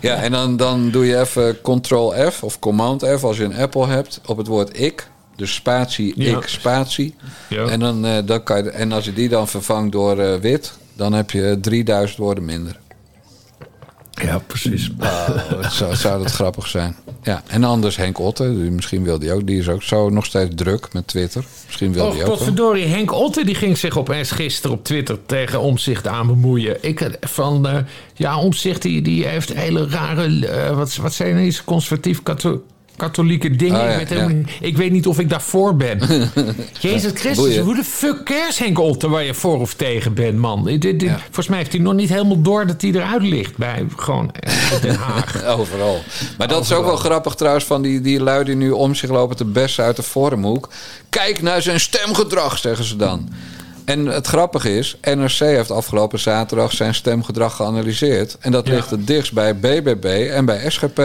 [0.00, 3.56] Ja, en dan, dan doe je even Ctrl F of Command F als je een
[3.56, 5.08] Apple hebt op het woord ik.
[5.36, 7.14] Dus spatie, ik, spatie.
[7.48, 7.64] Ja.
[7.66, 10.72] En, dan, eh, dan kan je, en als je die dan vervangt door eh, wit,
[10.96, 12.78] dan heb je 3000 woorden minder.
[14.22, 14.90] Ja, precies.
[15.00, 15.28] Oh,
[15.70, 16.96] zou, zou dat grappig zijn.
[17.22, 19.46] Ja, en anders Henk Otte, die- misschien wil die ook.
[19.46, 21.44] Die is ook zo nog steeds druk met Twitter.
[21.66, 22.28] Misschien wil Och, die ook.
[22.28, 22.86] potverdorie.
[22.86, 26.76] Henk Otte die ging zich opeens gisteren op Twitter tegen Omzicht aan bemoeien.
[26.80, 27.76] Ik, eh, van, eh,
[28.14, 32.62] ja, Omzicht die, die heeft hele rare, eh, wat, wat zijn deze conservatief katho-
[32.98, 33.80] katholieke dingen.
[33.80, 34.36] Oh, ja, ik, weet helemaal ja.
[34.36, 35.98] niet, ik weet niet of ik daarvoor ben.
[36.80, 37.64] Jezus Christus, Boeien.
[37.64, 40.64] hoe de fuck cares Henk Otte waar je voor of tegen bent, man?
[40.64, 41.18] Dit, dit- Ja.
[41.24, 44.80] Volgens mij heeft hij nog niet helemaal door dat hij eruit ligt bij gewoon eh,
[44.82, 45.44] Den Haag.
[45.58, 46.02] Overal.
[46.38, 49.10] Maar dat is ook wel grappig trouwens van die, die lui die nu om zich
[49.10, 50.68] lopen te bessen uit de forumhoek.
[51.08, 53.28] Kijk naar zijn stemgedrag, zeggen ze dan.
[53.88, 58.36] En het grappige is, NRC heeft afgelopen zaterdag zijn stemgedrag geanalyseerd.
[58.40, 58.74] En dat Ja.
[58.74, 61.02] ligt het dichtst bij BBB en bij SGP.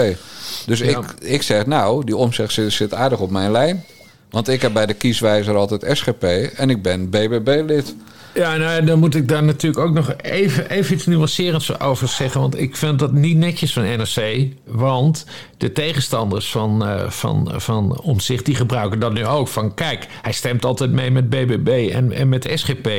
[0.65, 0.85] Dus Ja.
[0.99, 3.83] ik, ik zeg nou, die omzicht zit, zit aardig op mijn lijn.
[4.29, 6.23] Want ik heb bij de kieswijzer altijd SGP
[6.55, 7.95] en ik ben BBB-lid.
[8.33, 12.41] Ja, nou, dan moet ik daar natuurlijk ook nog even, even iets nuancerends over zeggen.
[12.41, 14.47] Want ik vind dat niet netjes van NRC.
[14.65, 15.25] Want
[15.57, 18.01] de tegenstanders van, eh van, van
[18.43, 19.47] die gebruiken dat nu ook.
[19.47, 22.89] Van kijk, hij stemt altijd mee met BBB en, en met SGP.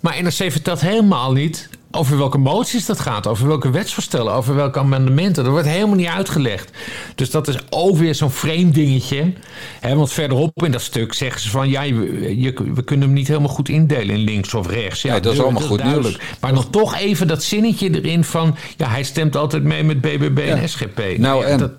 [0.00, 3.26] Maar NRC vertelt helemaal niet over welke moties dat gaat.
[3.26, 5.44] Over welke wetsvoorstellen, over welke amendementen.
[5.44, 6.70] Dat wordt helemaal niet uitgelegd.
[7.14, 9.32] Dus dat is ook weer zo'n vreemd dingetje.
[9.80, 11.68] Hè, want verderop in dat stuk zeggen ze van...
[11.68, 15.02] ja, je, je- we kunnen hem niet helemaal goed indelen in links of rechts.
[15.02, 16.16] Ja, dat is allemaal goed duidelijk.
[16.18, 16.38] nieuws.
[16.40, 18.56] Maar nog toch even dat zinnetje erin van...
[18.76, 21.02] ja, hij stemt altijd mee met BBB en SGP.
[21.18, 21.70] Nou, ja, en dat,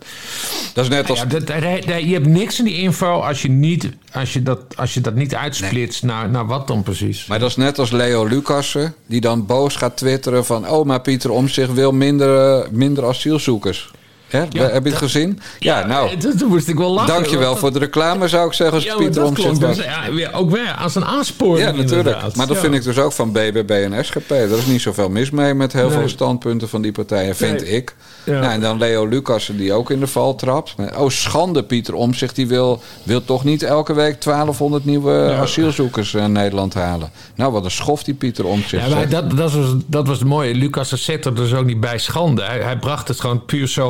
[0.73, 1.19] dat is net als...
[1.19, 1.47] ja, dat,
[1.85, 5.15] je hebt niks in die info als je, niet, als je, dat, als je dat
[5.15, 7.25] niet uitsplitst naar, naar wat dan precies.
[7.25, 10.69] Maar dat is net als Leo Lucassen, die dan boos gaat twitteren van...
[10.69, 13.91] oh, maar Pieter Omtzigt wil minder, eh, minder asielzoekers.
[14.31, 14.39] Hè?
[14.39, 15.39] Heb je het gezien?
[15.59, 17.13] Ja, nou, Toen toen moest ik wel lachen.
[17.13, 19.75] dankjewel voor de reclame, zou ik zeggen, als Ja, Pieter Omtzigt was.
[19.75, 21.91] dus, ja, weer- ook weer als een aansporing Ja, natuurlijk.
[21.97, 22.35] inderdaad.
[22.35, 22.61] Maar dat Ja.
[22.61, 24.29] vind ik dus ook van BBB en SGP.
[24.31, 25.97] Er is niet zoveel mis mee met heel Nee.
[25.97, 27.69] veel standpunten van die partijen, vind Nee.
[27.69, 27.95] ik.
[28.23, 28.39] Ja.
[28.39, 30.75] Nou, en dan Leo Lucassen, die ook in de val trapt.
[30.97, 35.35] Oh, schande, Pieter Omtzigt, die wil, wil toch niet elke week 1200 nieuwe Ja.
[35.37, 37.11] asielzoekers in Nederland halen.
[37.35, 38.87] Nou, wat een schof die Pieter Omtzigt.
[38.87, 40.53] Ja, maar dat, dat, was, dat was het mooie.
[40.53, 42.41] Lucas zet er dus ook niet bij schande.
[42.43, 43.89] Hij, hij bracht het gewoon puur zo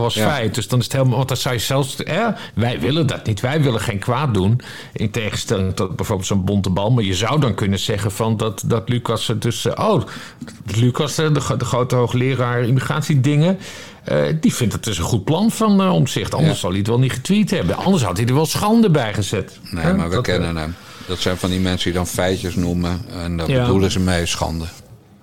[0.51, 1.15] Dus dan is het helemaal...
[1.17, 1.95] Want dan zou je zelfs...
[1.97, 2.23] Hè,
[2.55, 3.39] wij willen dat niet.
[3.39, 4.61] Wij willen geen kwaad doen.
[4.93, 6.91] In tegenstelling tot bijvoorbeeld zo'n bonte bal.
[6.91, 9.29] Maar je zou dan kunnen zeggen van dat, dat Lucas...
[9.29, 10.01] er Dus, eh, oh,
[10.75, 13.57] Lucas, eh, de, gro- de grote hoogleraar immigratiedingen...
[14.03, 16.33] eh, die vindt het dus een goed plan van omzicht.
[16.33, 16.59] Anders Ja.
[16.59, 17.75] zal hij het wel niet getweet hebben.
[17.77, 19.59] Anders had hij er wel schande bij gezet.
[19.71, 20.75] Nee, maar we Dat, kennen hem.
[21.07, 23.01] Dat zijn van die mensen die dan feitjes noemen.
[23.13, 23.61] En daar Ja.
[23.61, 24.65] bedoelen ze mee schande.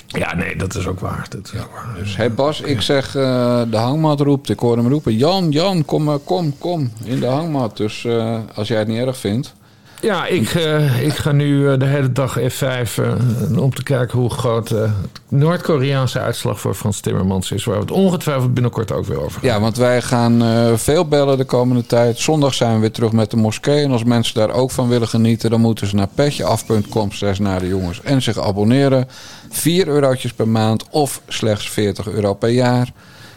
[0.09, 1.27] Ja, nee, dat is ook waar.
[1.29, 1.95] Dat is ook waar.
[1.99, 4.49] Dus hé Bas, ik zeg eh, de hangmat roept.
[4.49, 5.17] Ik hoor hem roepen.
[5.17, 6.93] Jan, Jan, kom, maar, kom, kom.
[7.05, 7.77] In de hangmat.
[7.77, 9.55] Dus eh, als jij het niet erg vindt.
[10.01, 14.19] Ja, ik, eh, ik ga nu eh, de hele dag F5 eh, om te kijken
[14.19, 14.89] hoe groot de
[15.29, 17.65] Noord-Koreaanse uitslag voor Frans Timmermans is.
[17.65, 19.51] Waar we het ongetwijfeld binnenkort ook weer over gaan.
[19.51, 20.43] Ja, want wij gaan
[20.79, 22.19] veel bellen de komende tijd.
[22.19, 23.85] Zondag zijn we weer terug met de moskee.
[23.85, 25.51] En als mensen daar ook van willen genieten...
[25.51, 29.09] dan moeten ze naar petjeaf.com slash naar de jongens en zich abonneren.
[29.51, 32.93] 4 eurotjes per maand of slechts 40 euro per jaar.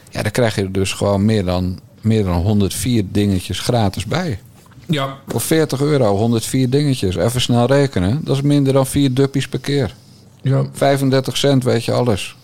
[0.10, 4.40] Ja, dan krijg je er dus gewoon meer dan, meer dan 104 dingetjes gratis bij.
[4.94, 5.18] Ja.
[5.28, 7.16] Voor 40 euro, 104 dingetjes.
[7.16, 8.22] Even snel rekenen.
[8.24, 9.96] Dat is minder dan 4 duppies per keer.
[10.42, 10.66] Ja.
[10.74, 12.36] 35 cent, weet je alles.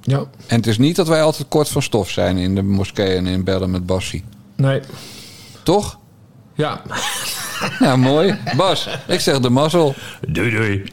[0.00, 0.24] Ja.
[0.46, 3.26] En het is niet dat wij altijd kort van stof zijn in de moskee en
[3.26, 4.24] in bellen met Bassie.
[4.56, 4.80] Nee.
[5.62, 5.98] Toch?
[6.54, 6.82] Ja.
[7.78, 8.38] Ja, mooi.
[8.56, 9.94] Bas, ik zeg de mazzel.
[10.28, 10.84] Doei doei.